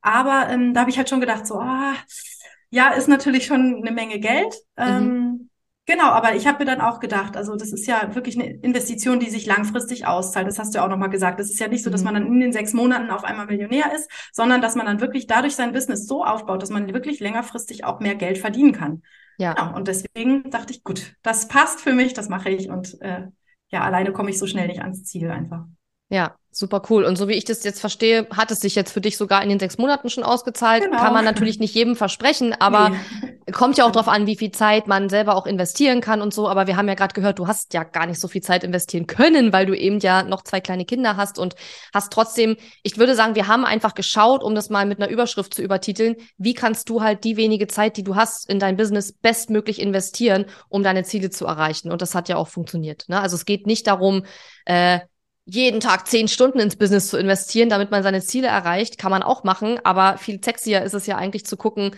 Aber 0.00 0.48
ähm, 0.48 0.74
da 0.74 0.80
habe 0.80 0.90
ich 0.90 0.96
halt 0.96 1.08
schon 1.08 1.20
gedacht, 1.20 1.46
so, 1.46 1.56
ah, 1.56 1.94
ja, 2.70 2.90
ist 2.90 3.08
natürlich 3.08 3.46
schon 3.46 3.82
eine 3.82 3.90
Menge 3.92 4.20
Geld. 4.20 4.54
Mhm. 4.76 4.84
Ähm, 4.84 5.27
Genau, 5.88 6.10
aber 6.10 6.34
ich 6.34 6.46
habe 6.46 6.58
mir 6.58 6.64
dann 6.66 6.82
auch 6.82 7.00
gedacht, 7.00 7.34
also 7.34 7.56
das 7.56 7.72
ist 7.72 7.86
ja 7.86 8.14
wirklich 8.14 8.38
eine 8.38 8.52
Investition, 8.60 9.20
die 9.20 9.30
sich 9.30 9.46
langfristig 9.46 10.06
auszahlt. 10.06 10.46
Das 10.46 10.58
hast 10.58 10.74
du 10.74 10.78
ja 10.78 10.84
auch 10.84 10.90
nochmal 10.90 11.08
gesagt. 11.08 11.40
Das 11.40 11.48
ist 11.48 11.58
ja 11.60 11.68
nicht 11.68 11.82
so, 11.82 11.88
dass 11.88 12.04
man 12.04 12.12
mhm. 12.12 12.18
dann 12.18 12.26
in 12.34 12.40
den 12.40 12.52
sechs 12.52 12.74
Monaten 12.74 13.08
auf 13.08 13.24
einmal 13.24 13.46
Millionär 13.46 13.94
ist, 13.94 14.10
sondern 14.30 14.60
dass 14.60 14.74
man 14.74 14.84
dann 14.84 15.00
wirklich 15.00 15.26
dadurch 15.26 15.56
sein 15.56 15.72
Business 15.72 16.06
so 16.06 16.26
aufbaut, 16.26 16.60
dass 16.60 16.68
man 16.68 16.92
wirklich 16.92 17.20
längerfristig 17.20 17.86
auch 17.86 18.00
mehr 18.00 18.16
Geld 18.16 18.36
verdienen 18.36 18.72
kann. 18.72 19.00
Ja. 19.38 19.54
Genau, 19.54 19.76
und 19.76 19.88
deswegen 19.88 20.50
dachte 20.50 20.74
ich, 20.74 20.84
gut, 20.84 21.16
das 21.22 21.48
passt 21.48 21.80
für 21.80 21.94
mich, 21.94 22.12
das 22.12 22.28
mache 22.28 22.50
ich 22.50 22.68
und 22.68 23.00
äh, 23.00 23.22
ja, 23.70 23.80
alleine 23.80 24.12
komme 24.12 24.28
ich 24.28 24.38
so 24.38 24.46
schnell 24.46 24.66
nicht 24.66 24.82
ans 24.82 25.04
Ziel 25.04 25.30
einfach. 25.30 25.64
Ja, 26.08 26.36
super 26.58 26.82
cool. 26.90 27.04
Und 27.04 27.16
so 27.16 27.28
wie 27.28 27.34
ich 27.34 27.44
das 27.44 27.62
jetzt 27.62 27.80
verstehe, 27.80 28.26
hat 28.34 28.50
es 28.50 28.60
sich 28.60 28.74
jetzt 28.74 28.92
für 28.92 29.00
dich 29.00 29.16
sogar 29.16 29.42
in 29.42 29.48
den 29.48 29.60
sechs 29.60 29.78
Monaten 29.78 30.10
schon 30.10 30.24
ausgezahlt. 30.24 30.82
Genau. 30.82 30.98
Kann 30.98 31.12
man 31.12 31.24
natürlich 31.24 31.60
nicht 31.60 31.74
jedem 31.74 31.94
versprechen, 31.94 32.54
aber 32.58 32.90
nee. 32.90 33.52
kommt 33.52 33.76
ja 33.76 33.84
auch 33.84 33.92
drauf 33.92 34.08
an, 34.08 34.26
wie 34.26 34.36
viel 34.36 34.50
Zeit 34.50 34.88
man 34.88 35.08
selber 35.08 35.36
auch 35.36 35.46
investieren 35.46 36.00
kann 36.00 36.20
und 36.20 36.34
so. 36.34 36.48
Aber 36.48 36.66
wir 36.66 36.76
haben 36.76 36.88
ja 36.88 36.94
gerade 36.94 37.14
gehört, 37.14 37.38
du 37.38 37.46
hast 37.46 37.74
ja 37.74 37.84
gar 37.84 38.06
nicht 38.06 38.18
so 38.18 38.26
viel 38.26 38.42
Zeit 38.42 38.64
investieren 38.64 39.06
können, 39.06 39.52
weil 39.52 39.66
du 39.66 39.74
eben 39.74 40.00
ja 40.00 40.22
noch 40.22 40.42
zwei 40.42 40.60
kleine 40.60 40.84
Kinder 40.84 41.16
hast 41.16 41.38
und 41.38 41.54
hast 41.94 42.12
trotzdem, 42.12 42.56
ich 42.82 42.98
würde 42.98 43.14
sagen, 43.14 43.34
wir 43.34 43.46
haben 43.46 43.64
einfach 43.64 43.94
geschaut, 43.94 44.42
um 44.42 44.54
das 44.54 44.70
mal 44.70 44.86
mit 44.86 45.00
einer 45.00 45.10
Überschrift 45.10 45.54
zu 45.54 45.62
übertiteln, 45.62 46.16
wie 46.38 46.54
kannst 46.54 46.88
du 46.88 47.02
halt 47.02 47.22
die 47.22 47.36
wenige 47.36 47.68
Zeit, 47.68 47.96
die 47.96 48.04
du 48.04 48.16
hast, 48.16 48.48
in 48.48 48.58
dein 48.58 48.76
Business 48.76 49.12
bestmöglich 49.12 49.80
investieren, 49.80 50.46
um 50.68 50.82
deine 50.82 51.04
Ziele 51.04 51.30
zu 51.30 51.46
erreichen. 51.46 51.92
Und 51.92 52.02
das 52.02 52.14
hat 52.14 52.28
ja 52.28 52.36
auch 52.36 52.48
funktioniert. 52.48 53.04
Ne? 53.08 53.20
Also 53.20 53.36
es 53.36 53.44
geht 53.44 53.66
nicht 53.66 53.86
darum, 53.86 54.24
äh, 54.64 55.00
jeden 55.50 55.80
Tag 55.80 56.06
zehn 56.06 56.28
Stunden 56.28 56.58
ins 56.58 56.76
Business 56.76 57.08
zu 57.08 57.16
investieren, 57.16 57.70
damit 57.70 57.90
man 57.90 58.02
seine 58.02 58.20
Ziele 58.20 58.48
erreicht, 58.48 58.98
kann 58.98 59.10
man 59.10 59.22
auch 59.22 59.44
machen. 59.44 59.80
Aber 59.82 60.18
viel 60.18 60.42
sexier 60.44 60.82
ist 60.82 60.94
es 60.94 61.06
ja 61.06 61.16
eigentlich 61.16 61.46
zu 61.46 61.56
gucken, 61.56 61.92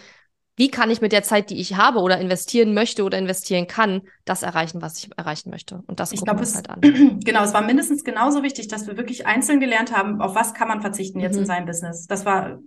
wie 0.57 0.71
kann 0.71 0.91
ich 0.91 1.01
mit 1.01 1.11
der 1.11 1.23
Zeit, 1.23 1.51
die 1.51 1.59
ich 1.59 1.77
habe 1.77 2.01
oder 2.01 2.19
investieren 2.19 2.75
möchte 2.75 3.03
oder 3.03 3.19
investieren 3.19 3.67
kann, 3.67 4.03
das 4.25 4.43
erreichen, 4.43 4.83
was 4.83 4.99
ich 4.99 5.11
erreichen 5.17 5.51
möchte. 5.51 5.83
Und 5.87 6.01
das 6.01 6.13
ich 6.13 6.21
gucken 6.21 6.37
wir 6.37 6.41
uns 6.41 6.55
halt 6.55 6.71
an. 6.71 6.81
Genau, 7.25 7.43
es 7.43 7.53
war 7.55 7.63
mindestens 7.63 8.05
genauso 8.05 8.43
wichtig, 8.43 8.69
dass 8.69 8.87
wir 8.87 8.97
wirklich 8.97 9.27
einzeln 9.27 9.59
gelernt 9.59 9.97
haben, 9.97 10.21
auf 10.21 10.35
was 10.35 10.55
kann 10.55 10.69
man 10.69 10.81
verzichten 10.81 11.19
jetzt 11.19 11.35
mhm. 11.35 11.41
in 11.41 11.47
seinem 11.47 11.67
Business. 11.67 12.07
Das 12.07 12.25
war 12.25 12.61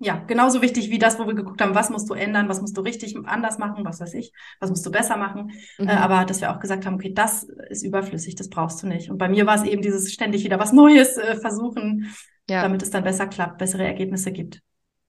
ja, 0.00 0.22
genauso 0.26 0.62
wichtig 0.62 0.90
wie 0.90 0.98
das, 0.98 1.18
wo 1.18 1.26
wir 1.26 1.34
geguckt 1.34 1.60
haben, 1.60 1.74
was 1.74 1.90
musst 1.90 2.08
du 2.08 2.14
ändern, 2.14 2.48
was 2.48 2.60
musst 2.60 2.76
du 2.76 2.82
richtig 2.82 3.16
anders 3.24 3.58
machen, 3.58 3.84
was 3.84 4.00
weiß 4.00 4.14
ich, 4.14 4.32
was 4.60 4.70
musst 4.70 4.86
du 4.86 4.92
besser 4.92 5.16
machen. 5.16 5.50
Äh, 5.78 5.82
mhm. 5.82 5.88
Äh, 5.88 5.92
aber 5.92 6.24
dass 6.24 6.40
wir 6.40 6.52
auch 6.52 6.60
gesagt 6.60 6.86
haben, 6.86 6.94
okay, 6.94 7.12
das 7.12 7.44
ist 7.68 7.84
überflüssig, 7.84 8.36
das 8.36 8.48
brauchst 8.48 8.82
du 8.82 8.86
nicht. 8.86 9.10
Und 9.10 9.18
bei 9.18 9.28
mir 9.28 9.46
war 9.46 9.56
es 9.56 9.64
eben 9.64 9.82
dieses 9.82 10.12
ständig 10.12 10.44
wieder 10.44 10.60
was 10.60 10.72
Neues 10.72 11.16
äh, 11.16 11.36
versuchen, 11.36 12.14
ja. 12.48 12.62
damit 12.62 12.82
es 12.82 12.90
dann 12.90 13.02
besser 13.02 13.26
klappt, 13.26 13.58
bessere 13.58 13.84
Ergebnisse 13.84 14.30
gibt. 14.30 14.60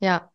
Ja, 0.01 0.31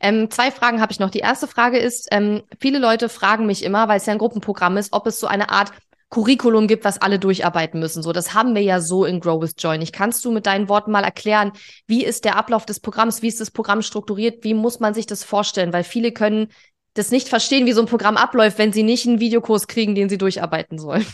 ähm, 0.00 0.30
zwei 0.30 0.52
Fragen 0.52 0.80
habe 0.80 0.92
ich 0.92 1.00
noch. 1.00 1.10
Die 1.10 1.18
erste 1.18 1.48
Frage 1.48 1.78
ist, 1.78 2.08
ähm, 2.12 2.44
viele 2.60 2.78
Leute 2.78 3.08
fragen 3.08 3.46
mich 3.46 3.64
immer, 3.64 3.88
weil 3.88 3.98
es 3.98 4.06
ja 4.06 4.12
ein 4.12 4.18
Gruppenprogramm 4.18 4.76
ist, 4.76 4.92
ob 4.92 5.06
es 5.06 5.18
so 5.18 5.26
eine 5.26 5.50
Art 5.50 5.72
Curriculum 6.10 6.66
gibt, 6.66 6.84
was 6.84 7.00
alle 7.02 7.18
durcharbeiten 7.18 7.80
müssen. 7.80 8.02
So, 8.02 8.12
das 8.12 8.32
haben 8.34 8.54
wir 8.54 8.62
ja 8.62 8.80
so 8.80 9.04
in 9.04 9.20
Grow 9.20 9.42
with 9.42 9.54
Joy 9.58 9.78
nicht. 9.78 9.92
Kannst 9.92 10.24
du 10.24 10.30
mit 10.30 10.46
deinen 10.46 10.68
Worten 10.68 10.90
mal 10.90 11.04
erklären, 11.04 11.52
wie 11.86 12.04
ist 12.04 12.24
der 12.24 12.36
Ablauf 12.36 12.64
des 12.64 12.80
Programms, 12.80 13.22
wie 13.22 13.28
ist 13.28 13.40
das 13.40 13.50
Programm 13.50 13.82
strukturiert, 13.82 14.42
wie 14.44 14.54
muss 14.54 14.80
man 14.80 14.94
sich 14.94 15.06
das 15.06 15.22
vorstellen? 15.22 15.72
Weil 15.72 15.84
viele 15.84 16.12
können 16.12 16.48
das 16.94 17.10
nicht 17.10 17.28
verstehen, 17.28 17.66
wie 17.66 17.72
so 17.72 17.82
ein 17.82 17.86
Programm 17.86 18.16
abläuft, 18.16 18.58
wenn 18.58 18.72
sie 18.72 18.82
nicht 18.82 19.06
einen 19.06 19.20
Videokurs 19.20 19.68
kriegen, 19.68 19.94
den 19.94 20.08
sie 20.08 20.18
durcharbeiten 20.18 20.78
sollen. 20.78 21.06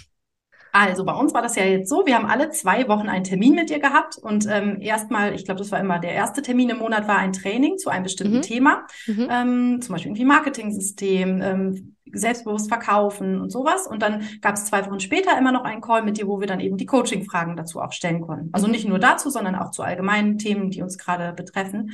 Also 0.75 1.05
bei 1.05 1.13
uns 1.13 1.33
war 1.33 1.41
das 1.41 1.55
ja 1.55 1.65
jetzt 1.65 1.89
so, 1.89 2.05
wir 2.05 2.17
haben 2.17 2.27
alle 2.27 2.51
zwei 2.51 2.89
Wochen 2.89 3.09
einen 3.09 3.23
Termin 3.23 3.55
mit 3.55 3.71
dir 3.71 3.79
gehabt 3.79 4.19
und 4.19 4.49
ähm, 4.51 4.81
erstmal, 4.81 5.33
ich 5.33 5.45
glaube, 5.45 5.59
das 5.59 5.71
war 5.71 5.79
immer 5.79 6.01
der 6.01 6.11
erste 6.11 6.43
Termin 6.43 6.69
im 6.71 6.79
Monat, 6.79 7.07
war 7.07 7.19
ein 7.19 7.33
Training 7.33 7.79
zu 7.79 7.91
einem 7.91 8.03
bestimmten 8.03 8.39
mhm. 8.39 8.43
Thema, 8.43 8.87
mhm. 9.07 9.29
Ähm, 9.31 9.81
zum 9.81 9.93
Beispiel 9.93 10.11
irgendwie 10.11 10.25
Marketing-System, 10.25 11.41
ähm, 11.43 11.97
selbstbewusst 12.13 12.69
verkaufen 12.69 13.41
und 13.41 13.51
sowas. 13.51 13.87
Und 13.87 14.03
dann 14.03 14.25
gab 14.41 14.57
es 14.57 14.65
zwei 14.65 14.85
Wochen 14.85 14.99
später 14.99 15.39
immer 15.39 15.53
noch 15.53 15.63
einen 15.63 15.81
Call 15.81 16.03
mit 16.03 16.19
dir, 16.19 16.27
wo 16.27 16.41
wir 16.41 16.49
dann 16.49 16.59
eben 16.59 16.77
die 16.77 16.87
Coaching-Fragen 16.87 17.57
dazu 17.57 17.81
auch 17.81 17.93
stellen 17.93 18.21
konnten. 18.21 18.49
Also 18.53 18.67
mhm. 18.67 18.73
nicht 18.73 18.89
nur 18.89 18.99
dazu, 18.99 19.31
sondern 19.31 19.55
auch 19.55 19.71
zu 19.71 19.85
allgemeinen 19.85 20.39
Themen, 20.39 20.71
die 20.71 20.83
uns 20.83 20.99
gerade 20.99 21.33
betreffen. 21.35 21.93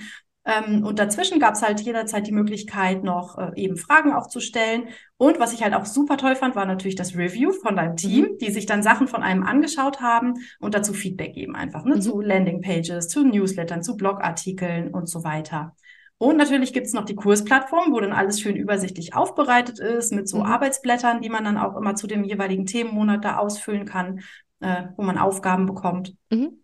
Ähm, 0.50 0.84
und 0.84 0.98
dazwischen 0.98 1.38
gab 1.38 1.54
es 1.54 1.62
halt 1.62 1.80
jederzeit 1.80 2.26
die 2.26 2.32
Möglichkeit, 2.32 3.04
noch 3.04 3.38
äh, 3.38 3.52
eben 3.54 3.76
Fragen 3.76 4.12
auch 4.12 4.26
zu 4.26 4.40
stellen. 4.40 4.88
Und 5.16 5.38
was 5.38 5.52
ich 5.52 5.62
halt 5.62 5.74
auch 5.74 5.84
super 5.84 6.16
toll 6.16 6.34
fand, 6.34 6.56
war 6.56 6.64
natürlich 6.64 6.96
das 6.96 7.16
Review 7.16 7.52
von 7.52 7.76
deinem 7.76 7.96
Team, 7.96 8.24
mhm. 8.24 8.38
die 8.38 8.50
sich 8.50 8.66
dann 8.66 8.82
Sachen 8.82 9.06
von 9.06 9.22
einem 9.22 9.44
angeschaut 9.44 10.00
haben 10.00 10.34
und 10.58 10.74
dazu 10.74 10.92
Feedback 10.92 11.34
geben 11.34 11.54
einfach, 11.54 11.84
ne, 11.84 11.96
mhm. 11.96 12.00
zu 12.00 12.20
Landingpages, 12.20 13.08
zu 13.08 13.24
Newslettern, 13.24 13.82
zu 13.82 13.96
Blogartikeln 13.96 14.92
und 14.92 15.08
so 15.08 15.22
weiter. 15.22 15.76
Und 16.18 16.36
natürlich 16.36 16.72
gibt's 16.72 16.92
noch 16.92 17.04
die 17.04 17.14
Kursplattform, 17.14 17.92
wo 17.92 18.00
dann 18.00 18.12
alles 18.12 18.40
schön 18.40 18.56
übersichtlich 18.56 19.14
aufbereitet 19.14 19.78
ist, 19.78 20.12
mit 20.12 20.28
so 20.28 20.38
mhm. 20.38 20.46
Arbeitsblättern, 20.46 21.20
die 21.20 21.30
man 21.30 21.44
dann 21.44 21.58
auch 21.58 21.76
immer 21.76 21.94
zu 21.94 22.06
dem 22.06 22.24
jeweiligen 22.24 22.66
Themenmonat 22.66 23.24
da 23.24 23.36
ausfüllen 23.36 23.84
kann, 23.84 24.20
äh, 24.60 24.84
wo 24.96 25.02
man 25.02 25.16
Aufgaben 25.16 25.66
bekommt. 25.66 26.14
Mhm. 26.30 26.58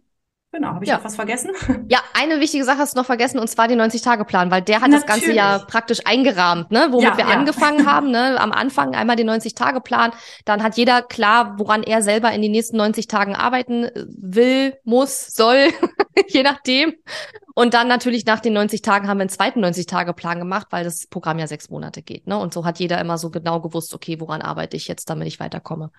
Genau, 0.52 0.68
habe 0.68 0.84
ich 0.84 0.88
ja. 0.88 0.96
noch 0.96 1.04
was 1.04 1.16
vergessen? 1.16 1.50
Ja, 1.88 2.00
eine 2.14 2.40
wichtige 2.40 2.64
Sache 2.64 2.78
hast 2.78 2.94
du 2.94 2.98
noch 2.98 3.06
vergessen, 3.06 3.38
und 3.38 3.48
zwar 3.48 3.68
den 3.68 3.80
90-Tage-Plan, 3.80 4.50
weil 4.50 4.62
der 4.62 4.76
hat 4.76 4.90
Natürlich. 4.90 5.04
das 5.04 5.14
ganze 5.14 5.32
ja 5.32 5.58
praktisch 5.58 6.00
eingerahmt, 6.04 6.70
ne? 6.70 6.88
womit 6.90 7.10
ja, 7.10 7.16
wir 7.16 7.26
ja. 7.26 7.30
angefangen 7.30 7.86
haben. 7.90 8.10
Ne? 8.10 8.40
Am 8.40 8.52
Anfang 8.52 8.94
einmal 8.94 9.16
den 9.16 9.28
90-Tage-Plan, 9.28 10.12
dann 10.44 10.62
hat 10.62 10.76
jeder 10.76 11.02
klar, 11.02 11.58
woran 11.58 11.82
er 11.82 12.02
selber 12.02 12.32
in 12.32 12.42
den 12.42 12.52
nächsten 12.52 12.76
90 12.76 13.06
Tagen 13.06 13.36
arbeiten 13.36 13.84
äh, 13.84 14.06
will, 14.08 14.74
muss, 14.84 15.26
soll, 15.26 15.68
je 16.28 16.42
nachdem. 16.42 16.94
Und 17.54 17.74
dann 17.74 17.88
natürlich 17.88 18.26
nach 18.26 18.40
den 18.40 18.54
90 18.54 18.82
Tagen 18.82 19.08
haben 19.08 19.18
wir 19.18 19.22
einen 19.22 19.30
zweiten 19.30 19.64
90-Tage-Plan 19.64 20.38
gemacht, 20.38 20.68
weil 20.70 20.84
das 20.84 21.06
Programm 21.06 21.38
ja 21.38 21.46
sechs 21.46 21.70
Monate 21.70 22.02
geht. 22.02 22.26
Ne? 22.26 22.38
Und 22.38 22.54
so 22.54 22.64
hat 22.64 22.78
jeder 22.78 23.00
immer 23.00 23.18
so 23.18 23.30
genau 23.30 23.60
gewusst, 23.60 23.94
okay, 23.94 24.20
woran 24.20 24.42
arbeite 24.42 24.76
ich 24.76 24.88
jetzt, 24.88 25.10
damit 25.10 25.28
ich 25.28 25.40
weiterkomme. 25.40 25.90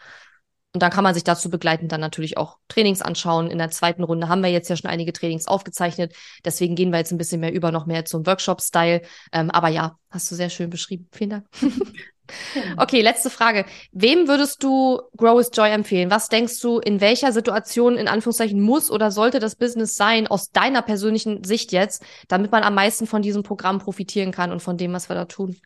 Und 0.77 0.81
dann 0.83 0.91
kann 0.91 1.03
man 1.03 1.15
sich 1.15 1.23
dazu 1.23 1.49
begleitend 1.49 1.91
dann 1.91 2.01
natürlich 2.01 2.37
auch 2.37 2.59
Trainings 2.67 3.01
anschauen. 3.01 3.49
In 3.49 3.57
der 3.57 3.71
zweiten 3.71 4.03
Runde 4.03 4.29
haben 4.29 4.43
wir 4.43 4.51
jetzt 4.51 4.69
ja 4.69 4.75
schon 4.75 4.91
einige 4.91 5.11
Trainings 5.11 5.47
aufgezeichnet. 5.47 6.13
Deswegen 6.45 6.75
gehen 6.75 6.91
wir 6.91 6.99
jetzt 6.99 7.11
ein 7.11 7.17
bisschen 7.17 7.41
mehr 7.41 7.51
über, 7.51 7.71
noch 7.71 7.87
mehr 7.87 8.05
zum 8.05 8.27
Workshop-Style. 8.27 9.01
Ähm, 9.31 9.49
aber 9.49 9.69
ja, 9.69 9.97
hast 10.11 10.29
du 10.29 10.35
sehr 10.35 10.51
schön 10.51 10.69
beschrieben. 10.69 11.07
Vielen 11.11 11.31
Dank. 11.31 11.47
okay, 12.77 13.01
letzte 13.01 13.31
Frage. 13.31 13.65
Wem 13.91 14.27
würdest 14.27 14.61
du 14.61 15.01
Grow 15.17 15.39
with 15.39 15.49
Joy 15.51 15.71
empfehlen? 15.71 16.11
Was 16.11 16.29
denkst 16.29 16.59
du, 16.59 16.77
in 16.77 17.01
welcher 17.01 17.31
Situation 17.31 17.97
in 17.97 18.07
Anführungszeichen 18.07 18.61
muss 18.61 18.91
oder 18.91 19.09
sollte 19.09 19.39
das 19.39 19.55
Business 19.55 19.95
sein, 19.95 20.27
aus 20.27 20.51
deiner 20.51 20.83
persönlichen 20.83 21.43
Sicht 21.43 21.71
jetzt, 21.71 22.03
damit 22.27 22.51
man 22.51 22.61
am 22.61 22.75
meisten 22.75 23.07
von 23.07 23.23
diesem 23.23 23.41
Programm 23.41 23.79
profitieren 23.79 24.31
kann 24.31 24.51
und 24.51 24.61
von 24.61 24.77
dem, 24.77 24.93
was 24.93 25.09
wir 25.09 25.15
da 25.15 25.25
tun? 25.25 25.57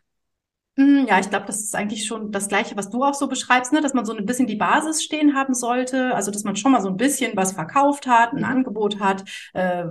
Hm, 0.76 1.06
ja, 1.06 1.18
ich 1.18 1.28
glaube, 1.28 1.44
das 1.46 1.60
ist 1.60 1.74
eigentlich 1.76 2.06
schon 2.06 2.32
das 2.32 2.48
Gleiche, 2.48 2.76
was 2.76 2.88
du 2.88 3.04
auch 3.04 3.12
so 3.12 3.28
beschreibst, 3.28 3.72
ne? 3.72 3.82
dass 3.82 3.92
man 3.92 4.06
so 4.06 4.16
ein 4.16 4.24
bisschen 4.24 4.46
die 4.46 4.56
Basis 4.56 5.02
stehen 5.02 5.34
haben 5.34 5.52
sollte. 5.54 6.14
Also, 6.14 6.30
dass 6.30 6.44
man 6.44 6.56
schon 6.56 6.72
mal 6.72 6.80
so 6.80 6.88
ein 6.88 6.96
bisschen 6.96 7.36
was 7.36 7.52
verkauft 7.52 8.06
hat, 8.06 8.32
ein 8.32 8.38
mhm. 8.38 8.44
Angebot 8.44 8.98
hat, 8.98 9.24
äh, 9.52 9.84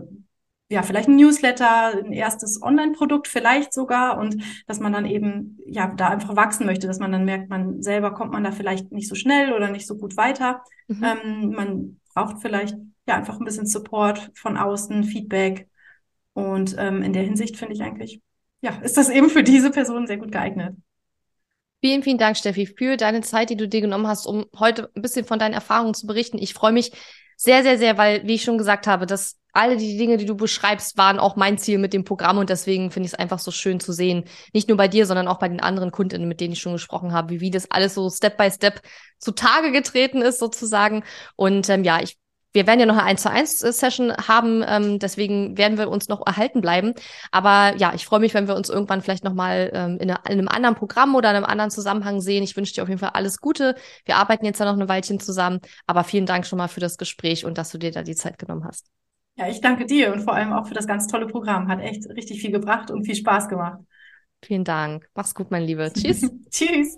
ja, 0.69 0.83
vielleicht 0.83 1.09
ein 1.09 1.17
Newsletter, 1.17 1.97
ein 1.97 2.13
erstes 2.13 2.61
Online-Produkt 2.63 3.27
vielleicht 3.27 3.73
sogar 3.73 4.17
und 4.17 4.41
dass 4.67 4.79
man 4.79 4.93
dann 4.93 5.05
eben, 5.05 5.59
ja, 5.65 5.87
da 5.97 6.07
einfach 6.07 6.35
wachsen 6.37 6.65
möchte, 6.65 6.87
dass 6.87 6.99
man 6.99 7.11
dann 7.11 7.25
merkt, 7.25 7.49
man 7.49 7.81
selber 7.83 8.13
kommt 8.13 8.31
man 8.31 8.43
da 8.43 8.51
vielleicht 8.53 8.89
nicht 8.91 9.09
so 9.09 9.15
schnell 9.15 9.51
oder 9.51 9.69
nicht 9.69 9.85
so 9.85 9.97
gut 9.97 10.15
weiter. 10.15 10.63
Mhm. 10.87 11.03
Ähm, 11.03 11.49
man 11.51 11.99
braucht 12.13 12.41
vielleicht, 12.41 12.77
ja, 13.05 13.15
einfach 13.15 13.37
ein 13.37 13.45
bisschen 13.45 13.67
Support 13.67 14.31
von 14.33 14.55
außen, 14.57 15.03
Feedback 15.03 15.67
und 16.33 16.75
ähm, 16.79 17.03
in 17.03 17.11
der 17.11 17.23
Hinsicht 17.23 17.57
finde 17.57 17.73
ich 17.73 17.83
eigentlich 17.83 18.21
ja, 18.61 18.75
ist 18.81 18.97
das 18.97 19.09
eben 19.09 19.29
für 19.29 19.43
diese 19.43 19.71
Person 19.71 20.07
sehr 20.07 20.17
gut 20.17 20.31
geeignet. 20.31 20.75
Vielen, 21.81 22.03
vielen 22.03 22.19
Dank, 22.19 22.37
Steffi, 22.37 22.67
für 22.67 22.95
deine 22.95 23.21
Zeit, 23.21 23.49
die 23.49 23.57
du 23.57 23.67
dir 23.67 23.81
genommen 23.81 24.07
hast, 24.07 24.27
um 24.27 24.45
heute 24.57 24.91
ein 24.95 25.01
bisschen 25.01 25.25
von 25.25 25.39
deinen 25.39 25.55
Erfahrungen 25.55 25.95
zu 25.95 26.05
berichten. 26.05 26.37
Ich 26.37 26.53
freue 26.53 26.71
mich 26.71 26.91
sehr, 27.35 27.63
sehr, 27.63 27.79
sehr, 27.79 27.97
weil, 27.97 28.27
wie 28.27 28.35
ich 28.35 28.43
schon 28.43 28.59
gesagt 28.59 28.85
habe, 28.85 29.07
dass 29.07 29.39
alle 29.51 29.75
die 29.77 29.97
Dinge, 29.97 30.17
die 30.17 30.27
du 30.27 30.35
beschreibst, 30.35 30.95
waren 30.95 31.17
auch 31.17 31.35
mein 31.35 31.57
Ziel 31.57 31.79
mit 31.79 31.91
dem 31.91 32.03
Programm 32.03 32.37
und 32.37 32.51
deswegen 32.51 32.91
finde 32.91 33.07
ich 33.07 33.13
es 33.13 33.19
einfach 33.19 33.39
so 33.39 33.49
schön 33.49 33.79
zu 33.79 33.93
sehen, 33.93 34.25
nicht 34.53 34.67
nur 34.67 34.77
bei 34.77 34.87
dir, 34.87 35.07
sondern 35.07 35.27
auch 35.27 35.39
bei 35.39 35.49
den 35.49 35.59
anderen 35.59 35.91
Kundinnen, 35.91 36.27
mit 36.27 36.39
denen 36.39 36.53
ich 36.53 36.61
schon 36.61 36.73
gesprochen 36.73 37.13
habe, 37.13 37.31
wie, 37.31 37.41
wie 37.41 37.49
das 37.49 37.69
alles 37.71 37.95
so 37.95 38.09
Step 38.11 38.37
by 38.37 38.51
Step 38.51 38.81
zutage 39.17 39.71
getreten 39.71 40.21
ist 40.21 40.37
sozusagen. 40.37 41.03
Und 41.35 41.67
ähm, 41.69 41.83
ja, 41.83 41.99
ich 41.99 42.20
wir 42.53 42.67
werden 42.67 42.79
ja 42.79 42.85
noch 42.85 42.97
eine 42.97 43.03
1 43.03 43.21
zu 43.21 43.29
1 43.29 43.59
Session 43.59 44.11
haben, 44.15 44.63
ähm, 44.67 44.99
deswegen 44.99 45.57
werden 45.57 45.77
wir 45.77 45.89
uns 45.89 46.09
noch 46.09 46.25
erhalten 46.25 46.61
bleiben. 46.61 46.93
Aber 47.31 47.75
ja, 47.77 47.93
ich 47.93 48.05
freue 48.05 48.19
mich, 48.19 48.33
wenn 48.33 48.47
wir 48.47 48.55
uns 48.55 48.69
irgendwann 48.69 49.01
vielleicht 49.01 49.23
nochmal 49.23 49.71
ähm, 49.73 49.97
in, 49.99 50.09
in 50.09 50.15
einem 50.25 50.47
anderen 50.47 50.75
Programm 50.75 51.15
oder 51.15 51.29
in 51.29 51.37
einem 51.37 51.45
anderen 51.45 51.71
Zusammenhang 51.71 52.21
sehen. 52.21 52.43
Ich 52.43 52.57
wünsche 52.57 52.73
dir 52.73 52.83
auf 52.83 52.89
jeden 52.89 52.99
Fall 52.99 53.11
alles 53.13 53.39
Gute. 53.39 53.75
Wir 54.05 54.17
arbeiten 54.17 54.45
jetzt 54.45 54.59
ja 54.59 54.65
noch 54.65 54.73
eine 54.73 54.89
Weilchen 54.89 55.19
zusammen, 55.19 55.59
aber 55.87 56.03
vielen 56.03 56.25
Dank 56.25 56.45
schon 56.45 56.57
mal 56.57 56.67
für 56.67 56.79
das 56.79 56.97
Gespräch 56.97 57.45
und 57.45 57.57
dass 57.57 57.71
du 57.71 57.77
dir 57.77 57.91
da 57.91 58.03
die 58.03 58.15
Zeit 58.15 58.37
genommen 58.37 58.65
hast. 58.65 58.87
Ja, 59.37 59.47
ich 59.47 59.61
danke 59.61 59.85
dir 59.85 60.11
und 60.13 60.21
vor 60.21 60.33
allem 60.33 60.51
auch 60.51 60.67
für 60.67 60.73
das 60.73 60.87
ganz 60.87 61.07
tolle 61.07 61.27
Programm. 61.27 61.67
Hat 61.69 61.79
echt 61.79 62.07
richtig 62.09 62.41
viel 62.41 62.51
gebracht 62.51 62.91
und 62.91 63.05
viel 63.05 63.15
Spaß 63.15 63.47
gemacht. 63.47 63.79
Vielen 64.43 64.63
Dank. 64.63 65.07
Mach's 65.15 65.35
gut, 65.35 65.51
mein 65.51 65.63
Liebe. 65.63 65.91
Tschüss. 65.93 66.29
Tschüss. 66.51 66.97